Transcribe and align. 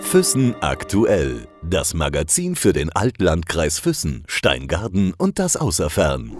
Füssen 0.00 0.54
aktuell. 0.60 1.46
Das 1.62 1.94
Magazin 1.94 2.56
für 2.56 2.72
den 2.72 2.90
Altlandkreis 2.90 3.78
Füssen, 3.78 4.24
Steingarten 4.26 5.12
und 5.16 5.38
das 5.38 5.56
Außerfern. 5.56 6.32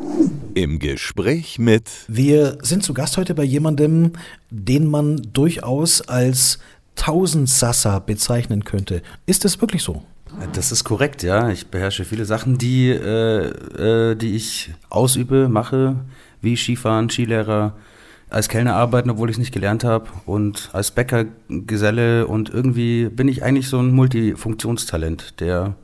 Im 0.55 0.81
Gespräch 0.81 1.61
mit. 1.61 1.89
Wir 2.09 2.59
sind 2.63 2.83
zu 2.83 2.95
Gast 2.95 3.17
heute 3.17 3.35
bei 3.35 3.45
jemandem, 3.45 4.13
den 4.51 4.91
man 4.91 5.23
durchaus 5.33 6.01
als 6.01 6.59
Tausendsasser 6.97 8.01
bezeichnen 8.01 8.65
könnte. 8.65 9.03
Ist 9.27 9.45
das 9.45 9.61
wirklich 9.61 9.85
so? 9.85 10.03
Das 10.53 10.73
ist 10.73 10.83
korrekt, 10.83 11.23
ja. 11.23 11.51
Ich 11.51 11.69
beherrsche 11.69 12.05
viele 12.05 12.25
Sachen, 12.25 12.59
die, 12.59 12.89
äh, 12.89 14.11
äh, 14.11 14.17
die 14.17 14.35
ich 14.35 14.73
ausübe, 14.89 15.49
mache, 15.49 15.97
wie 16.41 16.57
Skifahren, 16.57 17.09
Skilehrer, 17.09 17.77
als 18.31 18.49
Kellner 18.49 18.75
arbeiten, 18.75 19.11
obwohl 19.11 19.31
ich 19.31 19.35
es 19.37 19.39
nicht 19.39 19.53
gelernt 19.53 19.85
habe 19.85 20.07
und 20.27 20.71
als 20.73 20.91
Bäckergeselle 20.91 22.27
und 22.27 22.51
irgendwie 22.51 23.09
bin 23.09 23.29
ich 23.29 23.43
eigentlich 23.43 23.69
so 23.69 23.79
ein 23.79 23.93
Multifunktionstalent, 23.93 25.41
der 25.41 25.77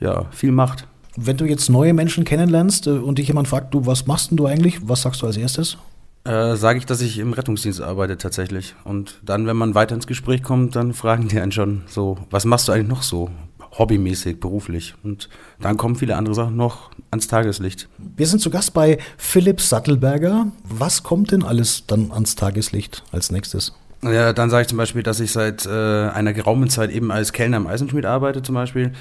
ja 0.00 0.26
viel 0.30 0.52
macht. 0.52 0.86
Wenn 1.16 1.36
du 1.36 1.44
jetzt 1.44 1.68
neue 1.68 1.94
Menschen 1.94 2.24
kennenlernst 2.24 2.86
äh, 2.86 2.90
und 2.90 3.18
dich 3.18 3.28
jemand 3.28 3.48
fragt, 3.48 3.74
du, 3.74 3.86
was 3.86 4.06
machst 4.06 4.30
denn 4.30 4.36
du 4.36 4.46
eigentlich? 4.46 4.88
Was 4.88 5.02
sagst 5.02 5.22
du 5.22 5.26
als 5.26 5.36
erstes? 5.36 5.76
Äh, 6.24 6.54
Sage 6.54 6.78
ich, 6.78 6.86
dass 6.86 7.00
ich 7.00 7.18
im 7.18 7.32
Rettungsdienst 7.32 7.80
arbeite 7.80 8.16
tatsächlich. 8.16 8.76
Und 8.84 9.18
dann, 9.24 9.46
wenn 9.46 9.56
man 9.56 9.74
weiter 9.74 9.96
ins 9.96 10.06
Gespräch 10.06 10.42
kommt, 10.42 10.76
dann 10.76 10.92
fragen 10.92 11.26
die 11.26 11.40
einen 11.40 11.52
schon 11.52 11.82
so, 11.86 12.18
was 12.30 12.44
machst 12.44 12.68
du 12.68 12.72
eigentlich 12.72 12.88
noch 12.88 13.02
so? 13.02 13.30
Hobbymäßig, 13.76 14.40
beruflich. 14.40 14.94
Und 15.02 15.28
dann 15.60 15.76
kommen 15.76 15.96
viele 15.96 16.16
andere 16.16 16.34
Sachen 16.34 16.56
noch 16.56 16.90
ans 17.10 17.28
Tageslicht. 17.28 17.88
Wir 18.16 18.26
sind 18.26 18.40
zu 18.40 18.50
Gast 18.50 18.74
bei 18.74 18.98
Philipp 19.16 19.60
Sattelberger. 19.60 20.52
Was 20.64 21.02
kommt 21.02 21.32
denn 21.32 21.42
alles 21.42 21.84
dann 21.86 22.10
ans 22.12 22.36
Tageslicht 22.36 23.02
als 23.12 23.30
nächstes? 23.30 23.72
Ja, 24.02 24.32
dann 24.32 24.48
sage 24.48 24.62
ich 24.62 24.68
zum 24.68 24.78
Beispiel, 24.78 25.02
dass 25.02 25.18
ich 25.18 25.32
seit 25.32 25.66
äh, 25.66 25.70
einer 25.70 26.32
geraumen 26.32 26.70
Zeit 26.70 26.90
eben 26.90 27.10
als 27.10 27.32
Kellner 27.32 27.56
im 27.56 27.66
Eisenschmied 27.66 28.06
arbeite 28.06 28.42
zum 28.42 28.54
Beispiel 28.54 28.92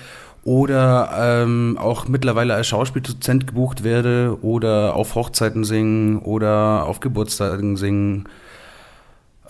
oder 0.44 1.10
ähm, 1.44 1.78
auch 1.80 2.08
mittlerweile 2.08 2.56
als 2.56 2.68
Schauspieldozent 2.68 3.48
gebucht 3.48 3.84
werde 3.84 4.38
oder 4.42 4.96
auf 4.96 5.14
Hochzeiten 5.14 5.66
singen 5.66 6.20
oder 6.20 6.86
auf 6.86 7.00
Geburtstagen 7.00 7.78
singen. 7.78 8.30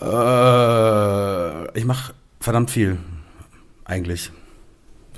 Äh, 0.00 1.78
ich 1.78 1.84
mache 1.84 2.12
verdammt 2.40 2.70
viel, 2.70 2.98
eigentlich 3.84 4.32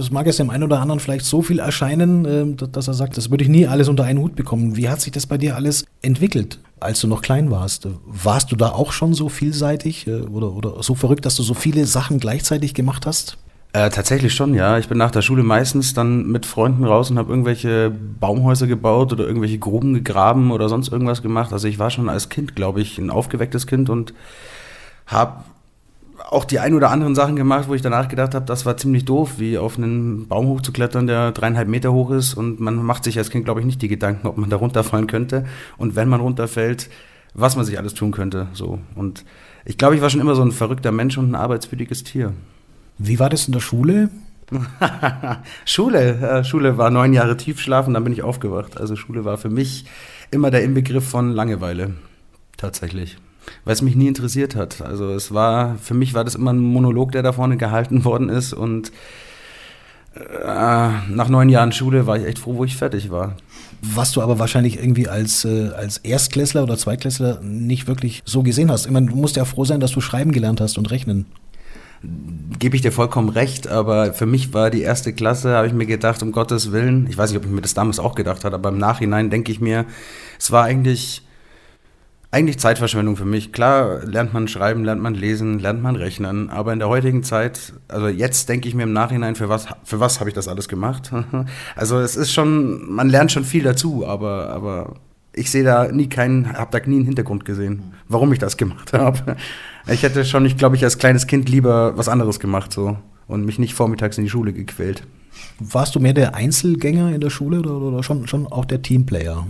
das 0.00 0.10
mag 0.10 0.26
es 0.26 0.38
dem 0.38 0.50
einen 0.50 0.64
oder 0.64 0.80
anderen 0.80 0.98
vielleicht 0.98 1.24
so 1.24 1.42
viel 1.42 1.58
erscheinen, 1.58 2.24
ähm, 2.24 2.56
dass 2.56 2.88
er 2.88 2.94
sagt, 2.94 3.16
das 3.16 3.30
würde 3.30 3.44
ich 3.44 3.50
nie 3.50 3.66
alles 3.66 3.88
unter 3.88 4.04
einen 4.04 4.18
Hut 4.18 4.34
bekommen. 4.34 4.76
Wie 4.76 4.88
hat 4.88 5.00
sich 5.00 5.12
das 5.12 5.26
bei 5.26 5.38
dir 5.38 5.56
alles 5.56 5.84
entwickelt, 6.02 6.58
als 6.80 7.00
du 7.00 7.06
noch 7.06 7.22
klein 7.22 7.50
warst? 7.50 7.86
Warst 8.06 8.50
du 8.50 8.56
da 8.56 8.70
auch 8.70 8.92
schon 8.92 9.14
so 9.14 9.28
vielseitig 9.28 10.06
äh, 10.06 10.22
oder, 10.22 10.52
oder 10.52 10.82
so 10.82 10.94
verrückt, 10.94 11.26
dass 11.26 11.36
du 11.36 11.42
so 11.42 11.54
viele 11.54 11.84
Sachen 11.84 12.18
gleichzeitig 12.18 12.74
gemacht 12.74 13.06
hast? 13.06 13.36
Äh, 13.72 13.90
tatsächlich 13.90 14.34
schon, 14.34 14.54
ja. 14.54 14.78
Ich 14.78 14.88
bin 14.88 14.98
nach 14.98 15.12
der 15.12 15.22
Schule 15.22 15.42
meistens 15.42 15.94
dann 15.94 16.26
mit 16.26 16.44
Freunden 16.44 16.84
raus 16.84 17.10
und 17.10 17.18
habe 17.18 17.30
irgendwelche 17.30 17.90
Baumhäuser 17.90 18.66
gebaut 18.66 19.12
oder 19.12 19.26
irgendwelche 19.26 19.58
Gruben 19.58 19.94
gegraben 19.94 20.50
oder 20.50 20.68
sonst 20.68 20.90
irgendwas 20.90 21.22
gemacht. 21.22 21.52
Also 21.52 21.68
ich 21.68 21.78
war 21.78 21.90
schon 21.90 22.08
als 22.08 22.30
Kind, 22.30 22.56
glaube 22.56 22.80
ich, 22.80 22.98
ein 22.98 23.10
aufgewecktes 23.10 23.66
Kind 23.68 23.90
und 23.90 24.12
habe 25.06 25.44
auch 26.30 26.44
die 26.44 26.60
ein 26.60 26.74
oder 26.74 26.90
anderen 26.90 27.16
Sachen 27.16 27.34
gemacht, 27.34 27.68
wo 27.68 27.74
ich 27.74 27.82
danach 27.82 28.06
gedacht 28.06 28.36
habe, 28.36 28.46
das 28.46 28.64
war 28.64 28.76
ziemlich 28.76 29.04
doof, 29.04 29.34
wie 29.38 29.58
auf 29.58 29.76
einen 29.76 30.28
Baum 30.28 30.46
hochzuklettern, 30.46 31.08
der 31.08 31.32
dreieinhalb 31.32 31.68
Meter 31.68 31.92
hoch 31.92 32.12
ist. 32.12 32.34
Und 32.34 32.60
man 32.60 32.76
macht 32.76 33.02
sich 33.02 33.18
als 33.18 33.30
Kind, 33.30 33.44
glaube 33.44 33.60
ich, 33.60 33.66
nicht 33.66 33.82
die 33.82 33.88
Gedanken, 33.88 34.28
ob 34.28 34.38
man 34.38 34.48
da 34.48 34.56
runterfallen 34.56 35.08
könnte. 35.08 35.44
Und 35.76 35.96
wenn 35.96 36.08
man 36.08 36.20
runterfällt, 36.20 36.88
was 37.34 37.56
man 37.56 37.64
sich 37.64 37.78
alles 37.78 37.94
tun 37.94 38.12
könnte. 38.12 38.46
So. 38.52 38.78
Und 38.94 39.24
ich 39.64 39.76
glaube, 39.76 39.96
ich 39.96 40.02
war 40.02 40.10
schon 40.10 40.20
immer 40.20 40.36
so 40.36 40.42
ein 40.42 40.52
verrückter 40.52 40.92
Mensch 40.92 41.18
und 41.18 41.32
ein 41.32 41.34
arbeitswütiges 41.34 42.04
Tier. 42.04 42.32
Wie 42.96 43.18
war 43.18 43.28
das 43.28 43.48
in 43.48 43.52
der 43.52 43.60
Schule? 43.60 44.10
Schule, 45.64 46.14
äh, 46.20 46.44
Schule 46.44 46.78
war 46.78 46.90
neun 46.90 47.12
Jahre 47.12 47.36
Tiefschlafen, 47.36 47.94
dann 47.94 48.04
bin 48.04 48.12
ich 48.12 48.22
aufgewacht. 48.22 48.78
Also 48.78 48.94
Schule 48.94 49.24
war 49.24 49.36
für 49.36 49.50
mich 49.50 49.84
immer 50.30 50.52
der 50.52 50.62
Inbegriff 50.62 51.08
von 51.08 51.32
Langeweile. 51.32 51.94
Tatsächlich 52.56 53.16
weil 53.64 53.74
es 53.74 53.82
mich 53.82 53.96
nie 53.96 54.08
interessiert 54.08 54.56
hat. 54.56 54.80
Also 54.82 55.10
es 55.10 55.32
war, 55.32 55.76
für 55.76 55.94
mich 55.94 56.14
war 56.14 56.24
das 56.24 56.34
immer 56.34 56.52
ein 56.52 56.58
Monolog, 56.58 57.12
der 57.12 57.22
da 57.22 57.32
vorne 57.32 57.56
gehalten 57.56 58.04
worden 58.04 58.28
ist 58.28 58.52
und 58.52 58.92
äh, 60.14 60.90
nach 61.08 61.28
neun 61.28 61.48
Jahren 61.48 61.72
Schule 61.72 62.06
war 62.06 62.16
ich 62.18 62.26
echt 62.26 62.38
froh, 62.38 62.56
wo 62.56 62.64
ich 62.64 62.76
fertig 62.76 63.10
war. 63.10 63.36
Was 63.82 64.12
du 64.12 64.20
aber 64.20 64.38
wahrscheinlich 64.38 64.78
irgendwie 64.78 65.08
als, 65.08 65.44
äh, 65.44 65.70
als 65.76 65.98
Erstklässler 65.98 66.64
oder 66.64 66.76
Zweitklässler 66.76 67.40
nicht 67.42 67.86
wirklich 67.86 68.22
so 68.24 68.42
gesehen 68.42 68.70
hast. 68.70 68.86
Ich 68.86 68.92
meine, 68.92 69.06
du 69.06 69.16
musst 69.16 69.36
ja 69.36 69.44
froh 69.44 69.64
sein, 69.64 69.80
dass 69.80 69.92
du 69.92 70.00
schreiben 70.00 70.32
gelernt 70.32 70.60
hast 70.60 70.78
und 70.78 70.90
rechnen. 70.90 71.26
Gebe 72.58 72.76
ich 72.76 72.82
dir 72.82 72.92
vollkommen 72.92 73.28
recht, 73.28 73.68
aber 73.68 74.14
für 74.14 74.26
mich 74.26 74.52
war 74.54 74.70
die 74.70 74.80
erste 74.80 75.12
Klasse, 75.12 75.54
habe 75.54 75.66
ich 75.66 75.74
mir 75.74 75.86
gedacht, 75.86 76.22
um 76.22 76.32
Gottes 76.32 76.72
Willen, 76.72 77.06
ich 77.08 77.16
weiß 77.16 77.30
nicht, 77.30 77.38
ob 77.38 77.44
ich 77.44 77.50
mir 77.50 77.60
das 77.60 77.74
damals 77.74 77.98
auch 77.98 78.14
gedacht 78.14 78.44
habe, 78.44 78.56
aber 78.56 78.70
im 78.70 78.78
Nachhinein 78.78 79.28
denke 79.28 79.52
ich 79.52 79.60
mir, 79.60 79.84
es 80.38 80.50
war 80.50 80.64
eigentlich 80.64 81.22
eigentlich 82.32 82.58
Zeitverschwendung 82.58 83.16
für 83.16 83.24
mich. 83.24 83.52
Klar 83.52 84.04
lernt 84.04 84.32
man 84.32 84.46
schreiben, 84.46 84.84
lernt 84.84 85.02
man 85.02 85.14
lesen, 85.14 85.58
lernt 85.58 85.82
man 85.82 85.96
rechnen, 85.96 86.48
aber 86.48 86.72
in 86.72 86.78
der 86.78 86.88
heutigen 86.88 87.22
Zeit, 87.24 87.72
also 87.88 88.08
jetzt 88.08 88.48
denke 88.48 88.68
ich 88.68 88.74
mir 88.74 88.84
im 88.84 88.92
Nachhinein, 88.92 89.34
für 89.34 89.48
was, 89.48 89.66
für 89.84 89.98
was 89.98 90.20
habe 90.20 90.30
ich 90.30 90.34
das 90.34 90.46
alles 90.46 90.68
gemacht? 90.68 91.10
also 91.76 91.98
es 91.98 92.16
ist 92.16 92.32
schon, 92.32 92.88
man 92.90 93.08
lernt 93.08 93.32
schon 93.32 93.44
viel 93.44 93.64
dazu, 93.64 94.06
aber, 94.06 94.50
aber 94.50 94.94
ich 95.32 95.50
sehe 95.50 95.64
da 95.64 95.90
nie 95.90 96.08
keinen, 96.08 96.52
habe 96.52 96.78
da 96.78 96.86
nie 96.86 96.96
einen 96.96 97.04
Hintergrund 97.04 97.44
gesehen, 97.44 97.94
warum 98.08 98.32
ich 98.32 98.38
das 98.38 98.56
gemacht 98.56 98.92
habe. 98.92 99.36
Ich 99.88 100.02
hätte 100.02 100.24
schon, 100.24 100.46
ich 100.46 100.56
glaube 100.56 100.76
ich, 100.76 100.84
als 100.84 100.98
kleines 100.98 101.26
Kind 101.26 101.48
lieber 101.48 101.96
was 101.96 102.08
anderes 102.08 102.38
gemacht 102.38 102.72
so 102.72 102.96
und 103.26 103.44
mich 103.44 103.58
nicht 103.58 103.74
vormittags 103.74 104.18
in 104.18 104.24
die 104.24 104.30
Schule 104.30 104.52
gequält. 104.52 105.04
Warst 105.58 105.94
du 105.94 106.00
mehr 106.00 106.12
der 106.12 106.34
Einzelgänger 106.34 107.12
in 107.12 107.20
der 107.20 107.30
Schule 107.30 107.60
oder, 107.60 107.72
oder 107.72 108.02
schon, 108.02 108.26
schon 108.26 108.46
auch 108.46 108.64
der 108.64 108.82
Teamplayer? 108.82 109.46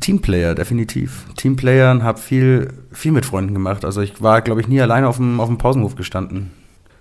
Teamplayer, 0.00 0.54
definitiv. 0.54 1.26
Teamplayer 1.36 1.90
und 1.92 2.02
habe 2.02 2.18
viel, 2.18 2.72
viel 2.92 3.12
mit 3.12 3.26
Freunden 3.26 3.54
gemacht. 3.54 3.84
Also 3.84 4.00
ich 4.00 4.20
war, 4.22 4.42
glaube 4.42 4.60
ich, 4.60 4.68
nie 4.68 4.80
alleine 4.80 5.08
auf 5.08 5.16
dem, 5.16 5.40
auf 5.40 5.48
dem 5.48 5.58
Pausenhof 5.58 5.96
gestanden. 5.96 6.50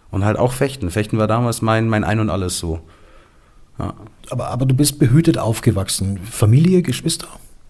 Und 0.09 0.23
halt 0.23 0.37
auch 0.37 0.53
Fechten. 0.53 0.89
Fechten 0.89 1.17
war 1.17 1.27
damals 1.27 1.61
mein, 1.61 1.89
mein 1.89 2.03
Ein 2.03 2.19
und 2.19 2.29
Alles 2.29 2.57
so. 2.59 2.79
Ja. 3.77 3.93
Aber, 4.29 4.47
aber 4.47 4.65
du 4.65 4.75
bist 4.75 4.99
behütet 4.99 5.37
aufgewachsen. 5.37 6.19
Familie, 6.19 6.81
Geschwister? 6.81 7.27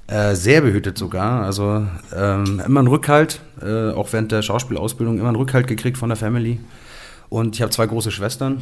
Äh, 0.08 0.36
sehr 0.36 0.62
behütet 0.62 0.98
sogar. 0.98 1.44
Also 1.44 1.86
ähm, 2.16 2.62
immer 2.66 2.80
einen 2.80 2.88
Rückhalt, 2.88 3.42
äh, 3.62 3.90
auch 3.92 4.14
während 4.14 4.32
der 4.32 4.42
Schauspielausbildung, 4.42 5.20
immer 5.20 5.30
einen 5.30 5.38
Rückhalt 5.38 5.68
gekriegt 5.68 5.98
von 5.98 6.10
der 6.10 6.16
Family. 6.16 6.60
Und 7.30 7.56
ich 7.56 7.62
habe 7.62 7.72
zwei 7.72 7.88
große 7.88 8.12
Schwestern, 8.12 8.62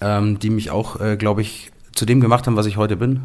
ähm, 0.00 0.38
die 0.38 0.50
mich 0.50 0.70
auch, 0.70 1.00
äh, 1.00 1.16
glaube 1.16 1.40
ich, 1.40 1.72
zu 1.92 2.04
dem 2.04 2.20
gemacht 2.20 2.46
haben, 2.46 2.56
was 2.56 2.66
ich 2.66 2.76
heute 2.76 2.96
bin 2.96 3.20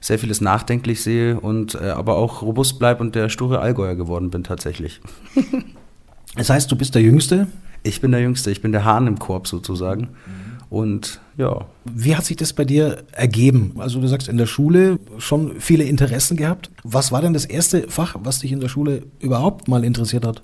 sehr 0.00 0.18
vieles 0.18 0.40
nachdenklich 0.40 1.02
sehe 1.02 1.40
und 1.40 1.74
äh, 1.74 1.88
aber 1.88 2.16
auch 2.16 2.42
robust 2.42 2.78
bleibe 2.78 3.02
und 3.02 3.14
der 3.14 3.28
sture 3.28 3.60
Allgäuer 3.60 3.94
geworden 3.94 4.30
bin 4.30 4.44
tatsächlich. 4.44 5.00
das 6.36 6.50
heißt, 6.50 6.70
du 6.70 6.76
bist 6.76 6.94
der 6.94 7.02
Jüngste? 7.02 7.46
Ich 7.82 8.00
bin 8.00 8.10
der 8.10 8.20
Jüngste, 8.20 8.50
ich 8.50 8.62
bin 8.62 8.72
der 8.72 8.84
Hahn 8.84 9.06
im 9.06 9.18
Korb 9.18 9.46
sozusagen. 9.46 10.02
Mhm. 10.02 10.46
Und 10.68 11.20
ja. 11.36 11.66
Wie 11.84 12.16
hat 12.16 12.24
sich 12.24 12.36
das 12.36 12.52
bei 12.52 12.64
dir 12.64 13.04
ergeben? 13.12 13.74
Also 13.78 14.00
du 14.00 14.08
sagst 14.08 14.28
in 14.28 14.36
der 14.36 14.46
Schule 14.46 14.98
schon 15.18 15.60
viele 15.60 15.84
Interessen 15.84 16.36
gehabt. 16.36 16.70
Was 16.82 17.12
war 17.12 17.22
denn 17.22 17.34
das 17.34 17.44
erste 17.44 17.88
Fach, 17.88 18.16
was 18.22 18.40
dich 18.40 18.52
in 18.52 18.60
der 18.60 18.68
Schule 18.68 19.02
überhaupt 19.20 19.68
mal 19.68 19.84
interessiert 19.84 20.26
hat? 20.26 20.42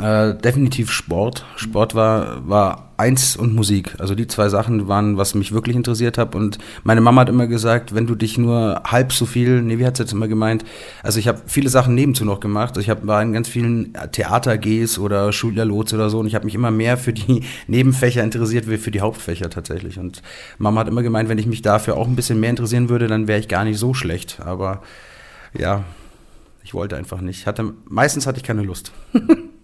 Äh, 0.00 0.34
definitiv 0.34 0.90
Sport. 0.90 1.46
Sport 1.56 1.94
war, 1.94 2.46
war 2.46 2.92
eins 2.98 3.34
und 3.34 3.54
Musik. 3.54 3.94
Also 3.98 4.14
die 4.14 4.26
zwei 4.26 4.50
Sachen 4.50 4.88
waren, 4.88 5.16
was 5.16 5.34
mich 5.34 5.52
wirklich 5.52 5.74
interessiert 5.74 6.18
hat. 6.18 6.34
Und 6.34 6.58
meine 6.84 7.00
Mama 7.00 7.22
hat 7.22 7.30
immer 7.30 7.46
gesagt, 7.46 7.94
wenn 7.94 8.06
du 8.06 8.14
dich 8.14 8.36
nur 8.36 8.82
halb 8.84 9.12
so 9.12 9.24
viel, 9.24 9.62
nee, 9.62 9.78
wie 9.78 9.86
hat 9.86 9.96
sie 9.96 10.02
jetzt 10.02 10.12
immer 10.12 10.28
gemeint? 10.28 10.64
Also 11.02 11.18
ich 11.18 11.28
habe 11.28 11.40
viele 11.46 11.70
Sachen 11.70 11.94
nebenzu 11.94 12.26
noch 12.26 12.40
gemacht. 12.40 12.70
Also 12.70 12.80
ich 12.80 12.90
hab, 12.90 13.06
war 13.06 13.22
in 13.22 13.32
ganz 13.32 13.48
vielen 13.48 13.94
Theater-Gs 14.12 14.98
oder 14.98 15.32
Schuljahrlots 15.32 15.94
oder 15.94 16.10
so 16.10 16.18
und 16.18 16.26
ich 16.26 16.34
habe 16.34 16.44
mich 16.44 16.54
immer 16.54 16.70
mehr 16.70 16.98
für 16.98 17.14
die 17.14 17.44
Nebenfächer 17.66 18.22
interessiert 18.22 18.68
wie 18.68 18.76
für 18.76 18.90
die 18.90 19.00
Hauptfächer 19.00 19.48
tatsächlich. 19.48 19.98
Und 19.98 20.22
Mama 20.58 20.80
hat 20.80 20.88
immer 20.88 21.02
gemeint, 21.02 21.30
wenn 21.30 21.38
ich 21.38 21.46
mich 21.46 21.62
dafür 21.62 21.96
auch 21.96 22.06
ein 22.06 22.16
bisschen 22.16 22.38
mehr 22.38 22.50
interessieren 22.50 22.90
würde, 22.90 23.06
dann 23.06 23.28
wäre 23.28 23.40
ich 23.40 23.48
gar 23.48 23.64
nicht 23.64 23.78
so 23.78 23.94
schlecht. 23.94 24.40
Aber 24.44 24.82
ja, 25.58 25.84
ich 26.64 26.74
wollte 26.74 26.96
einfach 26.96 27.22
nicht. 27.22 27.46
Hatte, 27.46 27.72
meistens 27.88 28.26
hatte 28.26 28.38
ich 28.38 28.44
keine 28.44 28.62
Lust. 28.62 28.92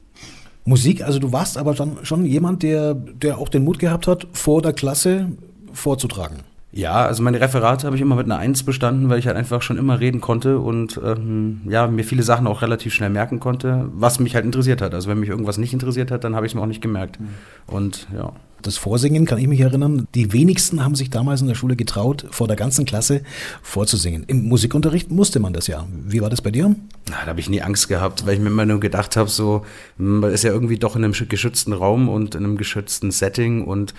Musik, 0.65 1.03
also 1.03 1.19
du 1.19 1.33
warst 1.33 1.59
aber 1.59 1.75
dann 1.75 1.99
schon 2.05 2.25
jemand, 2.25 2.63
der, 2.63 2.95
der 2.95 3.39
auch 3.39 3.49
den 3.49 3.65
Mut 3.65 3.79
gehabt 3.79 4.07
hat, 4.07 4.29
vor 4.33 4.63
der 4.63 4.73
Klasse 4.73 5.33
vorzutragen. 5.73 6.39
Ja, 6.75 7.05
also 7.05 7.23
meine 7.23 7.39
Referate 7.39 7.87
habe 7.87 7.97
ich 7.97 8.03
immer 8.03 8.17
mit 8.17 8.25
einer 8.25 8.39
Eins 8.39 8.63
bestanden, 8.63 9.11
weil 9.11 9.19
ich 9.19 9.27
halt 9.27 9.37
einfach 9.37 9.61
schon 9.61 9.77
immer 9.77 10.01
reden 10.01 10.23
konnte 10.23 10.59
und 10.59 10.99
ähm, 11.05 11.61
ja, 11.69 11.87
mir 11.87 12.03
viele 12.03 12.23
Sachen 12.23 12.47
auch 12.47 12.63
relativ 12.63 12.95
schnell 12.95 13.11
merken 13.11 13.41
konnte, 13.41 13.91
was 13.93 14.19
mich 14.19 14.35
halt 14.35 14.47
interessiert 14.47 14.81
hat. 14.81 14.95
Also 14.95 15.11
wenn 15.11 15.21
mich 15.21 15.29
irgendwas 15.29 15.59
nicht 15.59 15.75
interessiert 15.75 16.11
hat, 16.11 16.25
dann 16.25 16.35
habe 16.35 16.47
ich 16.47 16.53
es 16.53 16.57
mir 16.57 16.63
auch 16.63 16.67
nicht 16.67 16.81
gemerkt. 16.81 17.21
Mhm. 17.21 17.29
Und 17.67 18.07
ja. 18.17 18.33
Das 18.63 18.79
Vorsingen 18.79 19.27
kann 19.27 19.39
ich 19.39 19.49
mich 19.49 19.61
erinnern, 19.61 20.07
die 20.15 20.33
wenigsten 20.33 20.83
haben 20.83 20.95
sich 20.95 21.11
damals 21.11 21.43
in 21.43 21.49
der 21.49 21.57
Schule 21.57 21.75
getraut, 21.77 22.27
vor 22.31 22.47
der 22.47 22.57
ganzen 22.57 22.87
Klasse 22.87 23.23
vorzusingen. 23.61 24.25
Im 24.29 24.45
Musikunterricht 24.45 25.11
musste 25.11 25.41
man 25.41 25.53
das 25.53 25.67
ja. 25.67 25.87
Wie 26.07 26.23
war 26.23 26.31
das 26.31 26.41
bei 26.41 26.53
dir? 26.53 26.75
Na, 27.11 27.17
da 27.23 27.27
habe 27.27 27.41
ich 27.41 27.51
nie 27.51 27.61
Angst 27.61 27.89
gehabt, 27.89 28.25
weil 28.25 28.35
ich 28.35 28.41
mir 28.41 28.47
immer 28.47 28.65
nur 28.65 28.81
gedacht 28.81 29.17
habe, 29.17 29.29
so, 29.29 29.67
man 29.99 30.31
ist 30.31 30.45
ja 30.45 30.53
irgendwie 30.53 30.79
doch 30.79 30.97
in 30.97 31.05
einem 31.05 31.13
geschützten 31.13 31.73
Raum 31.73 32.09
und 32.09 32.35
in 32.35 32.45
einem 32.45 32.57
geschützten 32.57 33.11
Setting 33.11 33.65
und 33.65 33.95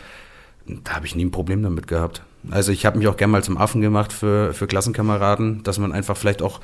da 0.66 0.94
habe 0.94 1.06
ich 1.06 1.16
nie 1.16 1.26
ein 1.26 1.32
Problem 1.32 1.62
damit 1.62 1.88
gehabt. 1.88 2.24
Also 2.52 2.72
ich 2.72 2.86
habe 2.86 2.98
mich 2.98 3.08
auch 3.08 3.18
gerne 3.18 3.32
mal 3.32 3.44
zum 3.44 3.58
Affen 3.58 3.82
gemacht 3.82 4.12
für, 4.12 4.54
für 4.54 4.68
Klassenkameraden, 4.68 5.64
dass 5.64 5.80
man 5.80 5.92
einfach 5.92 6.18
vielleicht 6.18 6.42
auch 6.42 6.60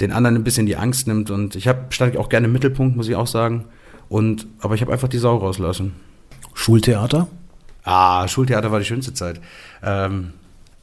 den 0.00 0.12
anderen 0.12 0.36
ein 0.36 0.44
bisschen 0.44 0.66
die 0.66 0.76
Angst 0.76 1.06
nimmt. 1.06 1.30
Und 1.30 1.56
ich 1.56 1.68
hab, 1.68 1.92
stand 1.92 2.16
auch 2.16 2.28
gerne 2.28 2.46
im 2.46 2.52
Mittelpunkt, 2.52 2.96
muss 2.96 3.08
ich 3.08 3.16
auch 3.16 3.26
sagen. 3.26 3.66
Und, 4.08 4.46
aber 4.60 4.74
ich 4.74 4.80
habe 4.80 4.92
einfach 4.92 5.08
die 5.08 5.18
Sau 5.18 5.36
rauslassen. 5.36 5.94
Schultheater? 6.54 7.28
Ah, 7.84 8.26
Schultheater 8.28 8.72
war 8.72 8.78
die 8.78 8.84
schönste 8.84 9.14
Zeit. 9.14 9.40
Ähm, 9.82 10.32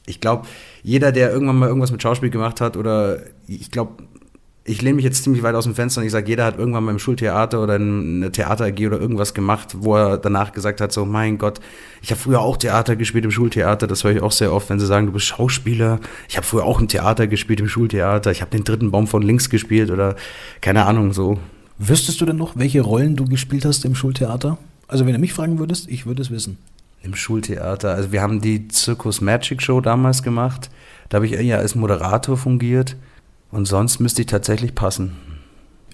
ich 0.06 0.20
glaube, 0.20 0.46
jeder, 0.82 1.12
der 1.12 1.30
irgendwann 1.30 1.58
mal 1.58 1.68
irgendwas 1.68 1.92
mit 1.92 2.02
Schauspiel 2.02 2.30
gemacht 2.30 2.60
hat, 2.60 2.76
oder 2.76 3.18
ich 3.46 3.70
glaube, 3.70 4.04
ich 4.68 4.82
lehne 4.82 4.96
mich 4.96 5.04
jetzt 5.04 5.24
ziemlich 5.24 5.42
weit 5.42 5.54
aus 5.54 5.64
dem 5.64 5.74
Fenster 5.74 6.00
und 6.00 6.06
ich 6.06 6.12
sage, 6.12 6.28
jeder 6.28 6.44
hat 6.44 6.58
irgendwann 6.58 6.84
mal 6.84 6.90
im 6.90 6.98
Schultheater 6.98 7.62
oder 7.62 7.74
eine 7.74 8.30
Theater 8.30 8.66
AG 8.66 8.86
oder 8.86 9.00
irgendwas 9.00 9.32
gemacht, 9.32 9.76
wo 9.78 9.96
er 9.96 10.18
danach 10.18 10.52
gesagt 10.52 10.80
hat, 10.80 10.92
so 10.92 11.04
mein 11.04 11.38
Gott, 11.38 11.60
ich 12.02 12.10
habe 12.10 12.20
früher 12.20 12.40
auch 12.40 12.56
Theater 12.56 12.94
gespielt 12.94 13.24
im 13.24 13.30
Schultheater, 13.30 13.86
das 13.86 14.04
höre 14.04 14.12
ich 14.12 14.22
auch 14.22 14.32
sehr 14.32 14.52
oft, 14.52 14.68
wenn 14.68 14.78
sie 14.78 14.86
sagen, 14.86 15.06
du 15.06 15.12
bist 15.12 15.26
Schauspieler, 15.26 16.00
ich 16.28 16.36
habe 16.36 16.46
früher 16.46 16.64
auch 16.64 16.80
im 16.80 16.88
Theater 16.88 17.26
gespielt, 17.26 17.60
im 17.60 17.68
Schultheater, 17.68 18.30
ich 18.30 18.42
habe 18.42 18.50
den 18.50 18.64
dritten 18.64 18.90
Baum 18.90 19.06
von 19.06 19.22
links 19.22 19.48
gespielt 19.48 19.90
oder 19.90 20.16
keine 20.60 20.84
Ahnung 20.84 21.12
so. 21.12 21.38
Wüsstest 21.78 22.20
du 22.20 22.26
denn 22.26 22.36
noch, 22.36 22.56
welche 22.56 22.82
Rollen 22.82 23.16
du 23.16 23.24
gespielt 23.24 23.64
hast 23.64 23.84
im 23.84 23.94
Schultheater? 23.94 24.58
Also 24.86 25.06
wenn 25.06 25.14
du 25.14 25.18
mich 25.18 25.32
fragen 25.32 25.58
würdest, 25.58 25.88
ich 25.88 26.06
würde 26.06 26.22
es 26.22 26.30
wissen. 26.30 26.58
Im 27.02 27.14
Schultheater, 27.14 27.94
also 27.94 28.12
wir 28.12 28.20
haben 28.20 28.40
die 28.40 28.68
Circus 28.70 29.20
Magic 29.20 29.62
Show 29.62 29.80
damals 29.80 30.22
gemacht, 30.22 30.68
da 31.08 31.16
habe 31.16 31.26
ich 31.26 31.32
ja 31.32 31.56
als 31.56 31.74
Moderator 31.74 32.36
fungiert. 32.36 32.96
Und 33.50 33.66
sonst 33.66 33.98
müsste 34.00 34.22
ich 34.22 34.26
tatsächlich 34.26 34.74
passen. 34.74 35.12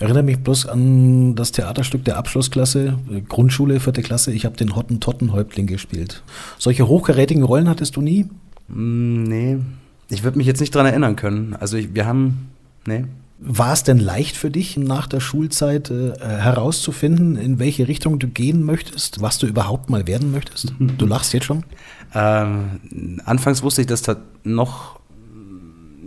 Erinnere 0.00 0.24
mich 0.24 0.38
bloß 0.38 0.66
an 0.66 1.36
das 1.36 1.52
Theaterstück 1.52 2.04
der 2.04 2.16
Abschlussklasse, 2.16 2.98
äh, 3.10 3.20
Grundschule, 3.20 3.78
vierte 3.78 4.02
Klasse. 4.02 4.32
Ich 4.32 4.44
habe 4.44 4.56
den 4.56 4.74
Hottentottenhäuptling 4.74 5.66
gespielt. 5.66 6.22
Solche 6.58 6.88
hochkarätigen 6.88 7.44
Rollen 7.44 7.68
hattest 7.68 7.94
du 7.94 8.02
nie? 8.02 8.26
Mm, 8.68 9.22
nee, 9.22 9.58
ich 10.10 10.24
würde 10.24 10.38
mich 10.38 10.46
jetzt 10.46 10.60
nicht 10.60 10.74
dran 10.74 10.86
erinnern 10.86 11.14
können. 11.16 11.54
Also 11.54 11.76
ich, 11.76 11.94
wir 11.94 12.06
haben, 12.06 12.48
nee. 12.86 13.04
War 13.38 13.72
es 13.72 13.82
denn 13.82 13.98
leicht 13.98 14.36
für 14.36 14.50
dich, 14.50 14.76
nach 14.76 15.06
der 15.06 15.20
Schulzeit 15.20 15.90
äh, 15.90 16.12
herauszufinden, 16.18 17.36
in 17.36 17.58
welche 17.58 17.88
Richtung 17.88 18.18
du 18.18 18.28
gehen 18.28 18.62
möchtest, 18.62 19.20
was 19.20 19.38
du 19.38 19.46
überhaupt 19.46 19.90
mal 19.90 20.06
werden 20.06 20.32
möchtest? 20.32 20.72
Du 20.98 21.06
lachst 21.06 21.32
jetzt 21.34 21.44
schon? 21.44 21.64
Ähm, 22.14 23.20
anfangs 23.24 23.62
wusste 23.62 23.82
ich 23.82 23.86
das 23.86 24.02
noch 24.44 24.98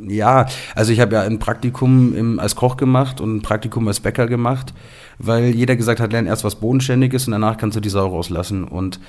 ja, 0.07 0.47
also 0.75 0.91
ich 0.91 0.99
habe 0.99 1.15
ja 1.15 1.21
ein 1.21 1.39
Praktikum 1.39 2.15
im, 2.15 2.39
als 2.39 2.55
Koch 2.55 2.77
gemacht 2.77 3.21
und 3.21 3.37
ein 3.37 3.41
Praktikum 3.41 3.87
als 3.87 3.99
Bäcker 3.99 4.27
gemacht, 4.27 4.73
weil 5.17 5.45
jeder 5.45 5.75
gesagt 5.75 5.99
hat, 5.99 6.11
lern 6.11 6.27
erst 6.27 6.43
was 6.43 6.55
Bodenständiges 6.55 7.27
und 7.27 7.31
danach 7.31 7.57
kannst 7.57 7.75
du 7.75 7.81
die 7.81 7.89
Sau 7.89 8.07
rauslassen. 8.07 8.63
Und 8.63 8.99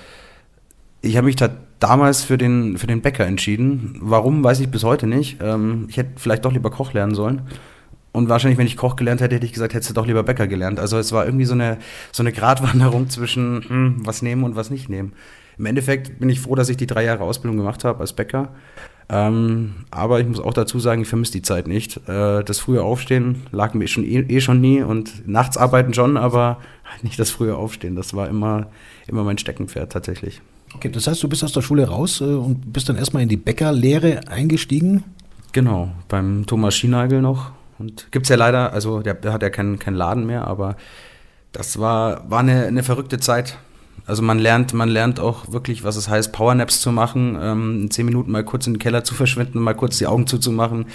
ich 1.00 1.16
habe 1.16 1.26
mich 1.26 1.36
da 1.36 1.50
damals 1.78 2.22
für 2.24 2.38
den, 2.38 2.76
für 2.78 2.86
den 2.86 3.02
Bäcker 3.02 3.26
entschieden. 3.26 3.96
Warum, 4.00 4.42
weiß 4.42 4.60
ich 4.60 4.68
bis 4.68 4.84
heute 4.84 5.06
nicht. 5.06 5.38
Ähm, 5.40 5.86
ich 5.88 5.96
hätte 5.96 6.12
vielleicht 6.16 6.44
doch 6.44 6.52
lieber 6.52 6.70
Koch 6.70 6.92
lernen 6.92 7.14
sollen. 7.14 7.42
Und 8.12 8.28
wahrscheinlich, 8.28 8.58
wenn 8.58 8.66
ich 8.66 8.76
Koch 8.76 8.96
gelernt 8.96 9.20
hätte, 9.20 9.36
hätte 9.36 9.46
ich 9.46 9.52
gesagt, 9.52 9.74
hättest 9.74 9.90
du 9.90 9.94
doch 9.94 10.06
lieber 10.06 10.22
Bäcker 10.22 10.46
gelernt. 10.46 10.80
Also 10.80 10.98
es 10.98 11.12
war 11.12 11.24
irgendwie 11.24 11.44
so 11.44 11.54
eine, 11.54 11.78
so 12.10 12.22
eine 12.22 12.32
Gratwanderung 12.32 13.10
zwischen 13.10 13.64
hm, 13.68 13.96
was 14.06 14.22
nehmen 14.22 14.44
und 14.44 14.56
was 14.56 14.70
nicht 14.70 14.88
nehmen. 14.88 15.12
Im 15.58 15.66
Endeffekt 15.66 16.18
bin 16.18 16.30
ich 16.30 16.40
froh, 16.40 16.54
dass 16.54 16.68
ich 16.68 16.76
die 16.76 16.86
drei 16.86 17.04
Jahre 17.04 17.24
Ausbildung 17.24 17.58
gemacht 17.58 17.84
habe 17.84 18.00
als 18.00 18.12
Bäcker. 18.12 18.50
Ähm, 19.10 19.74
aber 19.90 20.20
ich 20.20 20.26
muss 20.26 20.38
auch 20.38 20.52
dazu 20.52 20.78
sagen, 20.78 21.00
ich 21.00 21.08
vermisse 21.08 21.32
die 21.32 21.42
Zeit 21.42 21.66
nicht. 21.66 21.96
Äh, 22.08 22.44
das 22.44 22.58
frühe 22.58 22.82
Aufstehen 22.82 23.42
lag 23.52 23.72
mir 23.72 23.88
schon 23.88 24.04
eh, 24.04 24.20
eh, 24.20 24.40
schon 24.40 24.60
nie 24.60 24.82
und 24.82 25.26
nachts 25.26 25.56
arbeiten 25.56 25.94
schon, 25.94 26.16
aber 26.16 26.58
nicht 27.02 27.18
das 27.18 27.30
frühe 27.30 27.56
Aufstehen. 27.56 27.96
Das 27.96 28.12
war 28.14 28.28
immer, 28.28 28.66
immer 29.06 29.24
mein 29.24 29.38
Steckenpferd 29.38 29.92
tatsächlich. 29.92 30.42
Okay, 30.74 30.90
das 30.90 31.06
heißt, 31.06 31.22
du 31.22 31.28
bist 31.28 31.42
aus 31.42 31.52
der 31.52 31.62
Schule 31.62 31.88
raus 31.88 32.20
äh, 32.20 32.24
und 32.24 32.72
bist 32.72 32.88
dann 32.88 32.96
erstmal 32.96 33.22
in 33.22 33.30
die 33.30 33.38
Bäckerlehre 33.38 34.28
eingestiegen? 34.28 35.04
Genau, 35.52 35.90
beim 36.08 36.44
Thomas 36.46 36.76
Schienagel 36.76 37.22
noch. 37.22 37.52
Und 37.78 38.08
gibt 38.10 38.26
es 38.26 38.30
ja 38.30 38.36
leider, 38.36 38.72
also 38.72 39.00
der, 39.00 39.14
der 39.14 39.32
hat 39.32 39.42
ja 39.42 39.50
keinen 39.50 39.78
kein 39.78 39.94
Laden 39.94 40.26
mehr, 40.26 40.46
aber 40.46 40.76
das 41.52 41.78
war, 41.78 42.28
war 42.30 42.40
eine, 42.40 42.66
eine 42.66 42.82
verrückte 42.82 43.18
Zeit. 43.18 43.56
Also 44.08 44.22
man 44.22 44.38
lernt, 44.38 44.72
man 44.72 44.88
lernt 44.88 45.20
auch 45.20 45.52
wirklich, 45.52 45.84
was 45.84 45.96
es 45.96 46.08
heißt, 46.08 46.32
Powernaps 46.32 46.80
zu 46.80 46.90
machen, 46.90 47.38
ähm, 47.38 47.90
zehn 47.90 48.06
Minuten 48.06 48.30
mal 48.30 48.42
kurz 48.42 48.66
in 48.66 48.72
den 48.72 48.78
Keller 48.78 49.04
zu 49.04 49.14
verschwinden, 49.14 49.60
mal 49.60 49.74
kurz 49.74 49.98
die 49.98 50.06
Augen 50.06 50.26
zuzumachen. 50.26 50.86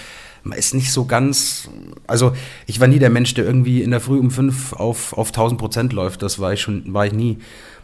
Man 0.41 0.57
ist 0.57 0.73
nicht 0.73 0.91
so 0.91 1.05
ganz, 1.05 1.69
also 2.07 2.33
ich 2.65 2.79
war 2.79 2.87
nie 2.87 2.97
der 2.97 3.11
Mensch, 3.11 3.35
der 3.35 3.45
irgendwie 3.45 3.83
in 3.83 3.91
der 3.91 3.99
Früh 3.99 4.17
um 4.17 4.31
fünf 4.31 4.73
auf, 4.73 5.13
auf 5.13 5.27
1000 5.27 5.61
Prozent 5.61 5.93
läuft. 5.93 6.23
Das 6.23 6.39
war 6.39 6.53
ich 6.53 6.61
schon, 6.61 6.91
war 6.91 7.05
ich 7.05 7.13
nie. 7.13 7.37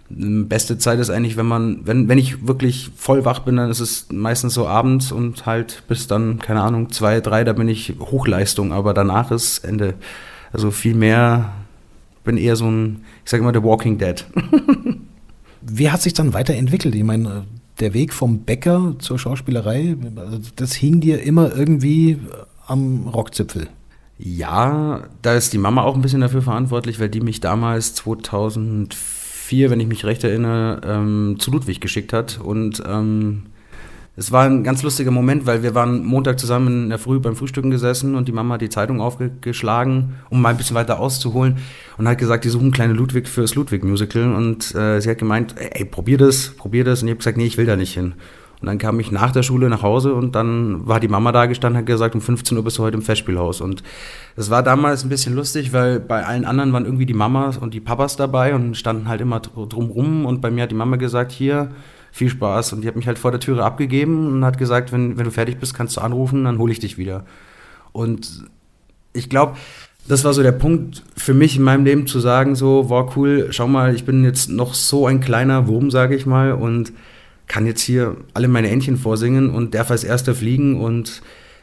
Beste 0.09 0.79
Zeit 0.79 0.99
ist 0.99 1.11
eigentlich, 1.11 1.37
wenn 1.37 1.45
man, 1.45 1.81
wenn, 1.85 2.07
wenn 2.07 2.17
ich 2.17 2.47
wirklich 2.47 2.89
voll 2.95 3.23
wach 3.23 3.41
bin, 3.41 3.57
dann 3.57 3.69
ist 3.69 3.81
es 3.81 4.07
meistens 4.11 4.55
so 4.55 4.67
abends 4.67 5.11
und 5.11 5.45
halt 5.45 5.83
bis 5.87 6.07
dann, 6.07 6.39
keine 6.39 6.61
Ahnung, 6.61 6.91
zwei, 6.91 7.21
drei, 7.21 7.43
da 7.43 7.53
bin 7.53 7.67
ich 7.67 7.93
Hochleistung, 7.99 8.73
aber 8.73 8.95
danach 8.95 9.29
ist 9.29 9.59
Ende. 9.59 9.93
Also 10.51 10.71
viel 10.71 10.95
mehr, 10.95 11.53
bin 12.23 12.37
eher 12.37 12.55
so 12.55 12.65
ein, 12.65 13.05
ich 13.23 13.29
sage 13.29 13.43
immer, 13.43 13.53
The 13.53 13.61
Walking 13.61 13.99
Dead. 13.99 14.25
Wie 15.71 15.89
hat 15.89 16.01
sich 16.01 16.13
dann 16.13 16.33
weiterentwickelt? 16.33 16.95
Ich 16.95 17.03
meine, 17.03 17.45
der 17.79 17.93
Weg 17.93 18.13
vom 18.13 18.39
Bäcker 18.39 18.95
zur 18.99 19.19
Schauspielerei, 19.19 19.95
also 20.15 20.39
das 20.55 20.73
hing 20.73 20.99
dir 20.99 21.21
immer 21.21 21.55
irgendwie 21.55 22.19
am 22.67 23.07
Rockzipfel. 23.07 23.67
Ja, 24.17 25.03
da 25.21 25.33
ist 25.35 25.53
die 25.53 25.57
Mama 25.57 25.83
auch 25.83 25.95
ein 25.95 26.01
bisschen 26.01 26.21
dafür 26.21 26.41
verantwortlich, 26.41 26.99
weil 26.99 27.09
die 27.09 27.21
mich 27.21 27.39
damals 27.39 27.95
2004, 27.95 29.69
wenn 29.69 29.79
ich 29.79 29.87
mich 29.87 30.05
recht 30.05 30.23
erinnere, 30.25 30.81
ähm, 30.85 31.37
zu 31.39 31.51
Ludwig 31.51 31.79
geschickt 31.79 32.11
hat. 32.11 32.39
Und 32.43 32.83
ähm, 32.85 33.43
es 34.15 34.31
war 34.31 34.43
ein 34.43 34.63
ganz 34.63 34.83
lustiger 34.83 35.11
Moment, 35.11 35.45
weil 35.45 35.63
wir 35.63 35.75
waren 35.75 36.05
Montag 36.05 36.39
zusammen 36.39 36.83
in 36.83 36.89
der 36.89 36.99
Früh 36.99 37.19
beim 37.19 37.35
Frühstücken 37.35 37.71
gesessen 37.71 38.15
und 38.15 38.27
die 38.27 38.31
Mama 38.31 38.55
hat 38.55 38.61
die 38.61 38.69
Zeitung 38.69 38.99
aufgeschlagen, 38.99 40.15
um 40.29 40.41
mal 40.41 40.49
ein 40.49 40.57
bisschen 40.57 40.75
weiter 40.75 40.99
auszuholen 40.99 41.57
und 41.97 42.07
hat 42.07 42.17
gesagt, 42.17 42.43
die 42.43 42.49
suchen 42.49 42.71
kleine 42.71 42.93
Ludwig 42.93 43.27
fürs 43.29 43.55
Ludwig-Musical 43.55 44.33
und 44.33 44.75
äh, 44.75 44.99
sie 44.99 45.09
hat 45.09 45.19
gemeint, 45.19 45.55
ey, 45.57 45.85
probier 45.85 46.17
das, 46.17 46.49
probier 46.49 46.83
das 46.83 47.01
und 47.01 47.07
ich 47.07 47.11
habe 47.11 47.19
gesagt, 47.19 47.37
nee, 47.37 47.45
ich 47.45 47.57
will 47.57 47.65
da 47.65 47.75
nicht 47.75 47.93
hin. 47.93 48.15
Und 48.61 48.65
dann 48.65 48.77
kam 48.77 48.99
ich 48.99 49.09
nach 49.09 49.31
der 49.31 49.43
Schule 49.43 49.69
nach 49.69 49.83
Hause 49.83 50.13
und 50.13 50.35
dann 50.35 50.85
war 50.85 50.99
die 50.99 51.07
Mama 51.07 51.31
da 51.31 51.45
gestanden 51.45 51.77
hat 51.79 51.85
gesagt, 51.85 52.13
um 52.13 52.19
15 52.19 52.57
Uhr 52.57 52.63
bist 52.63 52.77
du 52.77 52.83
heute 52.83 52.97
im 52.97 53.03
Festspielhaus. 53.03 53.61
Und 53.61 53.83
das 54.35 54.49
war 54.49 54.63
damals 54.63 55.05
ein 55.05 55.09
bisschen 55.09 55.33
lustig, 55.33 55.71
weil 55.71 56.01
bei 56.01 56.25
allen 56.25 56.43
anderen 56.43 56.73
waren 56.73 56.83
irgendwie 56.83 57.05
die 57.05 57.13
Mamas 57.13 57.57
und 57.57 57.73
die 57.73 57.79
Papas 57.79 58.17
dabei 58.17 58.53
und 58.53 58.75
standen 58.75 59.07
halt 59.07 59.21
immer 59.21 59.39
drumrum 59.39 60.25
und 60.25 60.41
bei 60.41 60.51
mir 60.51 60.63
hat 60.63 60.71
die 60.71 60.75
Mama 60.75 60.97
gesagt, 60.97 61.31
hier, 61.31 61.69
viel 62.19 62.29
Spaß. 62.29 62.73
Und 62.73 62.81
die 62.81 62.87
hat 62.87 62.95
mich 62.95 63.07
halt 63.07 63.17
vor 63.17 63.31
der 63.31 63.39
Türe 63.39 63.63
abgegeben 63.63 64.27
und 64.27 64.45
hat 64.45 64.59
gesagt, 64.59 64.91
wenn, 64.91 65.17
wenn 65.17 65.25
du 65.25 65.31
fertig 65.31 65.57
bist, 65.57 65.73
kannst 65.73 65.97
du 65.97 66.01
anrufen, 66.01 66.43
dann 66.43 66.59
hole 66.59 66.71
ich 66.71 66.79
dich 66.79 66.97
wieder. 66.97 67.25
Und 67.91 68.45
ich 69.13 69.29
glaube, 69.29 69.57
das 70.07 70.23
war 70.23 70.33
so 70.33 70.43
der 70.43 70.51
Punkt 70.51 71.03
für 71.15 71.33
mich 71.33 71.55
in 71.57 71.63
meinem 71.63 71.85
Leben 71.85 72.07
zu 72.07 72.19
sagen, 72.19 72.55
so, 72.55 72.89
war 72.89 73.17
cool, 73.17 73.47
schau 73.51 73.67
mal, 73.67 73.95
ich 73.95 74.05
bin 74.05 74.23
jetzt 74.23 74.49
noch 74.49 74.73
so 74.73 75.07
ein 75.07 75.19
kleiner 75.19 75.67
Wurm, 75.67 75.91
sage 75.91 76.15
ich 76.15 76.25
mal, 76.25 76.53
und 76.53 76.93
kann 77.47 77.65
jetzt 77.65 77.81
hier 77.81 78.15
alle 78.33 78.47
meine 78.47 78.69
Entchen 78.69 78.97
vorsingen 78.97 79.49
und 79.49 79.73
darf 79.73 79.89
als 79.89 80.03
erster 80.03 80.35
fliegen 80.35 80.79
und 80.79 81.21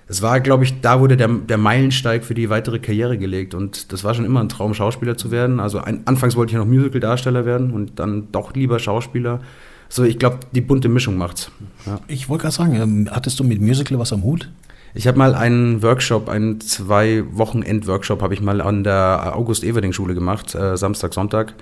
es 0.08 0.22
war, 0.22 0.40
glaube 0.40 0.64
ich, 0.64 0.80
da 0.80 1.00
wurde 1.00 1.16
der, 1.16 1.28
der 1.28 1.58
Meilensteig 1.58 2.25
für 2.25 2.34
die 2.34 2.48
weitere 2.48 2.78
Karriere 2.78 3.18
gelegt. 3.18 3.54
Und 3.54 3.92
das 3.92 4.04
war 4.04 4.14
schon 4.14 4.25
immer 4.25 4.40
ein 4.40 4.48
Traum, 4.48 4.72
Schauspieler 4.72 5.16
zu 5.16 5.32
werden. 5.32 5.58
Also 5.58 5.78
ein, 5.78 6.02
anfangs 6.04 6.36
wollte 6.36 6.50
ich 6.50 6.52
ja 6.54 6.60
noch 6.60 6.70
Musical-Darsteller 6.70 7.44
werden 7.44 7.72
und 7.72 7.98
dann 7.98 8.30
doch 8.30 8.54
lieber 8.54 8.78
Schauspieler. 8.78 9.40
So, 9.88 10.04
ich 10.04 10.18
glaube, 10.18 10.40
die 10.52 10.60
bunte 10.60 10.88
Mischung 10.88 11.16
macht's. 11.16 11.50
Ja. 11.86 12.00
Ich 12.08 12.28
wollte 12.28 12.42
gerade 12.42 12.54
sagen, 12.54 12.74
ähm, 12.74 13.08
hattest 13.10 13.38
du 13.38 13.44
mit 13.44 13.60
Musical 13.60 13.98
was 13.98 14.12
am 14.12 14.22
Hut? 14.22 14.50
Ich 14.94 15.06
habe 15.06 15.18
mal 15.18 15.34
einen 15.34 15.82
Workshop, 15.82 16.28
einen 16.28 16.60
zwei 16.60 17.22
Wochenend-Workshop 17.30 18.22
habe 18.22 18.32
ich 18.32 18.40
mal 18.40 18.62
an 18.62 18.82
der 18.82 19.32
August-Everding-Schule 19.36 20.14
gemacht, 20.14 20.54
äh, 20.54 20.76
Samstag, 20.76 21.12
Sonntag. 21.12 21.54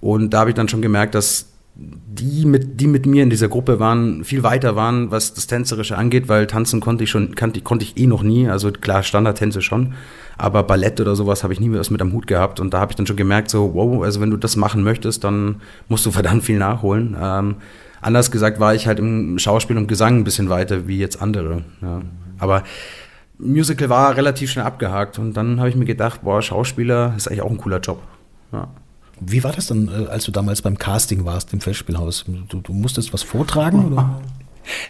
Und 0.00 0.30
da 0.30 0.40
habe 0.40 0.50
ich 0.50 0.56
dann 0.56 0.68
schon 0.68 0.82
gemerkt, 0.82 1.14
dass 1.14 1.49
die 1.76 2.44
mit, 2.44 2.80
die 2.80 2.86
mit 2.86 3.06
mir 3.06 3.22
in 3.22 3.30
dieser 3.30 3.48
Gruppe 3.48 3.80
waren, 3.80 4.24
viel 4.24 4.42
weiter 4.42 4.76
waren, 4.76 5.10
was 5.10 5.34
das 5.34 5.46
Tänzerische 5.46 5.96
angeht, 5.96 6.28
weil 6.28 6.46
tanzen 6.46 6.80
konnte 6.80 7.04
ich 7.04 7.10
schon, 7.10 7.34
konnte, 7.34 7.60
konnte 7.62 7.84
ich 7.84 7.96
eh 7.96 8.06
noch 8.06 8.22
nie. 8.22 8.48
Also 8.48 8.70
klar, 8.70 9.02
Standardtänze 9.02 9.62
schon. 9.62 9.94
Aber 10.36 10.62
Ballett 10.62 11.00
oder 11.00 11.16
sowas 11.16 11.42
habe 11.42 11.52
ich 11.52 11.60
nie 11.60 11.72
was 11.72 11.90
mit 11.90 12.02
am 12.02 12.12
Hut 12.12 12.26
gehabt. 12.26 12.60
Und 12.60 12.74
da 12.74 12.80
habe 12.80 12.92
ich 12.92 12.96
dann 12.96 13.06
schon 13.06 13.16
gemerkt, 13.16 13.50
so, 13.50 13.74
wow, 13.74 14.02
also 14.02 14.20
wenn 14.20 14.30
du 14.30 14.36
das 14.36 14.56
machen 14.56 14.82
möchtest, 14.82 15.24
dann 15.24 15.56
musst 15.88 16.04
du 16.04 16.10
verdammt 16.10 16.44
viel 16.44 16.58
nachholen. 16.58 17.16
Ähm, 17.20 17.56
anders 18.00 18.30
gesagt 18.30 18.60
war 18.60 18.74
ich 18.74 18.86
halt 18.86 18.98
im 18.98 19.38
Schauspiel 19.38 19.76
und 19.76 19.86
Gesang 19.86 20.18
ein 20.18 20.24
bisschen 20.24 20.48
weiter 20.48 20.86
wie 20.86 20.98
jetzt 20.98 21.22
andere. 21.22 21.64
Ja. 21.80 22.02
Aber 22.38 22.64
Musical 23.38 23.88
war 23.88 24.16
relativ 24.16 24.50
schnell 24.50 24.66
abgehakt 24.66 25.18
und 25.18 25.34
dann 25.34 25.58
habe 25.60 25.70
ich 25.70 25.76
mir 25.76 25.86
gedacht, 25.86 26.22
boah, 26.22 26.42
Schauspieler 26.42 27.14
ist 27.16 27.28
eigentlich 27.28 27.42
auch 27.42 27.50
ein 27.50 27.58
cooler 27.58 27.80
Job. 27.80 28.02
Ja. 28.52 28.68
Wie 29.20 29.44
war 29.44 29.52
das 29.52 29.66
dann, 29.66 29.88
äh, 29.88 30.08
als 30.08 30.24
du 30.24 30.32
damals 30.32 30.62
beim 30.62 30.78
Casting 30.78 31.24
warst 31.24 31.52
im 31.52 31.60
Festspielhaus? 31.60 32.24
Du, 32.48 32.60
du 32.60 32.72
musstest 32.72 33.12
was 33.12 33.22
vortragen? 33.22 33.92
Oder? 33.92 34.20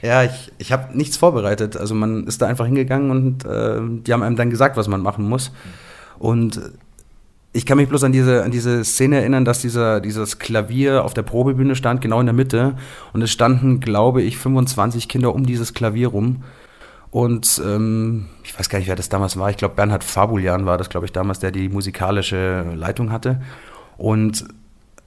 Ja, 0.02 0.24
ich, 0.24 0.52
ich 0.58 0.72
habe 0.72 0.96
nichts 0.98 1.16
vorbereitet. 1.16 1.76
Also 1.76 1.94
man 1.94 2.26
ist 2.26 2.42
da 2.42 2.46
einfach 2.46 2.66
hingegangen 2.66 3.10
und 3.10 3.44
äh, 3.46 3.80
die 4.04 4.12
haben 4.12 4.22
einem 4.22 4.36
dann 4.36 4.50
gesagt, 4.50 4.76
was 4.76 4.88
man 4.88 5.00
machen 5.00 5.26
muss. 5.26 5.52
Und 6.18 6.60
ich 7.52 7.66
kann 7.66 7.78
mich 7.78 7.88
bloß 7.88 8.04
an 8.04 8.12
diese, 8.12 8.44
an 8.44 8.50
diese 8.50 8.84
Szene 8.84 9.18
erinnern, 9.18 9.44
dass 9.44 9.60
dieser, 9.60 10.00
dieses 10.00 10.38
Klavier 10.38 11.04
auf 11.04 11.14
der 11.14 11.22
Probebühne 11.22 11.74
stand, 11.74 12.00
genau 12.00 12.20
in 12.20 12.26
der 12.26 12.34
Mitte. 12.34 12.76
Und 13.12 13.22
es 13.22 13.30
standen, 13.30 13.80
glaube 13.80 14.22
ich, 14.22 14.38
25 14.38 15.08
Kinder 15.08 15.34
um 15.34 15.46
dieses 15.46 15.74
Klavier 15.74 16.08
rum. 16.08 16.44
Und 17.10 17.60
ähm, 17.64 18.26
ich 18.44 18.56
weiß 18.56 18.68
gar 18.68 18.78
nicht, 18.78 18.86
wer 18.86 18.94
das 18.94 19.08
damals 19.08 19.36
war. 19.36 19.50
Ich 19.50 19.56
glaube, 19.56 19.74
Bernhard 19.74 20.04
Fabulian 20.04 20.64
war 20.64 20.78
das, 20.78 20.90
glaube 20.90 21.06
ich, 21.06 21.12
damals, 21.12 21.40
der 21.40 21.50
die 21.50 21.68
musikalische 21.68 22.66
Leitung 22.76 23.10
hatte. 23.10 23.40
Und 24.00 24.46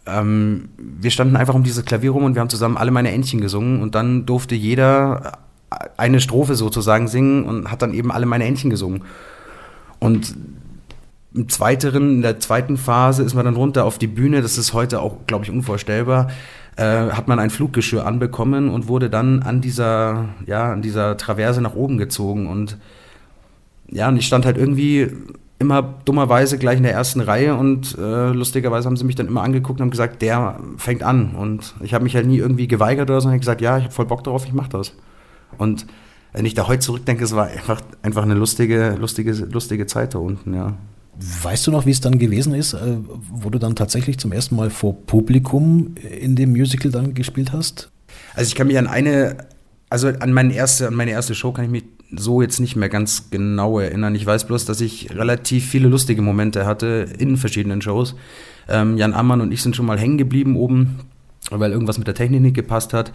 ähm, 0.06 0.70
wir 0.78 1.10
standen 1.10 1.36
einfach 1.36 1.56
um 1.56 1.64
dieses 1.64 1.84
Klavier 1.84 2.12
rum 2.12 2.26
und 2.26 2.36
wir 2.36 2.42
haben 2.42 2.50
zusammen 2.50 2.78
alle 2.78 2.92
meine 2.92 3.12
Entchen 3.12 3.42
gesungen. 3.42 3.82
Und 3.82 3.96
dann 3.96 4.28
durfte 4.28 4.54
jeder 4.54 5.40
eine 5.98 6.22
Strophe 6.22 6.54
sozusagen 6.54 7.08
singen 7.08 7.44
und 7.46 7.72
hat 7.72 7.82
dann 7.82 7.96
eben 7.96 8.12
alle 8.12 8.28
meine 8.28 8.46
Entchen 8.46 8.70
gesungen. 8.70 9.04
Und 9.98 10.36
im 11.34 11.50
zweiteren, 11.50 12.18
in 12.18 12.22
der 12.22 12.40
zweiten 12.40 12.78
Phase 12.78 13.24
ist 13.24 13.34
man 13.34 13.46
dann 13.46 13.56
runter 13.56 13.84
auf 13.86 13.98
die 13.98 14.06
Bühne. 14.06 14.44
Das 14.44 14.60
ist 14.60 14.74
heute 14.74 15.02
auch, 15.02 15.26
glaube 15.26 15.44
ich, 15.44 15.50
unvorstellbar. 15.50 16.30
Äh, 16.76 17.10
hat 17.10 17.28
man 17.28 17.40
ein 17.40 17.50
Fluggeschirr 17.50 18.06
anbekommen 18.06 18.70
und 18.70 18.88
wurde 18.88 19.10
dann 19.10 19.42
an 19.42 19.60
dieser, 19.60 20.30
ja, 20.46 20.72
an 20.72 20.84
dieser 20.84 21.18
Traverse 21.18 21.62
nach 21.62 21.74
oben 21.74 21.98
gezogen. 21.98 22.46
Und 22.46 22.78
ja, 23.90 24.08
und 24.08 24.18
ich 24.18 24.28
stand 24.28 24.46
halt 24.46 24.58
irgendwie 24.58 25.10
immer 25.64 25.96
dummerweise 26.06 26.58
gleich 26.58 26.78
in 26.78 26.84
der 26.84 26.94
ersten 26.94 27.22
Reihe 27.22 27.56
und 27.56 27.98
äh, 27.98 28.30
lustigerweise 28.30 28.88
haben 28.88 28.98
sie 28.98 29.06
mich 29.06 29.16
dann 29.16 29.28
immer 29.28 29.42
angeguckt 29.42 29.80
und 29.80 29.86
haben 29.86 29.92
gesagt, 29.92 30.22
der 30.22 30.60
fängt 30.78 31.04
an. 31.04 31.36
Und 31.36 31.76
ich 31.82 31.94
habe 31.94 32.04
mich 32.04 32.16
halt 32.16 32.28
nie 32.28 32.38
irgendwie 32.38 32.68
geweigert 32.68 33.10
oder 33.10 33.20
so, 33.20 33.26
sondern 33.26 33.40
gesagt, 33.40 33.62
ja, 33.62 33.78
ich 33.78 33.86
habe 33.86 33.94
voll 33.94 34.06
Bock 34.06 34.24
darauf, 34.24 34.46
ich 34.46 34.54
mache 34.54 34.70
das. 34.70 34.94
Und 35.58 35.86
wenn 36.34 36.46
ich 36.46 36.54
da 36.54 36.68
heute 36.68 36.80
zurückdenke, 36.80 37.24
es 37.24 37.36
war 37.36 37.48
einfach, 37.48 37.82
einfach 38.02 38.24
eine 38.24 38.34
lustige, 38.34 38.96
lustige, 39.00 39.32
lustige 39.32 39.86
Zeit 39.88 40.14
da 40.14 40.20
unten, 40.20 40.54
ja. 40.54 40.74
Weißt 41.44 41.68
du 41.68 41.72
noch, 41.72 41.86
wie 41.86 41.92
es 41.92 42.02
dann 42.02 42.18
gewesen 42.18 42.56
ist, 42.56 42.74
äh, 42.74 42.98
wo 43.32 43.50
du 43.50 43.60
dann 43.60 43.76
tatsächlich 43.76 44.18
zum 44.18 44.32
ersten 44.32 44.56
Mal 44.56 44.70
vor 44.72 45.06
Publikum 45.06 45.94
in 45.96 46.36
dem 46.36 46.52
Musical 46.52 46.92
dann 46.92 47.14
gespielt 47.14 47.52
hast? 47.54 47.92
Also 48.36 48.48
ich 48.48 48.56
kann 48.56 48.68
mich 48.68 48.78
an 48.80 48.88
eine, 48.88 49.38
also 49.90 50.08
an 50.08 50.34
meine 50.34 50.54
erste, 50.54 50.88
an 50.88 50.96
meine 50.96 51.12
erste 51.12 51.36
Show 51.36 51.52
kann 51.52 51.66
ich 51.66 51.72
mich 51.72 51.84
so 52.16 52.42
jetzt 52.42 52.60
nicht 52.60 52.76
mehr 52.76 52.90
ganz 52.90 53.30
genau 53.32 53.80
erinnern. 53.80 54.16
Ich 54.16 54.26
weiß 54.26 54.48
bloß, 54.48 54.66
dass 54.66 54.82
ich 54.82 55.16
relativ 55.16 55.66
viele 55.66 55.88
lustige 55.88 56.22
Momente 56.22 56.66
hatte 56.66 57.08
in 57.18 57.38
verschiedenen 57.38 57.82
Shows. 57.82 58.16
Ähm, 58.68 58.98
Jan 58.98 59.14
Ammann 59.14 59.42
und 59.42 59.52
ich 59.52 59.62
sind 59.62 59.76
schon 59.76 59.86
mal 59.86 60.00
hängen 60.00 60.18
geblieben 60.18 60.56
oben, 60.56 61.00
weil 61.50 61.72
irgendwas 61.72 61.98
mit 61.98 62.08
der 62.08 62.16
Technik 62.16 62.42
nicht 62.42 62.56
gepasst 62.56 62.94
hat. 62.94 63.12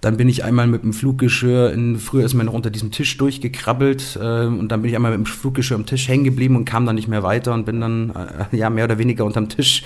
Dann 0.00 0.16
bin 0.16 0.28
ich 0.28 0.44
einmal 0.44 0.66
mit 0.66 0.82
dem 0.82 0.92
Fluggeschirr, 0.92 1.72
in, 1.72 1.96
früher 1.96 2.24
ist 2.24 2.34
man 2.34 2.46
noch 2.46 2.52
unter 2.52 2.70
diesem 2.70 2.90
Tisch 2.90 3.16
durchgekrabbelt 3.16 4.18
äh, 4.20 4.46
und 4.46 4.68
dann 4.68 4.82
bin 4.82 4.90
ich 4.90 4.96
einmal 4.96 5.16
mit 5.16 5.26
dem 5.26 5.26
Fluggeschirr 5.26 5.76
am 5.76 5.86
Tisch 5.86 6.08
hängen 6.08 6.24
geblieben 6.24 6.56
und 6.56 6.64
kam 6.64 6.86
dann 6.86 6.96
nicht 6.96 7.08
mehr 7.08 7.22
weiter 7.22 7.54
und 7.54 7.64
bin 7.64 7.80
dann 7.80 8.10
äh, 8.10 8.56
ja 8.56 8.70
mehr 8.70 8.84
oder 8.84 8.98
weniger 8.98 9.24
unterm 9.24 9.48
Tisch 9.48 9.84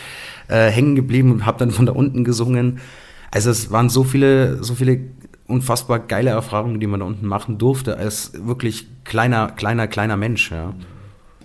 äh, 0.48 0.68
hängen 0.70 0.96
geblieben 0.96 1.30
und 1.30 1.46
habe 1.46 1.58
dann 1.58 1.70
von 1.70 1.86
da 1.86 1.92
unten 1.92 2.24
gesungen. 2.24 2.80
Also 3.30 3.50
es 3.50 3.70
waren 3.70 3.88
so 3.88 4.02
viele, 4.02 4.62
so 4.62 4.74
viele 4.74 5.00
unfassbar 5.50 5.98
geile 5.98 6.30
Erfahrungen, 6.30 6.80
die 6.80 6.86
man 6.86 7.00
da 7.00 7.06
unten 7.06 7.26
machen 7.26 7.58
durfte, 7.58 7.96
als 7.96 8.32
wirklich 8.34 8.86
kleiner, 9.04 9.48
kleiner, 9.48 9.86
kleiner 9.86 10.16
Mensch. 10.16 10.50
Ja. 10.50 10.74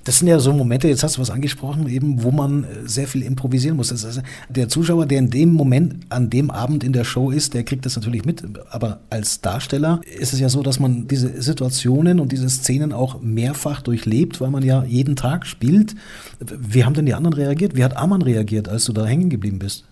Das 0.05 0.19
sind 0.19 0.27
ja 0.27 0.37
so 0.37 0.53
Momente, 0.53 0.87
jetzt 0.87 1.03
hast 1.03 1.17
du 1.17 1.21
was 1.21 1.31
angesprochen, 1.31 1.89
eben, 1.89 2.21
wo 2.21 2.29
man 2.29 2.63
äh, 2.63 2.67
sehr 2.85 3.07
viel 3.07 3.23
improvisieren 3.23 3.75
muss. 3.75 3.89
Das 3.89 4.05
heißt, 4.05 4.21
der 4.49 4.69
Zuschauer, 4.69 5.07
der 5.07 5.17
in 5.17 5.31
dem 5.31 5.51
Moment, 5.51 6.05
an 6.09 6.29
dem 6.29 6.51
Abend 6.51 6.83
in 6.83 6.93
der 6.93 7.03
Show 7.03 7.31
ist, 7.31 7.55
der 7.55 7.63
kriegt 7.63 7.87
das 7.87 7.95
natürlich 7.95 8.23
mit. 8.23 8.43
Aber 8.69 8.99
als 9.09 9.41
Darsteller 9.41 10.01
ist 10.19 10.31
es 10.31 10.39
ja 10.39 10.47
so, 10.47 10.61
dass 10.61 10.79
man 10.79 11.07
diese 11.07 11.41
Situationen 11.41 12.19
und 12.19 12.31
diese 12.31 12.47
Szenen 12.49 12.93
auch 12.93 13.19
mehrfach 13.21 13.81
durchlebt, 13.81 14.39
weil 14.39 14.51
man 14.51 14.63
ja 14.63 14.83
jeden 14.83 15.15
Tag 15.15 15.47
spielt. 15.47 15.95
Wie 16.39 16.85
haben 16.85 16.93
denn 16.93 17.07
die 17.07 17.15
anderen 17.15 17.33
reagiert? 17.33 17.75
Wie 17.75 17.83
hat 17.83 17.97
Arman 17.97 18.21
reagiert, 18.21 18.69
als 18.69 18.85
du 18.85 18.93
da 18.93 19.07
hängen 19.07 19.31
geblieben 19.31 19.57
bist? 19.57 19.85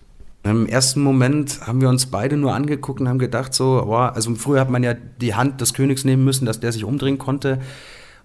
Im 0.44 0.66
ersten 0.66 1.00
Moment 1.00 1.66
haben 1.66 1.80
wir 1.80 1.88
uns 1.88 2.06
beide 2.06 2.36
nur 2.36 2.54
angeguckt 2.54 3.00
und 3.00 3.08
haben 3.08 3.18
gedacht, 3.18 3.54
so, 3.54 3.82
boah, 3.86 4.12
also 4.14 4.34
früher 4.34 4.60
hat 4.60 4.68
man 4.68 4.82
ja 4.82 4.92
die 4.92 5.34
Hand 5.34 5.62
des 5.62 5.72
Königs 5.72 6.04
nehmen 6.04 6.22
müssen, 6.22 6.44
dass 6.44 6.60
der 6.60 6.70
sich 6.70 6.84
umdrehen 6.84 7.16
konnte. 7.16 7.60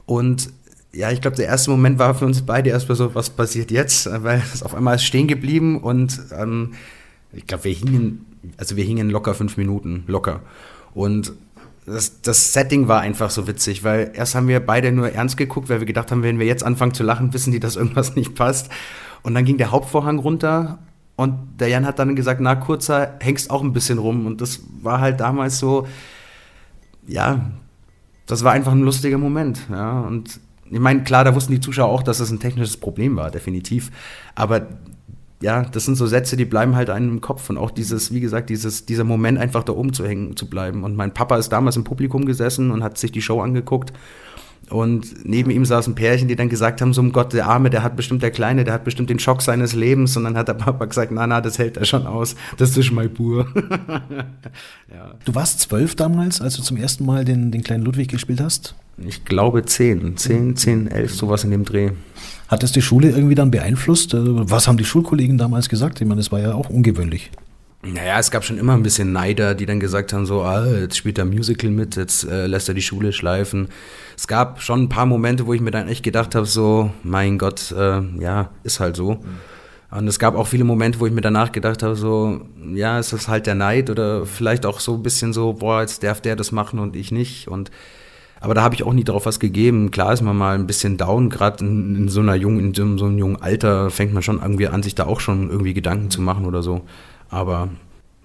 Und 0.05 0.49
ja, 0.91 1.11
ich 1.11 1.21
glaube, 1.21 1.37
der 1.37 1.45
erste 1.45 1.71
Moment 1.71 1.97
war 1.97 2.13
für 2.15 2.25
uns 2.25 2.41
beide 2.41 2.71
erstmal 2.71 2.97
so, 2.97 3.15
was 3.15 3.29
passiert 3.29 3.71
jetzt? 3.71 4.09
Weil 4.23 4.43
es 4.53 4.63
auf 4.63 4.75
einmal 4.75 4.95
ist 4.95 5.05
stehen 5.05 5.27
geblieben 5.27 5.81
und 5.81 6.19
ähm, 6.37 6.73
ich 7.31 7.47
glaube, 7.47 7.63
wir 7.63 7.73
hingen, 7.73 8.25
also 8.57 8.75
wir 8.75 8.83
hingen 8.83 9.09
locker 9.09 9.33
fünf 9.33 9.55
Minuten, 9.55 10.03
locker. 10.07 10.41
Und 10.93 11.31
das, 11.85 12.21
das, 12.21 12.51
Setting 12.51 12.89
war 12.89 12.99
einfach 12.99 13.29
so 13.29 13.47
witzig, 13.47 13.85
weil 13.85 14.11
erst 14.13 14.35
haben 14.35 14.49
wir 14.49 14.59
beide 14.59 14.91
nur 14.91 15.09
ernst 15.09 15.37
geguckt, 15.37 15.69
weil 15.69 15.79
wir 15.79 15.87
gedacht 15.87 16.11
haben, 16.11 16.23
wenn 16.23 16.37
wir 16.37 16.45
jetzt 16.45 16.63
anfangen 16.63 16.93
zu 16.93 17.03
lachen, 17.03 17.33
wissen 17.33 17.53
die, 17.53 17.61
dass 17.61 17.77
irgendwas 17.77 18.15
nicht 18.17 18.35
passt. 18.35 18.69
Und 19.21 19.35
dann 19.35 19.45
ging 19.45 19.57
der 19.57 19.71
Hauptvorhang 19.71 20.19
runter 20.19 20.79
und 21.19 21.59
der 21.59 21.67
Jan 21.67 21.85
hat 21.85 21.99
dann 21.99 22.15
gesagt, 22.15 22.39
na, 22.39 22.55
kurzer, 22.55 23.17
hängst 23.19 23.51
auch 23.51 23.61
ein 23.61 23.73
bisschen 23.73 23.97
rum. 23.99 24.25
Und 24.25 24.39
das 24.39 24.61
war 24.81 25.01
halt 25.01 25.19
damals 25.19 25.59
so, 25.59 25.85
ja, 27.05 27.51
das 28.25 28.45
war 28.45 28.53
einfach 28.53 28.71
ein 28.71 28.83
lustiger 28.83 29.17
Moment. 29.17 29.59
Ja. 29.69 29.99
Und 29.99 30.39
ich 30.71 30.79
meine, 30.79 31.03
klar, 31.03 31.25
da 31.25 31.35
wussten 31.35 31.51
die 31.51 31.59
Zuschauer 31.59 31.89
auch, 31.89 32.03
dass 32.03 32.19
das 32.19 32.31
ein 32.31 32.39
technisches 32.39 32.77
Problem 32.77 33.17
war, 33.17 33.31
definitiv. 33.31 33.91
Aber 34.33 34.67
ja, 35.41 35.63
das 35.63 35.83
sind 35.83 35.95
so 35.95 36.07
Sätze, 36.07 36.37
die 36.37 36.45
bleiben 36.45 36.77
halt 36.77 36.89
einem 36.89 37.09
im 37.09 37.19
Kopf. 37.19 37.49
Und 37.49 37.57
auch 37.57 37.71
dieses, 37.71 38.13
wie 38.13 38.21
gesagt, 38.21 38.49
dieses, 38.49 38.85
dieser 38.85 39.03
Moment 39.03 39.39
einfach 39.39 39.65
da 39.65 39.73
oben 39.73 39.91
zu 39.91 40.07
hängen 40.07 40.37
zu 40.37 40.49
bleiben. 40.49 40.85
Und 40.85 40.95
mein 40.95 41.13
Papa 41.13 41.35
ist 41.35 41.49
damals 41.49 41.75
im 41.75 41.83
Publikum 41.83 42.23
gesessen 42.23 42.71
und 42.71 42.81
hat 42.81 42.97
sich 42.97 43.11
die 43.11 43.21
Show 43.21 43.41
angeguckt. 43.41 43.91
Und 44.69 45.25
neben 45.25 45.49
ihm 45.49 45.65
saß 45.65 45.87
ein 45.87 45.95
Pärchen, 45.95 46.27
die 46.27 46.35
dann 46.35 46.49
gesagt 46.49 46.81
haben, 46.81 46.93
so 46.93 47.01
um 47.01 47.11
Gott, 47.11 47.33
der 47.33 47.47
Arme, 47.47 47.69
der 47.69 47.81
hat 47.81 47.95
bestimmt, 47.95 48.21
der 48.21 48.29
Kleine, 48.29 48.63
der 48.63 48.73
hat 48.75 48.83
bestimmt 48.83 49.09
den 49.09 49.17
Schock 49.17 49.41
seines 49.41 49.73
Lebens. 49.73 50.15
Und 50.15 50.25
dann 50.25 50.37
hat 50.37 50.47
der 50.47 50.53
Papa 50.53 50.85
gesagt, 50.85 51.11
na, 51.11 51.25
na, 51.25 51.41
das 51.41 51.57
hält 51.57 51.77
er 51.77 51.85
schon 51.85 52.05
aus. 52.05 52.35
Das 52.57 52.77
ist 52.77 52.91
mein 52.91 53.11
Bur. 53.11 53.47
ja. 54.93 55.15
Du 55.25 55.33
warst 55.33 55.61
zwölf 55.61 55.95
damals, 55.95 56.39
als 56.39 56.55
du 56.55 56.61
zum 56.61 56.77
ersten 56.77 57.05
Mal 57.05 57.25
den, 57.25 57.51
den 57.51 57.63
kleinen 57.63 57.83
Ludwig 57.83 58.09
gespielt 58.09 58.41
hast? 58.41 58.75
Ich 58.97 59.25
glaube 59.25 59.65
zehn. 59.65 60.17
Zehn, 60.17 60.55
zehn, 60.55 60.87
elf, 60.87 61.15
sowas 61.15 61.43
in 61.43 61.51
dem 61.51 61.65
Dreh. 61.65 61.91
Hat 62.47 62.61
das 62.61 62.71
die 62.71 62.81
Schule 62.81 63.09
irgendwie 63.09 63.35
dann 63.35 63.51
beeinflusst? 63.51 64.13
Was 64.15 64.67
haben 64.67 64.77
die 64.77 64.85
Schulkollegen 64.85 65.37
damals 65.37 65.69
gesagt? 65.69 66.01
Ich 66.01 66.07
meine, 66.07 66.19
das 66.19 66.31
war 66.31 66.39
ja 66.39 66.53
auch 66.53 66.69
ungewöhnlich. 66.69 67.31
Naja, 67.81 68.19
es 68.19 68.29
gab 68.29 68.43
schon 68.43 68.57
immer 68.57 68.73
ein 68.73 68.83
bisschen 68.83 69.13
Neider, 69.13 69.55
die 69.55 69.65
dann 69.65 69.79
gesagt 69.79 70.11
haben, 70.11 70.25
so, 70.25 70.41
ah, 70.41 70.65
jetzt 70.67 70.97
spielt 70.97 71.17
er 71.17 71.23
Musical 71.23 71.69
mit, 71.69 71.95
jetzt 71.95 72.25
äh, 72.25 72.45
lässt 72.45 72.67
er 72.67 72.73
die 72.73 72.81
Schule 72.81 73.13
schleifen. 73.13 73.69
Es 74.17 74.27
gab 74.27 74.61
schon 74.61 74.83
ein 74.83 74.89
paar 74.89 75.05
Momente, 75.05 75.47
wo 75.47 75.53
ich 75.53 75.61
mir 75.61 75.71
dann 75.71 75.87
echt 75.87 76.03
gedacht 76.03 76.35
habe, 76.35 76.45
so, 76.45 76.91
mein 77.03 77.37
Gott, 77.37 77.71
äh, 77.71 78.01
ja, 78.19 78.49
ist 78.63 78.81
halt 78.81 78.97
so. 78.97 79.13
Mhm. 79.13 79.97
Und 79.97 80.07
es 80.07 80.19
gab 80.19 80.35
auch 80.35 80.45
viele 80.45 80.65
Momente, 80.65 80.99
wo 80.99 81.07
ich 81.07 81.13
mir 81.13 81.21
danach 81.21 81.51
gedacht 81.51 81.81
habe, 81.81 81.95
so, 81.95 82.41
ja, 82.73 82.99
ist 82.99 83.13
das 83.13 83.27
halt 83.27 83.47
der 83.47 83.55
Neid 83.55 83.89
oder 83.89 84.25
vielleicht 84.25 84.65
auch 84.65 84.81
so 84.81 84.95
ein 84.95 85.03
bisschen 85.03 85.33
so, 85.33 85.53
boah, 85.53 85.81
jetzt 85.81 86.03
darf 86.03 86.21
der 86.21 86.35
das 86.35 86.51
machen 86.51 86.79
und 86.79 86.95
ich 86.95 87.11
nicht. 87.11 87.47
Und 87.47 87.71
aber 88.41 88.53
da 88.53 88.61
habe 88.61 88.75
ich 88.75 88.83
auch 88.83 88.93
nie 88.93 89.03
drauf 89.03 89.25
was 89.25 89.39
gegeben. 89.39 89.89
Klar 89.91 90.13
ist 90.13 90.21
man 90.21 90.37
mal 90.37 90.55
ein 90.55 90.67
bisschen 90.67 90.97
down, 90.97 91.29
gerade 91.29 91.63
in, 91.63 91.95
in, 91.95 92.09
so 92.09 92.21
einer 92.21 92.35
jungen, 92.35 92.59
in 92.59 92.73
so, 92.73 92.97
so 92.97 93.05
einem 93.05 93.17
jungen 93.17 93.41
Alter 93.41 93.89
fängt 93.89 94.13
man 94.13 94.21
schon 94.21 94.41
irgendwie 94.41 94.67
an, 94.67 94.83
sich 94.83 94.95
da 94.95 95.05
auch 95.05 95.19
schon 95.19 95.49
irgendwie 95.49 95.73
Gedanken 95.73 96.09
zu 96.11 96.21
machen 96.21 96.45
oder 96.45 96.61
so. 96.61 96.81
Aber 97.29 97.69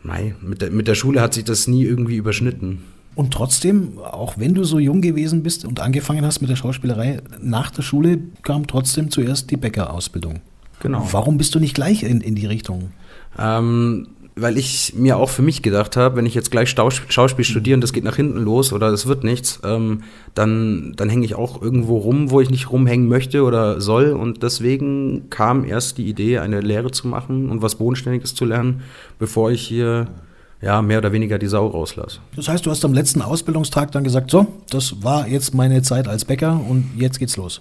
nein, 0.03 0.37
mit 0.41 0.63
der, 0.63 0.71
mit 0.71 0.89
der 0.89 0.95
Schule 0.95 1.21
hat 1.21 1.35
sich 1.35 1.45
das 1.45 1.69
nie 1.69 1.85
irgendwie 1.85 2.17
überschnitten. 2.17 2.83
Und 3.15 3.33
trotzdem, 3.33 3.99
auch 3.99 4.39
wenn 4.39 4.55
du 4.55 4.65
so 4.65 4.79
jung 4.79 5.01
gewesen 5.01 5.43
bist 5.43 5.65
und 5.65 5.79
angefangen 5.81 6.25
hast 6.25 6.41
mit 6.41 6.51
der 6.51 6.57
Schauspielerei, 6.57 7.21
nach 7.41 7.71
der 7.71 7.83
Schule 7.83 8.19
kam 8.43 8.67
trotzdem 8.67 9.11
zuerst 9.11 9.51
die 9.51 9.57
Bäckerausbildung. 9.57 10.41
Genau. 10.81 11.07
Warum 11.13 11.39
bist 11.39 11.55
du 11.55 11.61
nicht 11.61 11.75
gleich 11.75 12.03
in, 12.03 12.21
in 12.21 12.35
die 12.35 12.47
Richtung? 12.47 12.91
Ähm, 13.39 14.09
weil 14.37 14.59
ich 14.59 14.95
mir 14.97 15.17
auch 15.17 15.31
für 15.31 15.43
mich 15.43 15.63
gedacht 15.63 15.97
habe, 15.97 16.17
wenn 16.17 16.27
ich 16.27 16.35
jetzt 16.35 16.51
gleich 16.51 16.69
Schauspiel 16.69 17.45
studiere 17.45 17.77
und 17.77 17.81
das 17.81 17.93
geht 17.93 18.03
nach 18.03 18.17
hinten 18.17 18.39
los 18.39 18.73
oder 18.73 18.89
es 18.89 19.07
wird 19.07 19.23
nichts, 19.23 19.61
ähm, 19.65 20.03
dann, 20.35 20.95
dann 20.97 21.09
hänge 21.09 21.25
ich 21.25 21.37
auch 21.37 21.63
irgendwo 21.63 21.99
rum, 21.99 22.31
wo 22.31 22.41
ich 22.41 22.51
nicht 22.51 22.71
rumhängen 22.71 23.09
möchte 23.09 23.45
oder 23.45 23.81
soll. 23.81 24.13
Und 24.13 24.43
deswegen 24.43 25.31
kam 25.31 25.65
erst 25.65 25.99
die 25.99 26.09
Idee, 26.09 26.39
eine 26.39 26.61
Lehre 26.61 26.91
zu 26.91 27.07
machen 27.07 27.49
und 27.49 27.63
was 27.63 27.77
Bodenständiges 27.77 28.35
zu 28.35 28.45
lernen, 28.45 28.83
bevor 29.21 29.53
ich 29.53 29.63
hier 29.63 30.09
ja, 30.61 30.83
mehr 30.83 30.99
oder 30.99 31.13
weniger 31.13 31.39
die 31.39 31.47
Sau 31.47 31.67
rauslasse. 31.69 32.21
Das 32.35 32.49
heißt, 32.49 32.67
du 32.67 32.71
hast 32.71 32.85
am 32.85 32.95
letzten 32.95 33.23
Ausbildungstag 33.23 33.93
dann 33.93 34.03
gesagt, 34.03 34.31
so, 34.31 34.47
das 34.71 35.03
war 35.05 35.29
jetzt 35.29 35.55
meine 35.55 35.83
Zeit 35.83 36.09
als 36.09 36.25
Bäcker 36.25 36.61
und 36.69 36.91
jetzt 36.97 37.19
geht's 37.19 37.37
los. 37.37 37.61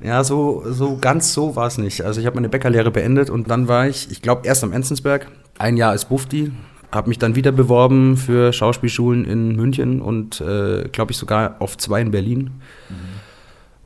Ja, 0.00 0.22
so, 0.22 0.62
so 0.68 0.96
ganz 1.00 1.32
so 1.32 1.56
war 1.56 1.66
es 1.66 1.76
nicht. 1.78 2.02
Also 2.02 2.20
ich 2.20 2.26
habe 2.26 2.36
meine 2.36 2.48
Bäckerlehre 2.48 2.92
beendet 2.92 3.30
und 3.30 3.50
dann 3.50 3.66
war 3.66 3.88
ich, 3.88 4.10
ich 4.12 4.22
glaube, 4.22 4.46
erst 4.46 4.62
am 4.62 4.72
Enzensberg, 4.72 5.26
ein 5.58 5.76
Jahr 5.76 5.90
als 5.90 6.04
Bufti, 6.06 6.52
habe 6.90 7.08
mich 7.08 7.18
dann 7.18 7.34
wieder 7.34 7.52
beworben 7.52 8.16
für 8.16 8.52
Schauspielschulen 8.52 9.24
in 9.24 9.56
München 9.56 10.00
und 10.00 10.40
äh, 10.40 10.88
glaube 10.90 11.12
ich 11.12 11.18
sogar 11.18 11.56
auf 11.58 11.76
zwei 11.76 12.00
in 12.00 12.10
Berlin. 12.10 12.50
Mhm. 12.88 13.18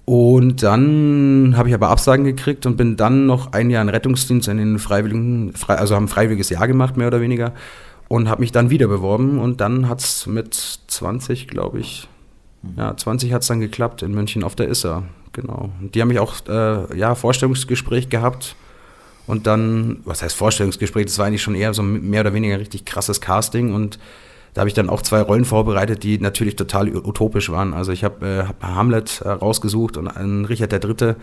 Und 0.04 0.62
dann 0.62 1.54
habe 1.56 1.68
ich 1.68 1.74
aber 1.74 1.88
Absagen 1.88 2.24
gekriegt 2.24 2.66
und 2.66 2.76
bin 2.76 2.96
dann 2.96 3.26
noch 3.26 3.52
ein 3.52 3.70
Jahr 3.70 3.82
in 3.82 3.88
Rettungsdienst 3.88 4.48
in 4.48 4.58
den 4.58 4.78
Freiwilligen, 4.78 5.52
also 5.68 5.94
haben 5.94 6.04
ein 6.04 6.08
freiwilliges 6.08 6.50
Jahr 6.50 6.66
gemacht, 6.66 6.96
mehr 6.96 7.06
oder 7.06 7.20
weniger, 7.20 7.52
und 8.08 8.28
habe 8.28 8.40
mich 8.40 8.52
dann 8.52 8.70
wieder 8.70 8.88
beworben 8.88 9.38
und 9.38 9.60
dann 9.60 9.88
hat 9.88 10.00
es 10.00 10.26
mit 10.26 10.54
20, 10.54 11.48
glaube 11.48 11.80
ich, 11.80 12.08
mhm. 12.62 12.74
ja, 12.76 12.96
20 12.96 13.32
hat 13.32 13.42
es 13.42 13.48
dann 13.48 13.60
geklappt 13.60 14.02
in 14.02 14.12
München 14.12 14.44
auf 14.44 14.54
der 14.56 14.68
ISSA, 14.68 15.04
genau. 15.32 15.70
Und 15.80 15.94
die 15.94 16.00
haben 16.00 16.08
mich 16.08 16.18
auch, 16.18 16.34
äh, 16.48 16.98
ja, 16.98 17.14
Vorstellungsgespräch 17.14 18.08
gehabt 18.08 18.56
und 19.26 19.46
dann, 19.46 20.00
was 20.04 20.22
heißt 20.22 20.34
Vorstellungsgespräch, 20.34 21.06
das 21.06 21.18
war 21.18 21.26
eigentlich 21.26 21.42
schon 21.42 21.54
eher 21.54 21.74
so 21.74 21.82
mehr 21.82 22.22
oder 22.22 22.34
weniger 22.34 22.58
richtig 22.58 22.84
krasses 22.84 23.20
Casting 23.20 23.74
und 23.74 23.98
da 24.54 24.60
habe 24.60 24.68
ich 24.68 24.74
dann 24.74 24.90
auch 24.90 25.00
zwei 25.00 25.22
Rollen 25.22 25.44
vorbereitet, 25.44 26.02
die 26.02 26.18
natürlich 26.18 26.56
total 26.56 26.94
utopisch 26.94 27.50
waren. 27.50 27.72
Also 27.72 27.90
ich 27.90 28.04
habe 28.04 28.26
äh, 28.26 28.48
hab 28.48 28.62
Hamlet 28.62 29.22
rausgesucht 29.24 29.96
und 29.96 30.08
einen 30.08 30.44
Richard 30.44 30.72
III., 30.72 31.14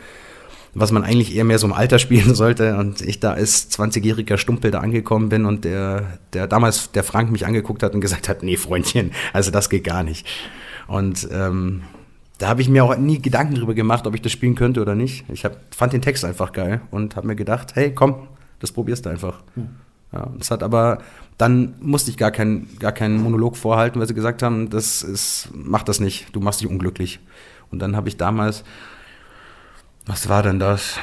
was 0.73 0.91
man 0.91 1.03
eigentlich 1.03 1.35
eher 1.35 1.45
mehr 1.45 1.59
so 1.59 1.67
im 1.67 1.73
Alter 1.73 1.99
spielen 1.99 2.33
sollte. 2.33 2.75
Und 2.77 3.01
ich 3.01 3.19
da 3.19 3.33
als 3.33 3.69
20-jähriger 3.71 4.37
Stumpel 4.37 4.71
da 4.71 4.79
angekommen 4.79 5.29
bin 5.29 5.45
und 5.45 5.63
der, 5.63 6.19
der 6.33 6.47
damals 6.47 6.91
der 6.91 7.03
Frank 7.03 7.31
mich 7.31 7.45
angeguckt 7.45 7.83
hat 7.83 7.93
und 7.93 8.01
gesagt 8.01 8.29
hat, 8.29 8.41
nee, 8.41 8.57
Freundchen, 8.57 9.11
also 9.31 9.51
das 9.51 9.69
geht 9.69 9.83
gar 9.83 10.03
nicht. 10.03 10.27
Und 10.87 11.27
ähm, 11.31 11.83
da 12.39 12.47
habe 12.47 12.61
ich 12.61 12.69
mir 12.69 12.83
auch 12.83 12.97
nie 12.97 13.21
Gedanken 13.21 13.55
drüber 13.55 13.73
gemacht, 13.73 14.07
ob 14.07 14.15
ich 14.15 14.21
das 14.21 14.31
spielen 14.31 14.55
könnte 14.55 14.81
oder 14.81 14.95
nicht. 14.95 15.25
Ich 15.29 15.43
hab, 15.43 15.57
fand 15.75 15.91
den 15.93 16.01
Text 16.01 16.23
einfach 16.23 16.53
geil 16.53 16.81
und 16.89 17.15
habe 17.17 17.27
mir 17.27 17.35
gedacht, 17.35 17.75
hey, 17.75 17.93
komm, 17.93 18.27
das 18.59 18.71
probierst 18.71 19.05
du 19.05 19.09
einfach. 19.09 19.41
Hm. 19.55 19.67
Ja, 20.13 20.31
das 20.37 20.49
hat 20.49 20.63
aber, 20.63 20.99
dann 21.37 21.75
musste 21.81 22.09
ich 22.09 22.17
gar, 22.17 22.31
kein, 22.31 22.67
gar 22.79 22.93
keinen 22.93 23.21
Monolog 23.21 23.57
vorhalten, 23.57 23.99
weil 23.99 24.07
sie 24.07 24.13
gesagt 24.13 24.41
haben, 24.41 24.69
das 24.69 25.03
ist, 25.03 25.49
mach 25.53 25.83
das 25.83 25.99
nicht, 25.99 26.33
du 26.33 26.39
machst 26.39 26.61
dich 26.61 26.69
unglücklich. 26.69 27.19
Und 27.71 27.79
dann 27.79 27.95
habe 27.95 28.07
ich 28.07 28.15
damals, 28.15 28.63
was 30.05 30.29
war 30.29 30.41
denn 30.41 30.59
das? 30.59 30.97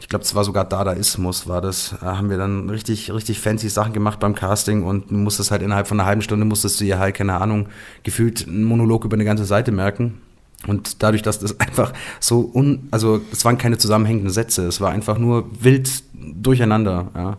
Ich 0.00 0.08
glaube, 0.08 0.24
es 0.24 0.34
war 0.34 0.42
sogar 0.42 0.64
Dadaismus, 0.64 1.46
war 1.46 1.60
das. 1.60 1.94
Da 2.00 2.18
haben 2.18 2.28
wir 2.28 2.36
dann 2.36 2.68
richtig, 2.68 3.12
richtig 3.12 3.38
fancy 3.38 3.68
Sachen 3.68 3.92
gemacht 3.92 4.18
beim 4.18 4.34
Casting 4.34 4.82
und 4.82 5.12
musstest 5.12 5.52
halt 5.52 5.62
innerhalb 5.62 5.86
von 5.86 6.00
einer 6.00 6.08
halben 6.08 6.22
Stunde 6.22 6.44
musstest 6.44 6.80
du 6.80 6.84
dir 6.84 6.98
halt, 6.98 7.14
keine 7.14 7.40
Ahnung, 7.40 7.68
gefühlt 8.02 8.48
einen 8.48 8.64
Monolog 8.64 9.04
über 9.04 9.14
eine 9.14 9.24
ganze 9.24 9.44
Seite 9.44 9.70
merken. 9.70 10.20
Und 10.66 11.02
dadurch, 11.02 11.22
dass 11.22 11.38
das 11.38 11.58
einfach 11.60 11.92
so 12.18 12.50
un, 12.54 12.88
also 12.90 13.20
es 13.32 13.44
waren 13.44 13.58
keine 13.58 13.78
zusammenhängenden 13.78 14.30
Sätze, 14.30 14.66
es 14.66 14.80
war 14.80 14.90
einfach 14.90 15.18
nur 15.18 15.50
wild 15.62 16.02
durcheinander, 16.14 17.08
ja. 17.14 17.36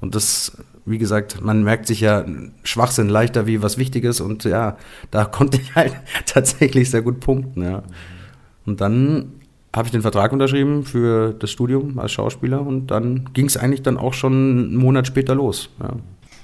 Und 0.00 0.14
das, 0.14 0.58
wie 0.84 0.98
gesagt, 0.98 1.40
man 1.40 1.62
merkt 1.62 1.86
sich 1.86 2.00
ja 2.00 2.26
Schwachsinn 2.62 3.08
leichter 3.08 3.46
wie 3.46 3.62
was 3.62 3.78
Wichtiges 3.78 4.20
und 4.20 4.44
ja, 4.44 4.76
da 5.10 5.24
konnte 5.24 5.58
ich 5.58 5.74
halt 5.74 5.94
tatsächlich 6.26 6.90
sehr 6.90 7.02
gut 7.02 7.20
punkten, 7.20 7.62
ja. 7.62 7.82
Und 8.66 8.80
dann 8.80 9.32
habe 9.74 9.86
ich 9.86 9.92
den 9.92 10.02
Vertrag 10.02 10.32
unterschrieben 10.32 10.84
für 10.84 11.32
das 11.32 11.50
Studium 11.50 11.98
als 11.98 12.12
Schauspieler 12.12 12.60
und 12.60 12.88
dann 12.88 13.30
ging 13.34 13.46
es 13.46 13.56
eigentlich 13.56 13.82
dann 13.82 13.98
auch 13.98 14.14
schon 14.14 14.32
einen 14.32 14.76
Monat 14.76 15.06
später 15.06 15.34
los, 15.34 15.70
ja. 15.80 15.90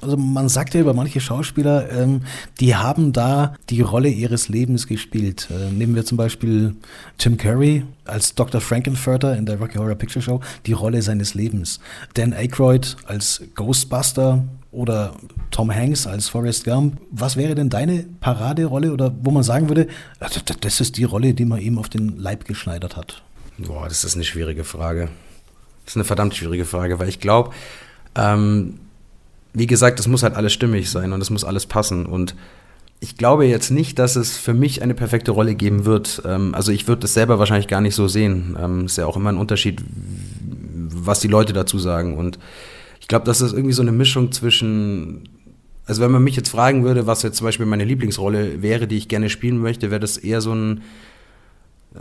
Also 0.00 0.16
man 0.16 0.48
sagt 0.48 0.74
ja 0.74 0.80
über 0.80 0.94
manche 0.94 1.20
Schauspieler, 1.20 1.90
ähm, 1.90 2.22
die 2.58 2.74
haben 2.76 3.12
da 3.12 3.54
die 3.68 3.80
Rolle 3.80 4.08
ihres 4.08 4.48
Lebens 4.48 4.86
gespielt. 4.86 5.48
Äh, 5.50 5.72
nehmen 5.72 5.94
wir 5.94 6.04
zum 6.04 6.16
Beispiel 6.16 6.74
Tim 7.18 7.36
Curry 7.36 7.84
als 8.04 8.34
Dr. 8.34 8.60
Frankenfurter 8.60 9.36
in 9.36 9.46
der 9.46 9.58
Rocky 9.58 9.78
Horror 9.78 9.94
Picture 9.94 10.22
Show, 10.22 10.40
die 10.66 10.72
Rolle 10.72 11.02
seines 11.02 11.34
Lebens. 11.34 11.80
Dan 12.14 12.32
Aykroyd 12.32 12.96
als 13.06 13.42
Ghostbuster 13.54 14.44
oder 14.72 15.14
Tom 15.50 15.74
Hanks 15.74 16.06
als 16.06 16.28
Forrest 16.28 16.64
Gump. 16.64 16.98
Was 17.10 17.36
wäre 17.36 17.54
denn 17.54 17.70
deine 17.70 18.04
Paraderolle 18.20 18.92
oder 18.92 19.12
wo 19.22 19.30
man 19.30 19.42
sagen 19.42 19.68
würde, 19.68 19.88
also 20.18 20.40
das 20.60 20.80
ist 20.80 20.96
die 20.96 21.04
Rolle, 21.04 21.34
die 21.34 21.44
man 21.44 21.60
ihm 21.60 21.78
auf 21.78 21.88
den 21.88 22.16
Leib 22.16 22.44
geschneidert 22.44 22.96
hat? 22.96 23.22
Boah, 23.58 23.88
das 23.88 24.04
ist 24.04 24.14
eine 24.14 24.24
schwierige 24.24 24.64
Frage. 24.64 25.08
Das 25.84 25.92
ist 25.92 25.96
eine 25.96 26.04
verdammt 26.04 26.34
schwierige 26.34 26.64
Frage, 26.64 26.98
weil 26.98 27.08
ich 27.08 27.20
glaube, 27.20 27.50
ähm, 28.14 28.78
wie 29.52 29.66
gesagt, 29.66 29.98
es 30.00 30.06
muss 30.06 30.22
halt 30.22 30.34
alles 30.34 30.52
stimmig 30.52 30.90
sein 30.90 31.12
und 31.12 31.20
es 31.20 31.30
muss 31.30 31.44
alles 31.44 31.66
passen. 31.66 32.06
Und 32.06 32.34
ich 33.00 33.16
glaube 33.16 33.46
jetzt 33.46 33.70
nicht, 33.70 33.98
dass 33.98 34.16
es 34.16 34.36
für 34.36 34.54
mich 34.54 34.82
eine 34.82 34.94
perfekte 34.94 35.30
Rolle 35.30 35.54
geben 35.54 35.84
wird. 35.86 36.22
Ähm, 36.24 36.54
also 36.54 36.70
ich 36.70 36.86
würde 36.86 37.06
es 37.06 37.14
selber 37.14 37.38
wahrscheinlich 37.38 37.68
gar 37.68 37.80
nicht 37.80 37.94
so 37.94 38.08
sehen. 38.08 38.56
Ähm, 38.60 38.86
ist 38.86 38.98
ja 38.98 39.06
auch 39.06 39.16
immer 39.16 39.32
ein 39.32 39.38
Unterschied, 39.38 39.82
was 40.94 41.20
die 41.20 41.28
Leute 41.28 41.52
dazu 41.52 41.78
sagen. 41.78 42.16
Und 42.16 42.38
ich 43.00 43.08
glaube, 43.08 43.24
das 43.24 43.40
ist 43.40 43.52
irgendwie 43.52 43.72
so 43.72 43.82
eine 43.82 43.92
Mischung 43.92 44.32
zwischen. 44.32 45.28
Also 45.86 46.02
wenn 46.02 46.12
man 46.12 46.22
mich 46.22 46.36
jetzt 46.36 46.50
fragen 46.50 46.84
würde, 46.84 47.08
was 47.08 47.22
jetzt 47.22 47.38
zum 47.38 47.46
Beispiel 47.46 47.66
meine 47.66 47.84
Lieblingsrolle 47.84 48.62
wäre, 48.62 48.86
die 48.86 48.96
ich 48.96 49.08
gerne 49.08 49.28
spielen 49.28 49.58
möchte, 49.58 49.90
wäre 49.90 49.98
das 49.98 50.18
eher 50.18 50.40
so 50.40 50.54
ein, 50.54 50.82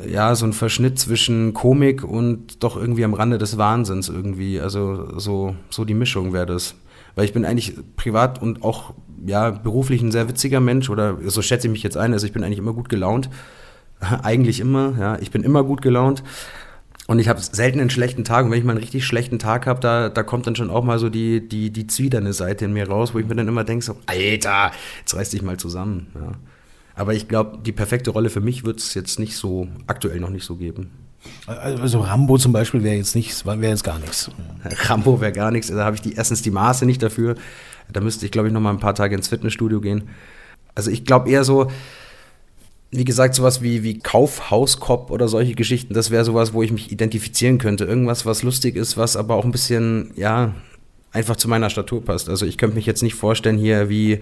ja, 0.07 0.35
so 0.35 0.45
ein 0.45 0.53
Verschnitt 0.53 0.99
zwischen 0.99 1.55
Komik 1.55 2.03
und 2.03 2.63
doch 2.63 2.77
irgendwie 2.77 3.03
am 3.03 3.15
Rande 3.15 3.39
des 3.39 3.57
Wahnsinns 3.57 4.07
irgendwie. 4.07 4.59
Also 4.59 5.17
so, 5.17 5.55
so 5.71 5.85
die 5.85 5.95
Mischung 5.95 6.33
wäre 6.33 6.45
das 6.45 6.75
weil 7.15 7.25
ich 7.25 7.33
bin 7.33 7.45
eigentlich 7.45 7.75
privat 7.95 8.41
und 8.41 8.63
auch 8.63 8.93
ja, 9.25 9.51
beruflich 9.51 10.01
ein 10.01 10.11
sehr 10.11 10.29
witziger 10.29 10.59
Mensch 10.59 10.89
oder 10.89 11.17
so 11.25 11.41
schätze 11.41 11.67
ich 11.67 11.71
mich 11.71 11.83
jetzt 11.83 11.97
ein, 11.97 12.13
also 12.13 12.25
ich 12.25 12.33
bin 12.33 12.43
eigentlich 12.43 12.59
immer 12.59 12.73
gut 12.73 12.89
gelaunt. 12.89 13.29
eigentlich 14.23 14.59
immer, 14.59 14.95
ja, 14.97 15.17
ich 15.19 15.31
bin 15.31 15.43
immer 15.43 15.63
gut 15.63 15.81
gelaunt. 15.81 16.23
Und 17.07 17.17
ich 17.17 17.27
habe 17.27 17.41
selten 17.41 17.79
einen 17.79 17.89
schlechten 17.89 18.23
Tag. 18.23 18.45
Und 18.45 18.51
wenn 18.51 18.59
ich 18.59 18.63
mal 18.63 18.73
einen 18.73 18.81
richtig 18.81 19.03
schlechten 19.03 19.39
Tag 19.39 19.65
habe, 19.65 19.79
da, 19.79 20.09
da 20.09 20.21
kommt 20.21 20.45
dann 20.45 20.55
schon 20.55 20.69
auch 20.69 20.83
mal 20.83 20.99
so 20.99 21.09
die, 21.09 21.47
die, 21.47 21.71
die 21.71 21.87
zwiederne 21.87 22.33
Seite 22.33 22.65
in 22.65 22.73
mir 22.73 22.87
raus, 22.87 23.15
wo 23.15 23.19
ich 23.19 23.27
mir 23.27 23.35
dann 23.35 23.47
immer 23.47 23.63
denke, 23.63 23.83
so, 23.83 23.97
Alter, 24.05 24.71
jetzt 24.99 25.15
reiß 25.15 25.31
dich 25.31 25.41
mal 25.41 25.57
zusammen. 25.57 26.07
Ja. 26.13 26.33
Aber 26.93 27.15
ich 27.15 27.27
glaube, 27.27 27.57
die 27.65 27.71
perfekte 27.71 28.11
Rolle 28.11 28.29
für 28.29 28.41
mich 28.41 28.63
wird 28.63 28.79
es 28.79 28.93
jetzt 28.93 29.17
nicht 29.17 29.35
so, 29.35 29.67
aktuell 29.87 30.19
noch 30.19 30.29
nicht 30.29 30.45
so 30.45 30.55
geben. 30.55 30.91
Also 31.47 31.99
Rambo 31.99 32.37
zum 32.37 32.53
Beispiel 32.53 32.83
wäre 32.83 32.95
jetzt 32.95 33.15
nichts, 33.15 33.45
wäre 33.45 33.61
jetzt 33.61 33.83
gar 33.83 33.99
nichts. 33.99 34.31
Rambo 34.87 35.19
wäre 35.19 35.31
gar 35.31 35.51
nichts. 35.51 35.67
Da 35.67 35.83
habe 35.83 35.95
ich 35.95 36.01
die, 36.01 36.13
erstens 36.13 36.41
die 36.41 36.51
Maße 36.51 36.85
nicht 36.85 37.01
dafür. 37.03 37.35
Da 37.91 38.01
müsste 38.01 38.25
ich, 38.25 38.31
glaube 38.31 38.47
ich, 38.47 38.53
noch 38.53 38.61
mal 38.61 38.69
ein 38.69 38.79
paar 38.79 38.95
Tage 38.95 39.15
ins 39.15 39.27
Fitnessstudio 39.27 39.81
gehen. 39.81 40.09
Also 40.75 40.91
ich 40.91 41.05
glaube 41.05 41.29
eher 41.29 41.43
so, 41.43 41.67
wie 42.91 43.03
gesagt, 43.03 43.35
sowas 43.35 43.61
wie, 43.61 43.83
wie 43.83 43.99
Kaufhauskopf 43.99 45.11
oder 45.11 45.27
solche 45.27 45.53
Geschichten, 45.55 45.93
das 45.93 46.09
wäre 46.09 46.25
sowas, 46.25 46.53
wo 46.53 46.63
ich 46.63 46.71
mich 46.71 46.91
identifizieren 46.91 47.57
könnte. 47.57 47.85
Irgendwas, 47.85 48.25
was 48.25 48.43
lustig 48.43 48.75
ist, 48.75 48.97
was 48.97 49.15
aber 49.15 49.35
auch 49.35 49.45
ein 49.45 49.51
bisschen, 49.51 50.11
ja, 50.15 50.53
einfach 51.11 51.35
zu 51.35 51.47
meiner 51.47 51.69
Statur 51.69 52.03
passt. 52.03 52.29
Also 52.29 52.45
ich 52.45 52.57
könnte 52.57 52.75
mich 52.75 52.85
jetzt 52.85 53.03
nicht 53.03 53.15
vorstellen 53.15 53.57
hier 53.57 53.89
wie 53.89 54.19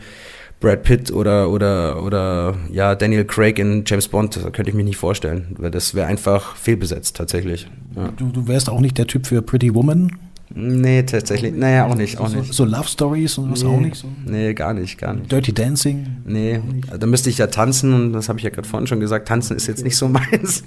Brad 0.60 0.84
Pitt 0.84 1.12
oder, 1.12 1.50
oder, 1.52 2.04
oder 2.04 2.56
ja, 2.72 2.96
Daniel 2.96 3.26
Craig 3.26 3.60
in 3.60 3.84
James 3.86 4.08
Bond, 4.08 4.36
das 4.36 4.44
könnte 4.54 4.70
ich 4.70 4.76
mir 4.76 4.84
nicht 4.84 4.98
vorstellen, 4.98 5.56
weil 5.60 5.70
das 5.70 5.94
wäre 5.94 6.08
einfach 6.08 6.56
fehlbesetzt 6.56 7.16
tatsächlich. 7.16 7.68
Ja. 7.96 8.10
Du, 8.18 8.30
du 8.32 8.48
wärst 8.48 8.70
auch 8.70 8.80
nicht 8.80 8.98
der 8.98 9.06
Typ 9.06 9.28
für 9.28 9.42
Pretty 9.42 9.76
Woman? 9.76 10.12
Nee, 10.50 11.04
tatsächlich. 11.04 11.54
Naja, 11.54 11.86
auch 11.86 11.96
nicht. 11.96 12.20
Auch 12.20 12.30
so, 12.30 12.40
nicht. 12.40 12.54
so 12.54 12.64
Love 12.64 12.88
Stories 12.88 13.38
und 13.38 13.52
was 13.52 13.64
nee, 13.64 13.70
auch 13.70 13.80
nicht 13.80 13.96
so? 13.96 14.08
Nee, 14.26 14.54
gar 14.54 14.74
nicht, 14.74 14.98
gar 14.98 15.14
nicht. 15.14 15.32
Dirty 15.32 15.54
Dancing? 15.54 16.08
Nee, 16.26 16.62
da 16.98 17.06
müsste 17.06 17.30
ich 17.30 17.38
ja 17.38 17.48
tanzen 17.48 17.94
und 17.94 18.14
das 18.14 18.30
habe 18.30 18.40
ich 18.40 18.46
ja 18.46 18.50
gerade 18.50 18.68
vorhin 18.68 18.88
schon 18.88 19.02
gesagt, 19.02 19.28
tanzen 19.28 19.58
ist 19.58 19.68
jetzt 19.68 19.84
nicht 19.84 19.98
so 19.98 20.08
meins. 20.10 20.64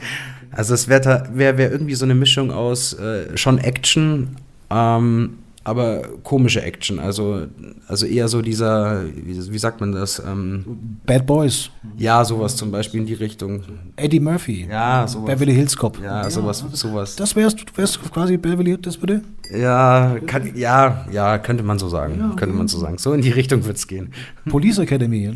Also 0.50 0.74
es 0.74 0.88
wäre 0.88 1.28
wär, 1.32 1.56
wär 1.56 1.72
irgendwie 1.72 1.94
so 1.94 2.04
eine 2.04 2.14
Mischung 2.14 2.50
aus 2.50 2.92
äh, 2.92 3.36
schon 3.36 3.58
Action, 3.58 4.36
ähm, 4.70 5.38
aber 5.70 6.02
komische 6.24 6.62
Action. 6.62 6.98
Also, 6.98 7.46
also 7.86 8.04
eher 8.04 8.26
so 8.26 8.42
dieser, 8.42 9.04
wie, 9.04 9.52
wie 9.52 9.58
sagt 9.58 9.80
man 9.80 9.92
das? 9.92 10.18
Ähm, 10.18 10.64
Bad 11.06 11.26
Boys. 11.26 11.70
Ja, 11.96 12.24
sowas 12.24 12.56
zum 12.56 12.72
Beispiel 12.72 13.00
in 13.00 13.06
die 13.06 13.14
Richtung. 13.14 13.62
Eddie 13.94 14.18
Murphy. 14.18 14.66
Ja, 14.68 15.06
sowas. 15.06 15.26
Beverly 15.26 15.54
Hills 15.54 15.76
Cop. 15.76 15.98
Ja, 16.02 16.22
ja 16.22 16.30
sowas, 16.30 16.64
sowas. 16.72 17.14
Das 17.14 17.36
wärst 17.36 17.60
du 17.60 17.64
wärst 17.76 18.02
quasi 18.12 18.36
Beverly 18.36 18.72
Hills, 18.72 18.82
das 18.82 19.00
würde? 19.00 19.22
Ja, 19.56 20.16
kann, 20.26 20.56
ja, 20.56 21.06
ja, 21.12 21.38
könnte 21.38 21.62
man 21.62 21.78
so 21.78 21.88
sagen. 21.88 22.16
Ja, 22.18 22.34
könnte 22.36 22.56
man 22.56 22.66
so 22.66 22.78
sagen. 22.78 22.98
So 22.98 23.12
in 23.12 23.22
die 23.22 23.30
Richtung 23.30 23.64
wird 23.64 23.76
es 23.76 23.86
gehen. 23.86 24.12
Police 24.48 24.78
Academy. 24.78 25.32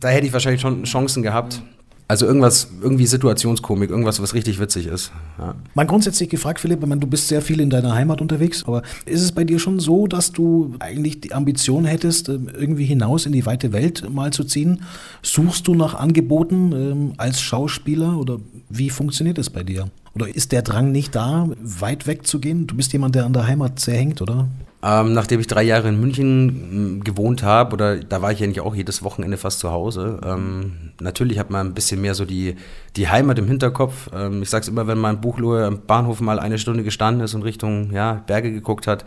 Da 0.00 0.08
hätte 0.08 0.26
ich 0.26 0.32
wahrscheinlich 0.32 0.60
schon 0.60 0.82
Chancen 0.82 1.22
gehabt. 1.22 1.62
Also 2.08 2.24
irgendwas, 2.24 2.68
irgendwie 2.80 3.04
Situationskomik, 3.04 3.90
irgendwas, 3.90 4.22
was 4.22 4.32
richtig 4.32 4.60
witzig 4.60 4.86
ist. 4.86 5.10
Ja. 5.38 5.56
Mal 5.74 5.86
grundsätzlich 5.86 6.28
gefragt, 6.28 6.60
Philipp, 6.60 6.80
ich 6.80 6.88
meine, 6.88 7.00
du 7.00 7.08
bist 7.08 7.26
sehr 7.26 7.42
viel 7.42 7.58
in 7.58 7.68
deiner 7.68 7.94
Heimat 7.94 8.20
unterwegs, 8.20 8.62
aber 8.64 8.82
ist 9.06 9.22
es 9.22 9.32
bei 9.32 9.42
dir 9.42 9.58
schon 9.58 9.80
so, 9.80 10.06
dass 10.06 10.30
du 10.30 10.76
eigentlich 10.78 11.20
die 11.20 11.34
Ambition 11.34 11.84
hättest, 11.84 12.28
ähm, 12.28 12.48
irgendwie 12.56 12.84
hinaus 12.84 13.26
in 13.26 13.32
die 13.32 13.44
weite 13.44 13.72
Welt 13.72 14.08
mal 14.08 14.32
zu 14.32 14.44
ziehen? 14.44 14.82
Suchst 15.22 15.66
du 15.66 15.74
nach 15.74 15.94
Angeboten 15.94 16.72
ähm, 16.72 17.12
als 17.16 17.40
Schauspieler 17.40 18.16
oder 18.18 18.38
wie 18.68 18.90
funktioniert 18.90 19.38
das 19.38 19.50
bei 19.50 19.64
dir? 19.64 19.90
Oder 20.14 20.28
ist 20.32 20.52
der 20.52 20.62
Drang 20.62 20.92
nicht 20.92 21.14
da, 21.14 21.48
weit 21.60 22.06
weg 22.06 22.24
zu 22.24 22.38
gehen? 22.38 22.68
Du 22.68 22.76
bist 22.76 22.92
jemand, 22.92 23.16
der 23.16 23.26
an 23.26 23.32
der 23.32 23.48
Heimat 23.48 23.80
sehr 23.80 23.96
hängt, 23.96 24.22
oder? 24.22 24.48
Ähm, 24.82 25.14
nachdem 25.14 25.40
ich 25.40 25.46
drei 25.46 25.62
Jahre 25.62 25.88
in 25.88 26.00
München 26.00 27.02
gewohnt 27.02 27.42
habe, 27.42 27.72
oder 27.72 27.96
da 27.96 28.20
war 28.20 28.30
ich 28.30 28.40
nicht 28.40 28.60
auch 28.60 28.74
jedes 28.74 29.02
Wochenende 29.02 29.38
fast 29.38 29.58
zu 29.60 29.70
Hause, 29.70 30.20
ähm, 30.24 30.92
natürlich 31.00 31.38
hat 31.38 31.50
man 31.50 31.68
ein 31.68 31.74
bisschen 31.74 32.00
mehr 32.00 32.14
so 32.14 32.24
die, 32.24 32.56
die 32.94 33.08
Heimat 33.08 33.38
im 33.38 33.46
Hinterkopf. 33.46 34.10
Ähm, 34.14 34.42
ich 34.42 34.50
sag's 34.50 34.68
immer, 34.68 34.86
wenn 34.86 34.98
man 34.98 35.16
in 35.16 35.20
Buchlohe 35.22 35.64
am 35.64 35.80
Bahnhof 35.86 36.20
mal 36.20 36.38
eine 36.38 36.58
Stunde 36.58 36.82
gestanden 36.82 37.24
ist 37.24 37.34
und 37.34 37.42
Richtung 37.42 37.90
ja, 37.92 38.22
Berge 38.26 38.52
geguckt 38.52 38.86
hat, 38.86 39.04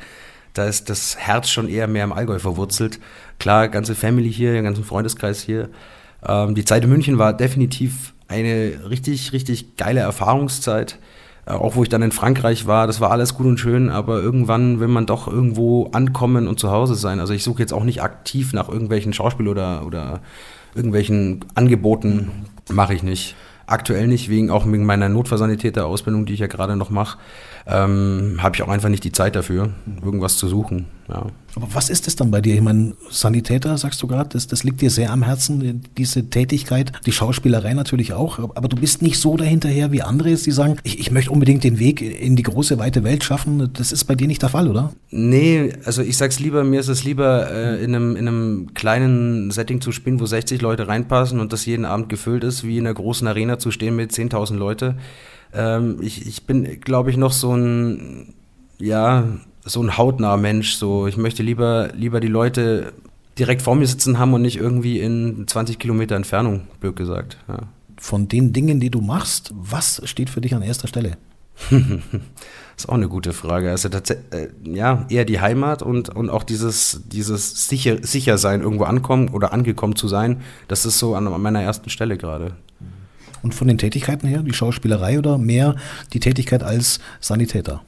da 0.54 0.66
ist 0.66 0.90
das 0.90 1.18
Herz 1.18 1.50
schon 1.50 1.70
eher 1.70 1.88
mehr 1.88 2.04
im 2.04 2.14
Allgäu 2.14 2.40
verwurzelt. 2.40 3.00
Klar, 3.38 3.70
ganze 3.70 3.94
Family 3.94 4.32
hier, 4.32 4.54
den 4.54 4.64
ganzen 4.64 4.84
Freundeskreis 4.84 5.42
hier. 5.42 5.70
Ähm, 6.28 6.56
die 6.56 6.66
Zeit 6.66 6.84
in 6.84 6.90
München 6.90 7.20
war 7.20 7.34
definitiv 7.34 8.14
eine 8.28 8.90
richtig, 8.90 9.34
richtig 9.34 9.78
geile 9.78 10.02
Erfahrungszeit. 10.02 11.00
Äh, 11.50 11.54
auch 11.54 11.76
wo 11.76 11.84
ich 11.84 11.90
dann 11.90 12.02
in 12.02 12.12
Frankreich 12.12 12.68
war, 12.68 12.88
das 12.88 13.02
war 13.02 13.12
alles 13.12 13.34
gut 13.36 13.48
und 13.48 13.60
schön, 13.60 13.90
aber 13.90 14.22
irgendwann 14.22 14.80
will 14.80 14.88
man 14.88 15.06
doch 15.06 15.28
irgendwo 15.28 15.88
ankommen 15.92 16.48
und 16.48 16.60
zu 16.60 16.72
Hause 16.72 16.96
sein. 16.96 17.20
Also 17.20 17.34
ich 17.34 17.44
suche 17.44 17.60
jetzt 17.60 17.74
auch 17.74 17.84
nicht 17.84 18.02
aktiv 18.02 18.54
nach 18.54 18.70
irgendwelchen 18.70 19.14
Schauspiel 19.14 19.48
oder, 19.48 19.86
oder 19.86 20.22
irgendwelchen 20.76 21.46
Angeboten, 21.56 22.32
mache 22.70 22.94
ich 22.94 23.04
nicht. 23.04 23.36
Aktuell 23.66 24.08
nicht, 24.08 24.30
wegen 24.30 24.50
auch 24.50 24.66
wegen 24.66 24.86
meiner 24.86 25.10
Notfallsanitäter-Ausbildung, 25.10 26.26
die 26.26 26.34
ich 26.34 26.40
ja 26.40 26.48
gerade 26.48 26.76
noch 26.76 26.90
mache 26.90 27.18
ähm, 27.68 28.38
habe 28.40 28.56
ich 28.56 28.64
auch 28.64 28.70
einfach 28.70 28.90
nicht 28.90 29.04
die 29.04 29.12
Zeit 29.12 29.36
dafür, 29.36 29.70
irgendwas 30.04 30.38
zu 30.38 30.48
suchen. 30.48 30.86
Ja. 31.10 31.26
Aber 31.56 31.68
was 31.74 31.90
ist 31.90 32.06
das 32.06 32.16
dann 32.16 32.30
bei 32.30 32.40
dir? 32.40 32.54
Ich 32.54 32.62
meine, 32.62 32.94
Sanitäter, 33.10 33.78
sagst 33.78 34.02
du 34.04 34.08
gerade, 34.08 34.30
das, 34.30 34.48
das 34.48 34.64
liegt 34.64 34.82
dir 34.82 34.92
sehr 34.92 35.12
am 35.12 35.24
Herzen, 35.24 35.82
diese 35.98 36.30
Tätigkeit, 36.30 36.92
die 37.06 37.12
Schauspielerei 37.12 37.74
natürlich 37.74 38.14
auch, 38.14 38.38
aber 38.38 38.68
du 38.68 38.76
bist 38.76 39.02
nicht 39.02 39.20
so 39.20 39.36
dahinterher 39.36 39.92
wie 39.92 40.04
andere, 40.04 40.30
die 40.30 40.52
sagen, 40.52 40.78
ich, 40.84 41.00
ich 41.00 41.12
möchte 41.12 41.32
unbedingt 41.32 41.64
den 41.64 41.80
Weg 41.80 42.02
in 42.02 42.36
die 42.36 42.44
große, 42.44 42.78
weite 42.78 43.04
Welt 43.04 43.24
schaffen. 43.24 43.72
Das 43.74 43.92
ist 43.92 44.06
bei 44.06 44.16
dir 44.16 44.28
nicht 44.28 44.42
der 44.42 44.50
Fall, 44.50 44.68
oder? 44.68 44.94
Nee, 45.10 45.74
also 45.84 46.04
ich 46.04 46.18
sag's 46.18 46.40
lieber, 46.40 46.64
mir 46.64 46.80
ist 46.80 46.88
es 46.88 47.04
lieber, 47.04 47.52
äh, 47.52 47.84
in, 47.84 47.96
einem, 47.96 48.16
in 48.16 48.28
einem 48.28 48.74
kleinen 48.76 49.50
Setting 49.50 49.82
zu 49.82 49.92
spielen, 49.92 50.20
wo 50.20 50.28
60 50.28 50.62
Leute 50.62 50.88
reinpassen 50.88 51.40
und 51.40 51.52
das 51.54 51.66
jeden 51.66 51.86
Abend 51.86 52.10
gefüllt 52.10 52.44
ist, 52.44 52.64
wie 52.64 52.78
in 52.78 52.86
einer 52.86 52.94
großen 52.94 53.28
Arena 53.28 53.58
zu 53.58 53.72
stehen 53.72 53.96
mit 53.96 54.12
10.000 54.12 54.56
Leute. 54.56 54.96
Ähm, 55.54 55.98
ich, 56.02 56.26
ich 56.26 56.46
bin, 56.46 56.80
glaube 56.82 57.10
ich, 57.10 57.18
noch 57.18 57.32
so 57.32 57.56
ein, 57.56 58.34
ja, 58.78 59.26
so 59.64 59.82
ein 59.82 59.98
hautnah 59.98 60.38
Mensch. 60.38 60.74
So, 60.74 61.08
ich 61.08 61.18
möchte 61.18 61.44
lieber, 61.44 61.90
lieber 61.94 62.20
die 62.20 62.28
Leute 62.28 62.94
direkt 63.38 63.62
vor 63.62 63.76
mir 63.76 63.88
sitzen 63.88 64.20
haben 64.20 64.34
und 64.34 64.42
nicht 64.42 64.58
irgendwie 64.58 65.00
in 65.00 65.48
20 65.48 65.80
Kilometer 65.80 66.16
Entfernung, 66.16 66.68
blöd 66.80 66.96
gesagt. 66.96 67.38
Ja. 67.48 67.60
Von 67.98 68.28
den 68.28 68.54
Dingen, 68.54 68.80
die 68.80 68.90
du 68.90 69.02
machst, 69.02 69.54
was 69.56 70.02
steht 70.06 70.30
für 70.30 70.42
dich 70.42 70.54
an 70.54 70.62
erster 70.62 70.88
Stelle? 70.88 71.18
das 71.70 71.82
ist 72.78 72.90
auch 72.90 72.94
eine 72.94 73.10
gute 73.10 73.34
Frage. 73.34 73.70
Also 73.70 73.90
äh, 73.90 74.48
ja, 74.64 75.06
eher 75.10 75.26
die 75.26 75.40
Heimat 75.40 75.82
und, 75.82 76.10
und 76.10 76.30
auch 76.30 76.44
dieses, 76.44 77.02
dieses 77.08 77.68
sicher, 77.68 77.98
sicher 78.02 78.38
sein, 78.38 78.62
irgendwo 78.62 78.86
ankommen 78.86 79.30
oder 79.30 79.52
angekommen 79.52 79.96
zu 79.96 80.08
sein, 80.08 80.42
das 80.68 80.86
ist 80.86 81.00
so 81.00 81.16
an 81.16 81.26
meiner 81.42 81.62
ersten 81.62 81.90
Stelle 81.90 82.18
gerade. 82.18 82.56
Und 83.42 83.56
von 83.56 83.68
den 83.68 83.78
Tätigkeiten 83.78 84.28
her, 84.28 84.44
die 84.44 84.54
Schauspielerei 84.54 85.18
oder 85.18 85.38
mehr 85.38 85.76
die 86.14 86.20
Tätigkeit 86.20 86.64
als 86.64 87.00
Sanitäter? 87.20 87.82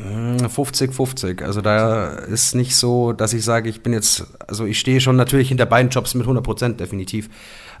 50-50. 0.00 1.40
Hm, 1.40 1.46
also 1.46 1.60
da 1.60 2.08
ist 2.10 2.54
nicht 2.54 2.74
so, 2.74 3.12
dass 3.12 3.32
ich 3.32 3.44
sage, 3.44 3.68
ich 3.68 3.82
bin 3.82 3.92
jetzt, 3.92 4.26
also 4.46 4.64
ich 4.64 4.78
stehe 4.78 5.00
schon 5.00 5.16
natürlich 5.16 5.48
hinter 5.48 5.66
beiden 5.66 5.90
Jobs 5.90 6.14
mit 6.14 6.24
100 6.24 6.44
Prozent 6.44 6.80
definitiv. 6.80 7.28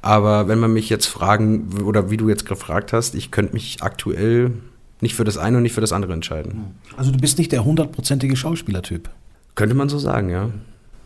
Aber 0.02 0.48
wenn 0.48 0.58
man 0.58 0.72
mich 0.72 0.88
jetzt 0.88 1.06
fragen, 1.06 1.82
oder 1.84 2.10
wie 2.10 2.16
du 2.16 2.28
jetzt 2.28 2.46
gefragt 2.46 2.92
hast, 2.92 3.14
ich 3.14 3.30
könnte 3.30 3.54
mich 3.54 3.82
aktuell 3.82 4.52
nicht 5.00 5.14
für 5.14 5.24
das 5.24 5.38
eine 5.38 5.58
und 5.58 5.62
nicht 5.62 5.72
für 5.72 5.80
das 5.80 5.92
andere 5.92 6.12
entscheiden. 6.12 6.74
Also 6.96 7.10
du 7.10 7.18
bist 7.18 7.38
nicht 7.38 7.52
der 7.52 7.64
hundertprozentige 7.64 8.36
Schauspielertyp? 8.36 9.08
Könnte 9.54 9.74
man 9.74 9.88
so 9.88 9.98
sagen, 9.98 10.30
ja. 10.30 10.50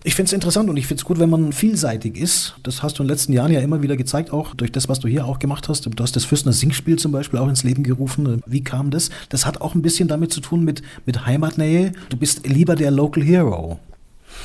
Ich 0.06 0.14
finde 0.16 0.26
es 0.26 0.32
interessant 0.34 0.68
und 0.68 0.76
ich 0.76 0.86
finde 0.86 1.00
es 1.00 1.04
gut, 1.06 1.18
wenn 1.18 1.30
man 1.30 1.50
vielseitig 1.54 2.18
ist. 2.18 2.56
Das 2.62 2.82
hast 2.82 2.98
du 2.98 3.02
in 3.02 3.06
den 3.06 3.14
letzten 3.14 3.32
Jahren 3.32 3.50
ja 3.50 3.60
immer 3.60 3.80
wieder 3.80 3.96
gezeigt, 3.96 4.34
auch 4.34 4.54
durch 4.54 4.70
das, 4.70 4.86
was 4.86 5.00
du 5.00 5.08
hier 5.08 5.24
auch 5.24 5.38
gemacht 5.38 5.66
hast. 5.70 5.86
Du 5.86 6.02
hast 6.02 6.14
das 6.14 6.26
Füßner 6.26 6.52
Singspiel 6.52 6.98
zum 6.98 7.10
Beispiel 7.10 7.38
auch 7.38 7.48
ins 7.48 7.64
Leben 7.64 7.82
gerufen. 7.82 8.42
Wie 8.44 8.62
kam 8.62 8.90
das? 8.90 9.08
Das 9.30 9.46
hat 9.46 9.62
auch 9.62 9.74
ein 9.74 9.80
bisschen 9.80 10.06
damit 10.06 10.30
zu 10.30 10.42
tun 10.42 10.62
mit, 10.62 10.82
mit 11.06 11.24
Heimatnähe. 11.24 11.92
Du 12.10 12.18
bist 12.18 12.46
lieber 12.46 12.76
der 12.76 12.90
Local 12.90 13.22
Hero. 13.24 13.80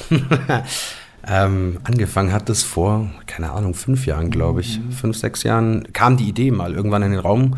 ähm, 1.28 1.78
angefangen 1.84 2.32
hat 2.32 2.48
das 2.48 2.64
vor, 2.64 3.10
keine 3.26 3.52
Ahnung, 3.52 3.74
fünf 3.74 4.06
Jahren, 4.06 4.32
glaube 4.32 4.62
ich. 4.62 4.80
Mhm. 4.80 4.94
Fünf, 4.94 5.18
sechs 5.18 5.44
Jahren 5.44 5.92
kam 5.92 6.16
die 6.16 6.30
Idee 6.30 6.52
mal 6.52 6.74
irgendwann 6.74 7.04
in 7.04 7.12
den 7.12 7.20
Raum 7.20 7.58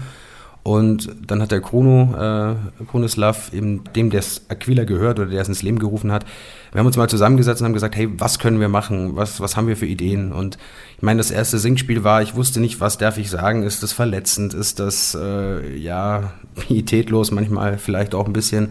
und 0.64 1.10
dann 1.26 1.42
hat 1.42 1.52
der 1.52 1.60
Chrono, 1.60 2.14
äh, 2.16 2.86
Chronoslav, 2.86 3.52
eben 3.52 3.84
dem, 3.96 4.12
der 4.12 4.20
es 4.20 4.46
Aquila 4.48 4.84
gehört 4.84 5.20
oder 5.20 5.30
der 5.30 5.42
es 5.42 5.48
ins 5.48 5.64
Leben 5.64 5.80
gerufen 5.80 6.12
hat, 6.12 6.24
wir 6.72 6.80
haben 6.80 6.86
uns 6.86 6.98
mal 6.98 7.10
zusammengesetzt 7.10 7.62
und 7.62 7.66
haben 7.66 7.74
gesagt, 7.74 7.96
hey, 7.96 8.10
was 8.18 8.38
können 8.38 8.60
wir 8.60 8.70
machen? 8.70 9.16
Was, 9.16 9.42
was 9.42 9.58
haben 9.58 9.68
wir 9.68 9.76
für 9.76 9.88
Ideen? 9.88 10.32
Und 10.32 10.60
ich 10.98 11.02
meine, 11.02 11.18
das 11.18 11.32
erste 11.32 11.58
Singspiel 11.58 12.04
war, 12.04 12.22
ich 12.22 12.36
wusste 12.36 12.60
nicht, 12.60 12.80
was 12.80 13.00
darf 13.00 13.18
ich 13.18 13.32
sagen? 13.32 13.64
Ist 13.64 13.82
das 13.82 13.92
verletzend? 13.92 14.54
Ist 14.54 14.80
das, 14.80 15.18
äh, 15.20 15.76
ja, 15.78 16.34
pietätlos 16.56 17.32
manchmal 17.32 17.80
vielleicht 17.80 18.14
auch 18.14 18.28
ein 18.28 18.34
bisschen? 18.34 18.70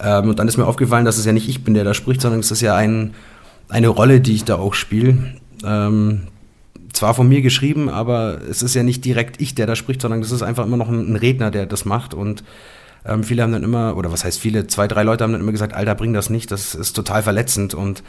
Ähm, 0.00 0.30
und 0.30 0.38
dann 0.40 0.48
ist 0.48 0.56
mir 0.56 0.66
aufgefallen, 0.66 1.04
dass 1.04 1.16
es 1.16 1.26
ja 1.26 1.32
nicht 1.32 1.48
ich 1.48 1.62
bin, 1.62 1.74
der 1.74 1.84
da 1.84 1.94
spricht, 1.94 2.22
sondern 2.22 2.40
es 2.40 2.50
ist 2.50 2.60
ja 2.60 2.74
ein, 2.74 3.14
eine 3.68 3.88
Rolle, 3.88 4.20
die 4.20 4.34
ich 4.34 4.44
da 4.44 4.56
auch 4.56 4.74
spiele. 4.74 5.16
Ähm, 5.64 6.22
zwar 6.92 7.14
von 7.14 7.28
mir 7.28 7.42
geschrieben, 7.42 7.88
aber 7.88 8.40
es 8.48 8.62
ist 8.62 8.74
ja 8.74 8.82
nicht 8.82 9.04
direkt 9.04 9.40
ich, 9.40 9.54
der 9.54 9.66
da 9.66 9.76
spricht, 9.76 10.02
sondern 10.02 10.20
es 10.20 10.32
ist 10.32 10.42
einfach 10.42 10.64
immer 10.64 10.76
noch 10.76 10.88
ein, 10.88 11.16
Redner, 11.16 11.50
der 11.50 11.66
das 11.66 11.84
macht. 11.84 12.14
Und 12.14 12.42
ähm, 13.04 13.24
viele 13.24 13.42
haben 13.42 13.52
dann 13.52 13.62
immer, 13.62 13.96
oder 13.96 14.12
was 14.12 14.24
heißt 14.24 14.38
viele, 14.38 14.66
zwei, 14.66 14.88
drei 14.88 15.02
Leute 15.02 15.24
haben 15.24 15.32
dann 15.32 15.40
immer 15.40 15.52
gesagt, 15.52 15.74
Alter, 15.74 15.94
bring 15.94 16.12
das 16.12 16.30
nicht, 16.30 16.50
das 16.50 16.74
ist 16.74 16.94
total 16.94 17.22
verletzend. 17.22 17.74
Und 17.74 18.02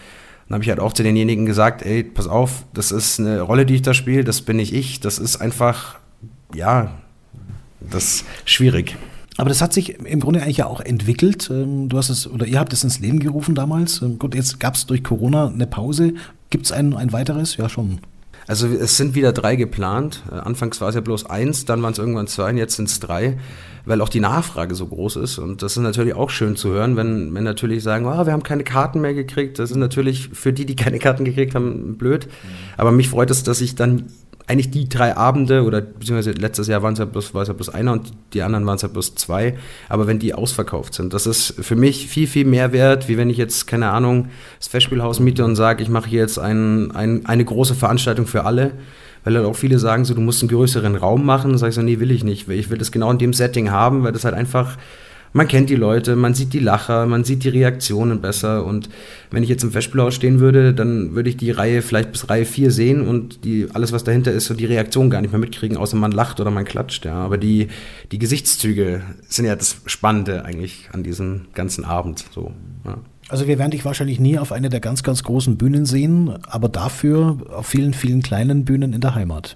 dann 0.48 0.56
habe 0.56 0.64
ich 0.64 0.70
halt 0.70 0.80
auch 0.80 0.94
zu 0.94 1.04
denjenigen 1.04 1.46
gesagt, 1.46 1.84
ey, 1.84 2.04
pass 2.04 2.28
auf, 2.28 2.66
das 2.74 2.92
ist 2.92 3.20
eine 3.20 3.42
Rolle, 3.42 3.66
die 3.66 3.76
ich 3.76 3.82
da 3.82 3.94
spiele, 3.94 4.24
das 4.24 4.42
bin 4.42 4.58
nicht 4.58 4.74
ich, 4.74 5.00
das 5.00 5.20
ist 5.20 5.38
einfach, 5.38 6.00
ja, 6.54 6.92
das 7.80 8.04
ist 8.04 8.26
schwierig. 8.46 8.98
Aber 9.38 9.50
das 9.50 9.62
hat 9.62 9.74
sich 9.74 9.98
im 10.00 10.20
Grunde 10.20 10.42
eigentlich 10.42 10.58
ja 10.58 10.68
auch 10.68 10.82
entwickelt. 10.82 11.50
Ähm, 11.52 11.90
du 11.90 11.98
hast 11.98 12.10
es, 12.10 12.28
oder 12.28 12.46
ihr 12.46 12.60
habt 12.60 12.74
es 12.74 12.84
ins 12.84 13.00
Leben 13.00 13.20
gerufen 13.20 13.56
damals. 13.56 14.02
Ähm, 14.02 14.20
gut, 14.20 14.36
jetzt 14.36 14.60
gab 14.60 14.76
es 14.76 14.86
durch 14.86 15.04
Corona 15.04 15.48
eine 15.48 15.68
Pause. 15.68 16.14
Gibt 16.50 16.66
es 16.66 16.72
ein, 16.72 16.94
ein 16.96 17.14
weiteres? 17.14 17.58
Ja, 17.58 17.70
schon. 17.70 18.02
Also 18.48 18.68
es 18.68 18.98
sind 18.98 19.16
wieder 19.16 19.32
drei 19.32 19.56
geplant. 19.56 20.24
Äh, 20.32 20.36
anfangs 20.36 20.82
war 20.82 20.90
es 20.90 20.96
ja 20.96 21.02
bloß 21.02 21.28
eins, 21.28 21.66
dann 21.66 21.82
waren 21.82 21.94
es 21.94 22.00
irgendwann 22.00 22.28
zwei 22.28 22.50
und 22.50 22.58
jetzt 22.58 22.76
sind 22.76 22.90
es 22.90 23.00
drei, 23.00 23.38
weil 23.86 24.02
auch 24.02 24.10
die 24.10 24.20
Nachfrage 24.20 24.76
so 24.76 24.88
groß 24.88 25.18
ist. 25.18 25.38
Und 25.38 25.62
das 25.62 25.78
ist 25.78 25.84
natürlich 25.84 26.14
auch 26.14 26.30
schön 26.30 26.56
zu 26.56 26.70
hören, 26.70 26.96
wenn, 26.96 27.34
wenn 27.34 27.44
natürlich 27.44 27.84
sagen, 27.84 28.06
oh, 28.06 28.26
wir 28.26 28.34
haben 28.34 28.44
keine 28.44 28.64
Karten 28.64 29.02
mehr 29.02 29.14
gekriegt. 29.14 29.60
Das 29.60 29.72
ist 29.72 29.78
natürlich 29.78 30.30
für 30.34 30.54
die, 30.54 30.66
die 30.66 30.76
keine 30.76 31.00
Karten 31.00 31.26
gekriegt 31.26 31.56
haben, 31.56 31.98
blöd. 31.98 32.28
Aber 32.78 32.92
mich 32.92 33.10
freut 33.10 33.32
es, 33.32 33.44
dass 33.44 33.62
ich 33.62 33.76
dann 33.76 34.08
eigentlich 34.48 34.72
die 34.72 34.90
drei 34.90 35.16
Abende 35.16 35.64
oder 35.64 35.82
beziehungsweise 35.82 36.32
letztes 36.32 36.68
Jahr 36.68 36.82
waren 36.82 36.94
es 36.94 37.00
ja 37.00 37.06
bloß, 37.06 37.34
war 37.34 37.44
es 37.44 37.48
ja 37.48 37.54
bloß 37.54 37.70
einer 37.70 37.92
und 37.94 38.12
die 38.34 38.42
anderen 38.42 38.66
waren 38.66 38.76
es 38.76 38.82
ja 38.82 38.88
bloß 38.88 39.16
zwei, 39.16 39.56
aber 39.90 40.08
wenn 40.08 40.20
die 40.20 40.34
ausverkauft 40.34 40.94
sind, 40.94 41.14
das 41.14 41.26
ist 41.26 41.56
für 41.60 41.76
mich 41.76 42.08
viel, 42.08 42.28
viel 42.28 42.46
mehr 42.46 42.74
wert, 42.74 43.08
wie 43.08 43.18
wenn 43.18 43.30
ich 43.30 43.38
jetzt, 43.38 43.68
keine 43.68 43.90
Ahnung, 43.90 44.30
das 44.60 44.68
Festspielhaus 44.68 45.20
miete 45.20 45.46
und 45.46 45.56
sage, 45.56 45.84
ich 45.84 45.90
mache 45.90 46.10
hier 46.10 46.22
jetzt 46.22 46.40
ein, 46.40 46.92
ein, 46.92 47.26
eine 47.26 47.46
große 47.46 47.76
Veranstaltung 47.76 48.28
für 48.28 48.46
alle, 48.46 48.72
weil 49.24 49.36
halt 49.36 49.46
auch 49.46 49.56
viele 49.56 49.80
sagen 49.80 50.06
so, 50.06 50.14
du 50.14 50.22
musst 50.22 50.42
einen 50.42 50.50
größeren 50.50 50.96
Raum 50.96 51.26
machen, 51.26 51.58
sage 51.58 51.70
ich 51.70 51.76
so, 51.76 51.82
nee, 51.82 52.00
will 52.00 52.12
ich 52.12 52.24
nicht, 52.24 52.50
ich 52.50 52.70
will 52.70 52.78
das 52.78 52.92
genau 52.92 53.12
in 53.12 53.20
dem 53.20 53.34
Setting 53.34 53.72
haben, 53.72 54.04
weil 54.04 54.12
das 54.12 54.26
halt 54.26 54.36
einfach 54.36 54.78
man 55.34 55.48
kennt 55.48 55.70
die 55.70 55.76
Leute, 55.76 56.16
man 56.16 56.34
sieht 56.34 56.54
die 56.54 56.60
Lacher, 56.60 57.06
man 57.06 57.24
sieht 57.24 57.44
die 57.44 57.50
Reaktionen 57.50 58.22
besser. 58.22 58.66
Und 58.66 58.90
wenn 59.30 59.44
ich 59.44 59.50
jetzt 59.50 59.64
im 59.64 59.72
Festspielhaus 59.72 60.14
stehen 60.14 60.40
würde, 60.40 60.74
dann 60.74 61.16
würde 61.16 61.30
ich 61.30 61.38
die 61.38 61.52
Reihe 61.52 61.82
vielleicht 61.82 62.12
bis 62.12 62.30
Reihe 62.30 62.46
4 62.46 62.72
sehen 62.72 63.08
und 63.08 63.46
die, 63.46 63.68
alles, 63.74 63.92
was 63.92 64.04
dahinter 64.04 64.32
ist, 64.32 64.46
so 64.46 64.54
die 64.54 64.66
Reaktion 64.66 65.10
gar 65.10 65.22
nicht 65.22 65.32
mehr 65.32 65.40
mitkriegen, 65.40 65.78
außer 65.78 65.96
man 65.96 66.12
lacht 66.12 66.40
oder 66.40 66.52
man 66.52 66.66
klatscht. 66.66 67.06
Ja. 67.06 67.16
Aber 67.16 67.38
die, 67.38 67.68
die 68.12 68.20
Gesichtszüge 68.20 69.02
sind 69.28 69.46
ja 69.46 69.56
das 69.56 69.78
Spannende 69.86 70.44
eigentlich 70.46 70.90
an 70.92 71.04
diesem 71.04 71.48
ganzen 71.54 71.86
Abend. 71.86 72.26
So, 72.34 72.52
ja. 72.86 72.98
Also 73.30 73.48
wir 73.48 73.58
werden 73.58 73.72
dich 73.72 73.86
wahrscheinlich 73.86 74.20
nie 74.20 74.38
auf 74.38 74.52
einer 74.52 74.68
der 74.68 74.82
ganz, 74.82 75.04
ganz 75.04 75.24
großen 75.24 75.56
Bühnen 75.56 75.86
sehen, 75.86 76.38
aber 76.48 76.68
dafür 76.68 77.38
auf 77.56 77.66
vielen, 77.68 77.94
vielen 77.94 78.22
kleinen 78.22 78.66
Bühnen 78.66 78.92
in 78.92 79.00
der 79.00 79.16
Heimat. 79.16 79.56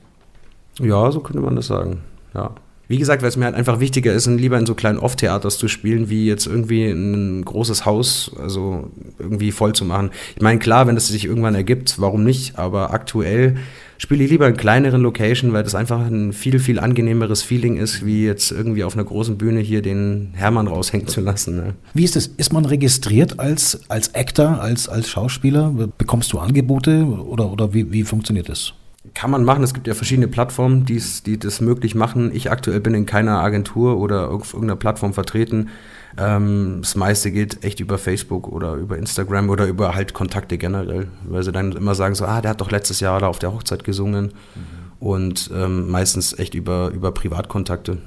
Ja, 0.79 1.11
so 1.11 1.19
könnte 1.19 1.41
man 1.41 1.57
das 1.57 1.67
sagen. 1.67 1.99
Ja. 2.33 2.55
Wie 2.87 2.97
gesagt, 2.97 3.21
weil 3.21 3.29
es 3.29 3.37
mir 3.37 3.45
halt 3.45 3.55
einfach 3.55 3.79
wichtiger 3.79 4.13
ist, 4.13 4.27
lieber 4.27 4.57
in 4.57 4.65
so 4.65 4.75
kleinen 4.75 4.99
Off-Theaters 4.99 5.57
zu 5.57 5.67
spielen, 5.67 6.09
wie 6.09 6.25
jetzt 6.25 6.45
irgendwie 6.45 6.85
ein 6.85 7.43
großes 7.43 7.85
Haus, 7.85 8.31
also 8.39 8.91
irgendwie 9.17 9.51
voll 9.51 9.73
zu 9.73 9.85
machen. 9.85 10.11
Ich 10.35 10.41
meine, 10.41 10.59
klar, 10.59 10.87
wenn 10.87 10.97
es 10.97 11.07
sich 11.07 11.25
irgendwann 11.25 11.55
ergibt, 11.55 11.99
warum 11.99 12.23
nicht? 12.23 12.59
Aber 12.59 12.93
aktuell 12.93 13.55
spiele 13.97 14.23
ich 14.23 14.29
lieber 14.29 14.47
in 14.47 14.57
kleineren 14.57 15.01
Location, 15.01 15.53
weil 15.53 15.63
das 15.63 15.73
einfach 15.73 15.99
ein 15.99 16.33
viel, 16.33 16.59
viel 16.59 16.79
angenehmeres 16.79 17.41
Feeling 17.41 17.77
ist, 17.77 18.05
wie 18.05 18.25
jetzt 18.25 18.51
irgendwie 18.51 18.83
auf 18.83 18.93
einer 18.93 19.05
großen 19.05 19.37
Bühne 19.37 19.61
hier 19.61 19.81
den 19.81 20.31
Hermann 20.33 20.67
raushängen 20.67 21.07
zu 21.07 21.21
lassen. 21.21 21.55
Ne? 21.55 21.73
Wie 21.93 22.03
ist 22.03 22.15
es? 22.15 22.27
Ist 22.27 22.53
man 22.53 22.65
registriert 22.65 23.39
als, 23.39 23.89
als 23.89 24.13
Actor, 24.13 24.61
als, 24.61 24.87
als 24.89 25.09
Schauspieler? 25.09 25.73
Bekommst 25.97 26.33
du 26.33 26.39
Angebote 26.39 27.05
oder, 27.05 27.51
oder 27.51 27.73
wie, 27.73 27.91
wie 27.91 28.03
funktioniert 28.03 28.49
das? 28.49 28.73
Kann 29.15 29.31
man 29.31 29.45
machen. 29.45 29.63
Es 29.63 29.73
gibt 29.73 29.87
ja 29.87 29.93
verschiedene 29.93 30.27
Plattformen, 30.27 30.85
die 30.85 31.39
das 31.39 31.61
möglich 31.61 31.95
machen. 31.95 32.31
Ich 32.33 32.51
aktuell 32.51 32.81
bin 32.81 32.93
in 32.93 33.05
keiner 33.05 33.39
Agentur 33.39 33.97
oder 33.97 34.29
auf 34.29 34.53
irgendeiner 34.53 34.75
Plattform 34.75 35.13
vertreten. 35.13 35.69
Ähm, 36.17 36.79
das 36.81 36.95
meiste 36.95 37.31
geht 37.31 37.63
echt 37.63 37.79
über 37.79 37.97
Facebook 37.97 38.47
oder 38.47 38.73
über 38.73 38.97
Instagram 38.97 39.49
oder 39.49 39.67
über 39.67 39.95
halt 39.95 40.13
Kontakte 40.13 40.57
generell, 40.57 41.07
weil 41.23 41.43
sie 41.43 41.53
dann 41.53 41.71
immer 41.71 41.95
sagen 41.95 42.13
so, 42.13 42.25
ah, 42.25 42.41
der 42.41 42.51
hat 42.51 42.61
doch 42.61 42.71
letztes 42.71 42.99
Jahr 42.99 43.19
da 43.19 43.27
auf 43.27 43.39
der 43.39 43.53
Hochzeit 43.53 43.85
gesungen 43.85 44.25
mhm. 44.25 45.07
und 45.07 45.49
ähm, 45.53 45.89
meistens 45.89 46.37
echt 46.37 46.53
über, 46.53 46.91
über 46.91 47.11
Privatkontakte. 47.13 47.97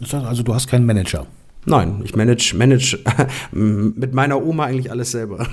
Also 0.00 0.42
du 0.42 0.54
hast 0.54 0.66
keinen 0.66 0.86
Manager? 0.86 1.26
Nein, 1.66 2.00
ich 2.04 2.16
manage, 2.16 2.54
manage 2.56 2.98
mit 3.52 4.14
meiner 4.14 4.42
Oma 4.42 4.64
eigentlich 4.64 4.90
alles 4.90 5.10
selber. 5.10 5.46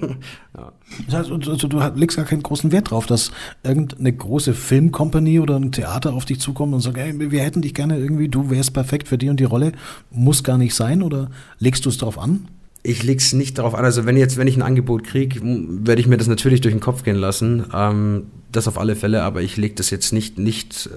ja. 0.56 0.72
Das 1.06 1.14
heißt, 1.14 1.30
also 1.30 1.68
du 1.68 1.78
legst 1.94 2.16
gar 2.16 2.26
keinen 2.26 2.42
großen 2.42 2.72
Wert 2.72 2.90
drauf, 2.90 3.06
dass 3.06 3.30
irgendeine 3.62 4.12
große 4.12 4.54
Filmcompany 4.54 5.38
oder 5.38 5.56
ein 5.56 5.70
Theater 5.70 6.14
auf 6.14 6.24
dich 6.24 6.40
zukommt 6.40 6.74
und 6.74 6.80
sagt, 6.80 6.98
ey, 6.98 7.30
wir 7.30 7.40
hätten 7.40 7.62
dich 7.62 7.74
gerne 7.74 7.98
irgendwie, 7.98 8.28
du 8.28 8.50
wärst 8.50 8.74
perfekt 8.74 9.08
für 9.08 9.18
die 9.18 9.28
und 9.28 9.38
die 9.38 9.44
Rolle. 9.44 9.72
Muss 10.10 10.42
gar 10.42 10.58
nicht 10.58 10.74
sein 10.74 11.02
oder 11.02 11.30
legst 11.58 11.84
du 11.84 11.90
es 11.90 11.98
darauf 11.98 12.18
an? 12.18 12.48
Ich 12.82 13.04
leg's 13.04 13.32
nicht 13.32 13.58
darauf 13.58 13.76
an. 13.76 13.84
Also 13.84 14.06
wenn 14.06 14.16
jetzt, 14.16 14.36
wenn 14.38 14.48
ich 14.48 14.56
ein 14.56 14.62
Angebot 14.62 15.04
kriege, 15.04 15.40
werde 15.42 16.00
ich 16.00 16.08
mir 16.08 16.16
das 16.16 16.26
natürlich 16.26 16.60
durch 16.60 16.74
den 16.74 16.80
Kopf 16.80 17.04
gehen 17.04 17.16
lassen. 17.16 17.64
Ähm, 17.72 18.24
das 18.50 18.66
auf 18.66 18.78
alle 18.78 18.96
Fälle, 18.96 19.22
aber 19.22 19.40
ich 19.42 19.56
lege 19.56 19.74
das 19.76 19.90
jetzt 19.90 20.12
nicht, 20.12 20.38
nicht, 20.38 20.90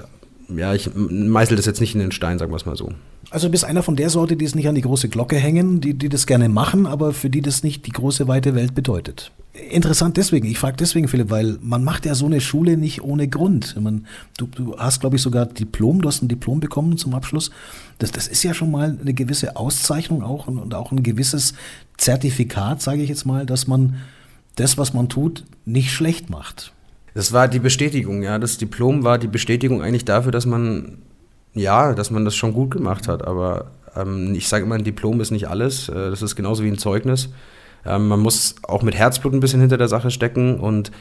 ja, 0.50 0.74
ich 0.74 0.90
meißel 0.94 1.58
das 1.58 1.66
jetzt 1.66 1.82
nicht 1.82 1.96
in 1.96 2.02
den 2.02 2.12
Stein, 2.12 2.40
sagen 2.40 2.52
wir 2.52 2.58
es 2.58 2.66
mal 2.66 2.76
so. 2.76 2.92
Also 3.32 3.48
du 3.48 3.52
bist 3.52 3.66
einer 3.66 3.84
von 3.84 3.96
der 3.96 4.10
Sorte, 4.10 4.36
die 4.36 4.46
es 4.46 4.56
nicht 4.56 4.68
an 4.68 4.76
die 4.76 4.82
große 4.82 5.10
Glocke 5.10 5.38
hängen, 5.38 5.82
die, 5.82 5.94
die 5.94 6.10
das 6.10 6.28
gerne 6.28 6.50
machen, 6.50 6.86
aber 6.86 7.14
für 7.14 7.30
die 7.30 7.42
das 7.42 7.64
nicht 7.64 7.86
die 7.86 7.92
große 7.92 8.28
weite 8.28 8.56
Welt 8.56 8.76
bedeutet. 8.76 9.32
Interessant 9.70 10.18
deswegen, 10.18 10.48
ich 10.48 10.60
frage 10.60 10.76
deswegen, 10.78 11.08
Philipp, 11.08 11.30
weil 11.30 11.58
man 11.62 11.84
macht 11.84 12.06
ja 12.06 12.14
so 12.14 12.26
eine 12.26 12.42
Schule 12.42 12.78
nicht 12.78 13.02
ohne 13.02 13.28
Grund. 13.28 13.76
Man, 13.80 14.06
du, 14.38 14.48
du 14.48 14.78
hast, 14.78 15.00
glaube 15.00 15.16
ich, 15.16 15.22
sogar 15.22 15.46
Diplom, 15.46 16.02
du 16.02 16.10
hast 16.10 16.22
ein 16.22 16.28
Diplom 16.28 16.60
bekommen 16.60 16.98
zum 16.98 17.16
Abschluss. 17.16 17.52
Das, 17.98 18.12
das 18.12 18.28
ist 18.28 18.44
ja 18.44 18.54
schon 18.54 18.70
mal 18.70 18.98
eine 19.00 19.14
gewisse 19.14 19.56
Auszeichnung 19.56 20.24
auch 20.24 20.48
und, 20.48 20.60
und 20.60 20.74
auch 20.76 20.92
ein 20.92 21.04
gewisses 21.04 21.54
Zertifikat, 21.98 22.82
sage 22.82 23.02
ich 23.02 23.10
jetzt 23.10 23.26
mal, 23.26 23.46
dass 23.46 23.66
man 23.66 23.96
das, 24.56 24.78
was 24.78 24.94
man 24.94 25.10
tut, 25.10 25.46
nicht 25.66 25.92
schlecht 25.92 26.30
macht. 26.30 26.74
Das 27.16 27.34
war 27.34 27.48
die 27.48 27.60
Bestätigung, 27.60 28.22
ja. 28.22 28.38
Das 28.38 28.60
Diplom 28.60 29.04
war 29.04 29.18
die 29.18 29.28
Bestätigung 29.28 29.82
eigentlich 29.82 30.06
dafür, 30.06 30.32
dass 30.32 30.46
man 30.46 31.00
ja, 31.56 31.94
dass 31.94 32.12
man 32.12 32.26
das 32.26 32.36
schon 32.36 32.54
gut 32.54 32.72
gemacht 32.72 33.08
hat, 33.08 33.26
aber 33.26 33.72
ähm, 33.96 34.36
ich 34.36 34.48
sage 34.48 34.66
immer, 34.66 34.76
ein 34.76 34.84
Diplom 34.84 35.22
ist 35.22 35.32
nicht 35.32 35.48
alles. 35.48 35.90
Äh, 35.90 36.10
das 36.10 36.22
ist 36.22 36.36
genauso 36.36 36.64
wie 36.64 36.68
ein 36.68 36.78
Zeugnis. 36.78 37.30
Ähm, 37.86 38.10
man 38.10 38.20
muss 38.20 38.56
auch 38.64 38.84
mit 38.84 38.96
Herzblut 38.96 39.34
ein 39.34 39.40
bisschen 39.40 39.62
hinter 39.62 39.78
der 39.78 39.88
Sache 39.88 40.12
stecken 40.12 40.60
und 40.60 40.92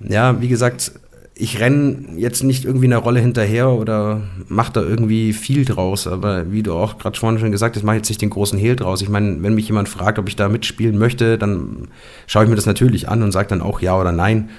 ja, 0.00 0.40
wie 0.42 0.48
gesagt, 0.48 0.92
ich 1.34 1.60
renne 1.60 2.16
jetzt 2.16 2.42
nicht 2.44 2.64
irgendwie 2.64 2.86
eine 2.86 2.96
Rolle 2.96 3.20
hinterher 3.20 3.70
oder 3.70 4.22
mache 4.48 4.72
da 4.74 4.82
irgendwie 4.82 5.32
viel 5.32 5.64
draus, 5.64 6.06
aber 6.06 6.50
wie 6.50 6.62
du 6.62 6.74
auch 6.74 6.98
gerade 6.98 7.18
vorhin 7.18 7.38
schon 7.38 7.52
gesagt 7.52 7.76
hast, 7.76 7.82
mache 7.82 7.96
jetzt 7.96 8.08
nicht 8.08 8.22
den 8.22 8.30
großen 8.30 8.58
Hehl 8.58 8.76
draus. 8.76 9.02
Ich 9.02 9.08
meine, 9.08 9.42
wenn 9.42 9.54
mich 9.54 9.66
jemand 9.68 9.88
fragt, 9.88 10.18
ob 10.18 10.28
ich 10.28 10.36
da 10.36 10.48
mitspielen 10.48 10.98
möchte, 10.98 11.38
dann 11.38 11.88
schaue 12.26 12.44
ich 12.44 12.50
mir 12.50 12.56
das 12.56 12.66
natürlich 12.66 13.08
an 13.08 13.22
und 13.22 13.32
sage 13.32 13.48
dann 13.48 13.62
auch 13.62 13.80
ja 13.80 13.98
oder 13.98 14.12
nein. 14.12 14.50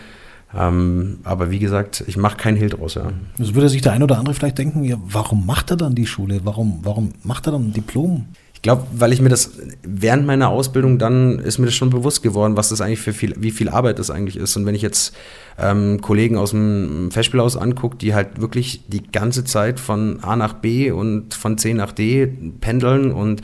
Ähm, 0.57 1.19
aber 1.23 1.51
wie 1.51 1.59
gesagt, 1.59 2.03
ich 2.07 2.17
mache 2.17 2.37
keinen 2.37 2.57
Hehl 2.57 2.69
draus. 2.69 2.95
Ja. 2.95 3.11
Also 3.37 3.53
würde 3.53 3.69
sich 3.69 3.81
der 3.81 3.93
ein 3.93 4.03
oder 4.03 4.17
andere 4.17 4.33
vielleicht 4.33 4.57
denken, 4.57 4.83
ja, 4.83 4.97
warum 5.05 5.45
macht 5.45 5.69
er 5.71 5.77
dann 5.77 5.93
die 5.93 6.07
Schule? 6.07 6.41
Warum, 6.43 6.79
warum 6.81 7.13
macht 7.23 7.45
er 7.47 7.51
dann 7.51 7.69
ein 7.69 7.73
Diplom? 7.73 8.25
Ich 8.57 8.63
glaube, 8.63 8.87
weil 8.91 9.13
ich 9.13 9.21
mir 9.21 9.29
das 9.29 9.51
während 9.83 10.25
meiner 10.25 10.49
Ausbildung 10.49 10.97
dann 10.97 11.37
ist 11.37 11.59
mir 11.59 11.67
das 11.67 11.75
schon 11.75 11.91
bewusst 11.91 12.23
geworden, 12.23 12.57
was 12.57 12.69
das 12.69 12.81
eigentlich 12.81 12.99
für 12.99 13.13
viel, 13.13 13.35
wie 13.37 13.51
viel 13.51 13.69
Arbeit 13.69 13.99
das 13.99 14.09
eigentlich 14.09 14.35
ist. 14.35 14.57
Und 14.57 14.65
wenn 14.65 14.73
ich 14.73 14.81
jetzt 14.81 15.15
ähm, 15.59 16.01
Kollegen 16.01 16.37
aus 16.37 16.51
dem 16.51 17.11
Festspielhaus 17.11 17.55
angucke, 17.55 17.97
die 17.97 18.15
halt 18.15 18.41
wirklich 18.41 18.81
die 18.87 19.03
ganze 19.03 19.43
Zeit 19.43 19.79
von 19.79 20.23
A 20.23 20.35
nach 20.35 20.53
B 20.53 20.89
und 20.89 21.35
von 21.35 21.59
C 21.59 21.75
nach 21.75 21.91
D 21.91 22.25
pendeln 22.59 23.11
und 23.11 23.43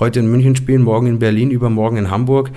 heute 0.00 0.20
in 0.20 0.30
München 0.30 0.56
spielen, 0.56 0.80
morgen 0.80 1.08
in 1.08 1.18
Berlin, 1.18 1.50
übermorgen 1.50 1.98
in 1.98 2.10
Hamburg, 2.10 2.50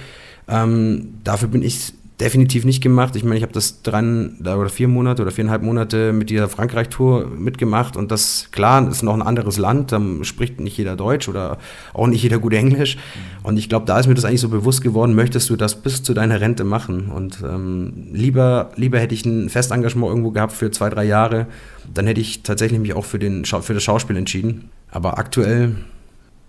ähm, 0.47 1.15
dafür 1.25 1.49
bin 1.49 1.61
ich 1.61 1.93
definitiv 2.19 2.65
nicht 2.65 2.81
gemacht. 2.81 3.15
Ich 3.15 3.23
meine, 3.23 3.37
ich 3.37 3.43
habe 3.43 3.53
das 3.53 3.83
dran 3.83 4.37
oder 4.41 4.69
vier 4.69 4.87
Monate 4.87 5.21
oder 5.21 5.29
viereinhalb 5.29 5.61
Monate 5.61 6.13
mit 6.13 6.31
dieser 6.31 6.49
Frankreich-Tour 6.49 7.27
mitgemacht 7.27 7.95
und 7.95 8.09
das, 8.09 8.49
klar, 8.51 8.87
ist 8.89 9.03
noch 9.03 9.13
ein 9.13 9.21
anderes 9.21 9.59
Land, 9.59 9.91
da 9.91 10.01
spricht 10.23 10.59
nicht 10.59 10.77
jeder 10.77 10.95
Deutsch 10.95 11.29
oder 11.29 11.59
auch 11.93 12.07
nicht 12.07 12.23
jeder 12.23 12.39
gut 12.39 12.53
Englisch. 12.53 12.97
Und 13.43 13.57
ich 13.57 13.69
glaube, 13.69 13.85
da 13.85 13.99
ist 13.99 14.07
mir 14.07 14.15
das 14.15 14.25
eigentlich 14.25 14.41
so 14.41 14.49
bewusst 14.49 14.81
geworden, 14.81 15.13
möchtest 15.13 15.49
du 15.51 15.55
das 15.55 15.75
bis 15.75 16.01
zu 16.01 16.15
deiner 16.15 16.41
Rente 16.41 16.63
machen? 16.63 17.11
Und 17.11 17.43
ähm, 17.43 18.07
lieber, 18.11 18.71
lieber 18.75 18.99
hätte 18.99 19.13
ich 19.13 19.23
ein 19.23 19.49
Festengagement 19.49 20.09
irgendwo 20.09 20.31
gehabt 20.31 20.53
für 20.53 20.71
zwei, 20.71 20.89
drei 20.89 21.03
Jahre, 21.03 21.45
dann 21.93 22.07
hätte 22.07 22.19
ich 22.19 22.41
tatsächlich 22.41 22.79
mich 22.79 22.95
auch 22.95 23.05
für, 23.05 23.19
den, 23.19 23.45
für 23.45 23.73
das 23.75 23.83
Schauspiel 23.83 24.17
entschieden. 24.17 24.71
Aber 24.89 25.19
aktuell 25.19 25.75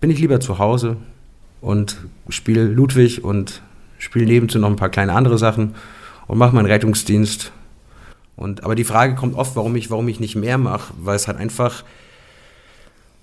bin 0.01 0.11
ich 0.11 0.19
lieber 0.19 0.41
zu 0.41 0.59
Hause 0.59 0.97
und 1.61 1.99
spiele 2.31 2.65
Ludwig 2.65 3.23
und 3.23 3.63
spiele 3.99 4.27
nebenzu 4.27 4.59
noch 4.59 4.69
ein 4.69 4.77
paar 4.77 4.89
kleine 4.89 5.13
andere 5.13 5.39
Sachen 5.39 5.75
und 6.27 6.39
mache 6.39 6.55
meinen 6.55 6.67
Rettungsdienst. 6.67 7.53
Und, 8.37 8.65
aber 8.65 8.75
die 8.75 8.85
Frage 8.85 9.15
kommt 9.17 9.35
oft, 9.35 9.57
warum 9.57 9.75
ich, 9.77 9.91
warum 9.91 10.09
ich 10.09 10.21
nicht 10.21 10.37
mehr 10.37 10.59
mache, 10.59 10.95
weil 10.99 11.17
es 11.17 11.27
halt 11.27 11.39
einfach 11.39 11.83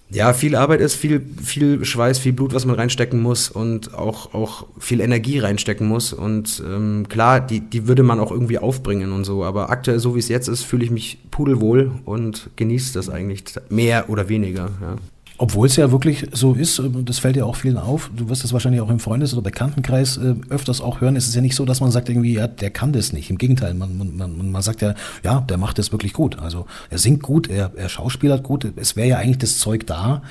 ja, 0.09 0.33
viel 0.33 0.55
Arbeit 0.55 0.81
ist, 0.81 0.95
viel, 0.95 1.25
viel 1.41 1.83
Schweiß, 1.83 2.19
viel 2.19 2.33
Blut, 2.33 2.53
was 2.53 2.65
man 2.65 2.75
reinstecken 2.75 3.21
muss 3.21 3.49
und 3.49 3.95
auch, 3.95 4.33
auch 4.33 4.67
viel 4.77 5.01
Energie 5.01 5.39
reinstecken 5.39 5.88
muss. 5.88 6.13
Und 6.13 6.61
ähm, 6.65 7.07
klar, 7.09 7.39
die, 7.39 7.59
die 7.59 7.88
würde 7.88 8.03
man 8.03 8.19
auch 8.19 8.31
irgendwie 8.31 8.59
aufbringen 8.59 9.11
und 9.11 9.23
so. 9.23 9.43
Aber 9.43 9.69
aktuell, 9.69 9.99
so 9.99 10.15
wie 10.15 10.19
es 10.19 10.29
jetzt 10.29 10.47
ist, 10.47 10.63
fühle 10.63 10.83
ich 10.83 10.91
mich 10.91 11.17
pudelwohl 11.31 11.91
und 12.05 12.49
genieße 12.55 12.93
das 12.93 13.09
eigentlich 13.09 13.45
mehr 13.69 14.09
oder 14.09 14.29
weniger. 14.29 14.69
Ja. 14.79 14.95
Obwohl 15.38 15.67
es 15.67 15.76
ja 15.76 15.91
wirklich 15.91 16.28
so 16.32 16.54
ist, 16.54 16.80
äh, 16.80 16.89
das 17.04 17.19
fällt 17.19 17.36
ja 17.36 17.43
auch 17.43 17.56
vielen 17.56 17.78
auf, 17.78 18.10
du 18.15 18.30
wirst 18.30 18.45
es 18.45 18.54
wahrscheinlich 18.54 18.82
auch 18.82 18.89
im 18.89 19.00
Freundes- 19.00 19.34
oder 19.34 19.41
Bekanntenkreis 19.41 20.17
äh, 20.17 20.36
öfters 20.50 20.80
auch 20.80 21.02
hören, 21.02 21.15
es 21.15 21.28
ist 21.28 21.36
ja 21.36 21.41
nicht 21.41 21.56
so, 21.56 21.65
dass 21.65 21.82
man 21.82 21.91
sagt 21.91 22.08
irgendwie, 22.10 22.34
ja, 22.34 22.48
der 22.48 22.69
kann 22.69 22.93
das 22.93 23.12
nicht. 23.12 23.30
Im 23.30 23.38
Gegenteil, 23.38 23.74
man, 23.74 23.98
man, 23.98 24.15
man, 24.15 24.52
man 24.52 24.62
sagt 24.62 24.82
ja, 24.82 24.95
ja, 25.24 25.41
der 25.41 25.58
macht 25.58 25.78
das 25.78 25.91
wirklich 25.91 26.13
gut. 26.13 26.39
Also 26.39 26.67
er 26.89 27.00
singt 27.00 27.21
gut, 27.21 27.50
er, 27.50 27.71
er 27.76 27.89
schauspielert 27.89 28.43
gut. 28.43 28.71
Es 28.78 28.95
wäre 28.95 29.08
ja 29.08 29.17
eigentlich 29.17 29.39
das 29.39 29.60
Zeug 29.60 29.86
da, 29.88 30.21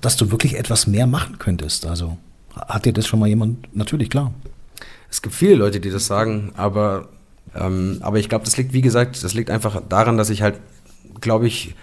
dass 0.00 0.16
du 0.16 0.30
wirklich 0.30 0.58
etwas 0.58 0.86
mehr 0.86 1.06
machen 1.06 1.38
könntest. 1.38 1.86
Also 1.86 2.18
hat 2.54 2.84
dir 2.84 2.92
das 2.92 3.06
schon 3.06 3.20
mal 3.20 3.28
jemand, 3.28 3.74
natürlich, 3.76 4.10
klar. 4.10 4.32
Es 5.10 5.22
gibt 5.22 5.34
viele 5.34 5.54
Leute, 5.54 5.78
die 5.80 5.90
das 5.90 6.06
sagen, 6.06 6.52
aber, 6.56 7.08
ähm, 7.54 7.98
aber 8.00 8.18
ich 8.18 8.28
glaube, 8.28 8.44
das 8.44 8.56
liegt, 8.56 8.72
wie 8.72 8.82
gesagt, 8.82 9.22
das 9.22 9.34
liegt 9.34 9.50
einfach 9.50 9.80
daran, 9.88 10.16
dass 10.16 10.30
ich 10.30 10.42
halt, 10.42 10.56
glaube 11.20 11.46
ich, 11.46 11.74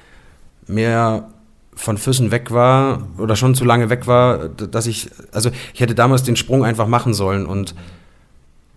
mehr 0.67 1.29
von 1.75 1.97
Füssen 1.97 2.31
weg 2.31 2.51
war 2.51 3.07
oder 3.17 3.35
schon 3.35 3.53
zu 3.53 3.65
lange 3.65 3.89
weg 3.89 4.07
war, 4.07 4.49
dass 4.49 4.87
ich, 4.87 5.09
also 5.31 5.51
ich 5.73 5.79
hätte 5.79 5.95
damals 5.95 6.23
den 6.23 6.35
Sprung 6.35 6.63
einfach 6.63 6.87
machen 6.87 7.13
sollen 7.13 7.45
und 7.45 7.75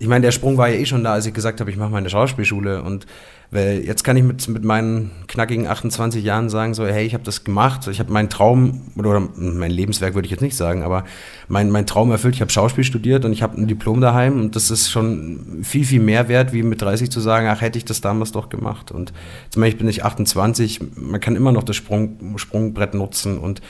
ich 0.00 0.06
meine, 0.06 0.22
der 0.22 0.32
Sprung 0.32 0.56
war 0.56 0.68
ja 0.68 0.76
eh 0.76 0.86
schon 0.86 1.02
da, 1.02 1.14
als 1.14 1.26
ich 1.26 1.34
gesagt 1.34 1.60
habe, 1.60 1.70
ich 1.70 1.76
mache 1.76 1.90
meine 1.90 2.08
Schauspielschule. 2.08 2.82
Und 2.82 3.06
weil 3.50 3.82
jetzt 3.84 4.04
kann 4.04 4.16
ich 4.16 4.22
mit, 4.22 4.46
mit 4.48 4.62
meinen 4.62 5.10
knackigen 5.26 5.66
28 5.66 6.22
Jahren 6.22 6.50
sagen, 6.50 6.74
so, 6.74 6.86
hey, 6.86 7.04
ich 7.04 7.14
habe 7.14 7.24
das 7.24 7.42
gemacht, 7.42 7.88
ich 7.88 7.98
habe 7.98 8.12
meinen 8.12 8.28
Traum, 8.28 8.82
oder 8.96 9.26
mein 9.36 9.70
Lebenswerk 9.70 10.14
würde 10.14 10.26
ich 10.26 10.30
jetzt 10.30 10.42
nicht 10.42 10.56
sagen, 10.56 10.82
aber 10.82 11.04
mein, 11.48 11.70
mein 11.70 11.86
Traum 11.86 12.12
erfüllt, 12.12 12.34
ich 12.34 12.42
habe 12.42 12.50
Schauspiel 12.50 12.84
studiert 12.84 13.24
und 13.24 13.32
ich 13.32 13.42
habe 13.42 13.60
ein 13.60 13.66
Diplom 13.66 14.00
daheim. 14.00 14.38
Und 14.38 14.54
das 14.54 14.70
ist 14.70 14.88
schon 14.88 15.60
viel, 15.62 15.84
viel 15.84 16.00
mehr 16.00 16.28
wert, 16.28 16.52
wie 16.52 16.62
mit 16.62 16.80
30 16.80 17.10
zu 17.10 17.20
sagen, 17.20 17.48
ach, 17.48 17.60
hätte 17.60 17.78
ich 17.78 17.84
das 17.84 18.00
damals 18.00 18.30
doch 18.30 18.50
gemacht. 18.50 18.92
Und 18.92 19.12
zum 19.50 19.62
Beispiel 19.62 19.78
bin 19.78 19.88
ich 19.88 20.04
28, 20.04 20.80
man 20.94 21.20
kann 21.20 21.34
immer 21.34 21.50
noch 21.50 21.64
das 21.64 21.74
Sprung, 21.74 22.36
Sprungbrett 22.36 22.94
nutzen. 22.94 23.38
Und 23.38 23.62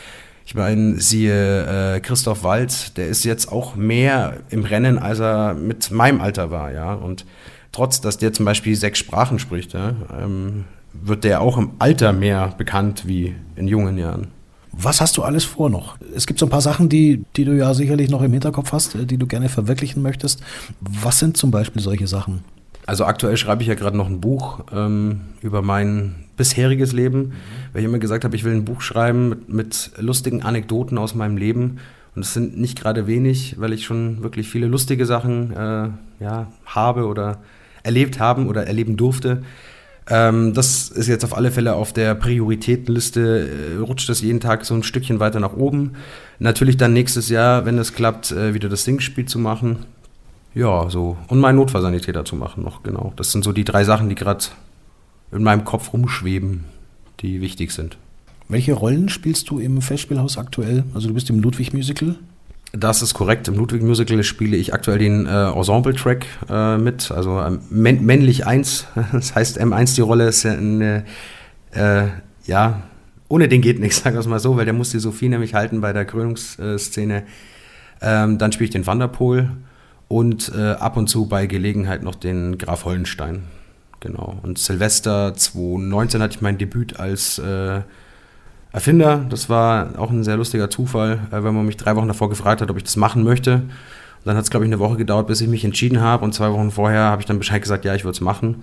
ich 0.49 0.55
meine, 0.55 0.99
siehe 0.99 1.97
äh, 1.97 2.01
Christoph 2.01 2.43
Walz, 2.43 2.95
der 2.95 3.09
ist 3.09 3.23
jetzt 3.25 3.53
auch 3.53 3.77
mehr 3.77 4.39
im 4.49 4.65
Rennen, 4.65 4.99
als 4.99 5.21
er 5.21 5.53
mit 5.53 5.91
meinem 5.91 6.23
Alter 6.23 6.51
war, 6.51 6.73
ja. 6.73 6.95
Und 6.95 7.27
trotz, 7.71 8.01
dass 8.01 8.17
der 8.17 8.33
zum 8.33 8.47
Beispiel 8.47 8.75
sechs 8.75 8.99
Sprachen 8.99 9.39
spricht, 9.39 9.75
ja, 9.75 9.93
ähm, 10.19 10.65
wird 10.95 11.25
der 11.25 11.43
auch 11.43 11.59
im 11.59 11.73
Alter 11.79 12.15
mehr 12.15 12.55
bekannt 12.57 13.07
wie 13.07 13.35
in 13.57 13.69
jungen 13.69 13.99
Jahren. 13.99 14.29
Was 14.73 15.03
hast 15.03 15.19
du 15.19 15.23
alles 15.23 15.45
vor 15.45 15.69
noch? 15.69 15.99
Es 16.17 16.27
gibt 16.27 16.41
so 16.41 16.47
ein 16.47 16.51
paar 16.51 16.63
Sachen, 16.63 16.89
die, 16.89 17.27
die 17.37 17.45
du 17.45 17.55
ja 17.55 17.75
sicherlich 17.75 18.09
noch 18.09 18.23
im 18.23 18.33
Hinterkopf 18.33 18.73
hast, 18.73 18.95
äh, 18.95 19.05
die 19.05 19.19
du 19.19 19.27
gerne 19.27 19.51
verwirklichen 19.51 20.01
möchtest. 20.01 20.41
Was 20.81 21.19
sind 21.19 21.37
zum 21.37 21.51
Beispiel 21.51 21.83
solche 21.83 22.07
Sachen? 22.07 22.43
Also 22.87 23.05
aktuell 23.05 23.37
schreibe 23.37 23.61
ich 23.61 23.69
ja 23.69 23.75
gerade 23.75 23.99
noch 23.99 24.07
ein 24.07 24.23
Buch 24.23 24.61
ähm, 24.73 25.21
über 25.43 25.61
mein 25.61 26.25
bisheriges 26.38 26.92
Leben, 26.92 27.18
mhm. 27.18 27.33
weil 27.72 27.83
ich 27.83 27.87
immer 27.87 27.98
gesagt 27.98 28.24
habe, 28.24 28.35
ich 28.35 28.44
will 28.44 28.55
ein 28.55 28.64
Buch 28.64 28.81
schreiben 28.81 29.29
mit, 29.29 29.48
mit 29.48 29.90
lustigen 29.98 30.42
Anekdoten 30.42 30.96
aus 30.96 31.14
meinem 31.14 31.37
Leben. 31.37 31.79
Und 32.14 32.22
es 32.22 32.33
sind 32.33 32.59
nicht 32.59 32.81
gerade 32.81 33.07
wenig, 33.07 33.57
weil 33.59 33.74
ich 33.74 33.85
schon 33.85 34.22
wirklich 34.22 34.48
viele 34.48 34.66
lustige 34.66 35.05
Sachen 35.05 35.53
äh, 35.53 35.88
ja, 36.24 36.51
habe 36.64 37.07
oder 37.07 37.42
erlebt 37.83 38.18
haben 38.18 38.48
oder 38.48 38.66
erleben 38.66 38.96
durfte. 38.96 39.42
Ähm, 40.11 40.55
das 40.55 40.88
ist 40.88 41.07
jetzt 41.07 41.24
auf 41.24 41.37
alle 41.37 41.51
Fälle 41.51 41.74
auf 41.74 41.92
der 41.92 42.14
Prioritätenliste, 42.14 43.48
äh, 43.48 43.77
rutscht 43.79 44.09
das 44.09 44.22
jeden 44.22 44.40
Tag 44.40 44.64
so 44.64 44.74
ein 44.74 44.83
Stückchen 44.83 45.20
weiter 45.20 45.38
nach 45.38 45.53
oben. 45.53 45.92
Natürlich 46.38 46.77
dann 46.77 46.92
nächstes 46.92 47.29
Jahr, 47.29 47.66
wenn 47.66 47.79
es 47.79 47.92
klappt, 47.92 48.33
äh, 48.33 48.55
wieder 48.55 48.68
das 48.68 48.85
Singspiel 48.85 49.27
zu 49.27 49.38
machen. 49.38 49.85
Ja, 50.55 50.88
so. 50.88 51.18
Und 51.29 51.40
meinen 51.40 51.57
Notfallsanitäter 51.57 52.24
zu 52.24 52.37
machen 52.37 52.64
noch, 52.64 52.83
genau. 52.83 53.12
Das 53.16 53.33
sind 53.33 53.44
so 53.44 53.53
die 53.53 53.64
drei 53.64 53.85
Sachen, 53.85 54.09
die 54.09 54.14
gerade 54.14 54.44
in 55.33 55.43
meinem 55.43 55.64
Kopf 55.64 55.93
rumschweben, 55.93 56.64
die 57.21 57.41
wichtig 57.41 57.73
sind. 57.73 57.99
Welche 58.49 58.73
Rollen 58.73 59.09
spielst 59.09 59.51
du 59.51 59.59
im 59.59 59.83
Festspielhaus 59.83 60.38
aktuell? 60.38 60.85
Also 60.95 61.09
du 61.09 61.14
bist 61.14 61.29
im 61.29 61.41
Ludwig-Musical? 61.41 62.17
Das 62.73 63.03
ist 63.03 63.14
korrekt. 63.14 63.49
Im 63.49 63.55
Ludwig-Musical 63.55 64.23
spiele 64.23 64.57
ich 64.57 64.75
aktuell 64.75 64.99
den 64.99 65.27
äh, 65.27 65.51
Ensemble-Track 65.51 66.27
äh, 66.51 66.79
mit, 66.79 67.11
also 67.11 67.41
äh, 67.41 67.59
männlich 67.71 68.47
1. 68.47 68.87
Das 69.12 69.35
heißt 69.35 69.61
M1 69.61 69.95
die 69.95 70.01
Rolle 70.01 70.29
ist 70.29 70.47
eine, 70.47 71.05
äh, 71.73 72.07
ja, 72.45 72.83
ohne 73.29 73.49
den 73.49 73.61
geht 73.61 73.81
nichts, 73.81 73.99
sagen 74.03 74.17
wir 74.17 74.21
es 74.21 74.27
mal 74.27 74.38
so, 74.38 74.57
weil 74.57 74.64
der 74.64 74.75
muss 74.75 74.91
die 74.91 74.99
Sophie 74.99 75.29
nämlich 75.29 75.55
halten 75.55 75.81
bei 75.81 75.93
der 75.93 76.05
Krönungsszene. 76.05 77.25
Ähm, 78.01 78.38
dann 78.38 78.53
spiele 78.53 78.67
ich 78.67 78.73
den 78.73 78.87
Wanderpol 78.87 79.51
und 80.09 80.53
äh, 80.57 80.73
ab 80.73 80.97
und 80.97 81.09
zu 81.09 81.27
bei 81.27 81.47
Gelegenheit 81.47 82.03
noch 82.03 82.14
den 82.14 82.59
Graf 82.59 82.85
Hollenstein. 82.85 83.45
Genau. 84.01 84.39
Und 84.43 84.59
Silvester 84.59 85.35
2019 85.35 86.23
hatte 86.23 86.37
ich 86.37 86.41
mein 86.41 86.59
Debüt 86.59 87.01
als 87.01 87.39
äh, 87.39 87.81
Erfinder. 88.73 89.27
Das 89.29 89.49
war 89.49 89.99
auch 89.99 90.11
ein 90.11 90.25
sehr 90.25 90.37
lustiger 90.37 90.71
Zufall, 90.71 91.21
äh, 91.31 91.43
weil 91.43 91.53
man 91.53 91.67
mich 91.67 91.77
drei 91.77 91.97
Wochen 91.97 92.09
davor 92.09 92.29
gefragt 92.29 92.61
hat, 92.61 92.71
ob 92.71 92.77
ich 92.77 92.85
das 92.85 92.97
machen 92.97 93.25
möchte. 93.25 93.55
Und 93.55 94.27
dann 94.27 94.37
hat 94.37 94.45
es, 94.45 94.51
glaube 94.51 94.67
ich, 94.67 94.69
eine 94.69 94.79
Woche 94.79 94.97
gedauert, 94.97 95.27
bis 95.27 95.41
ich 95.41 95.49
mich 95.49 95.65
entschieden 95.65 96.01
habe. 96.01 96.25
Und 96.25 96.35
zwei 96.35 96.53
Wochen 96.53 96.71
vorher 96.71 97.03
habe 97.03 97.23
ich 97.23 97.27
dann 97.27 97.39
Bescheid 97.39 97.63
gesagt, 97.63 97.85
ja, 97.85 97.95
ich 97.95 98.05
würde 98.05 98.15
es 98.15 98.21
machen. 98.21 98.63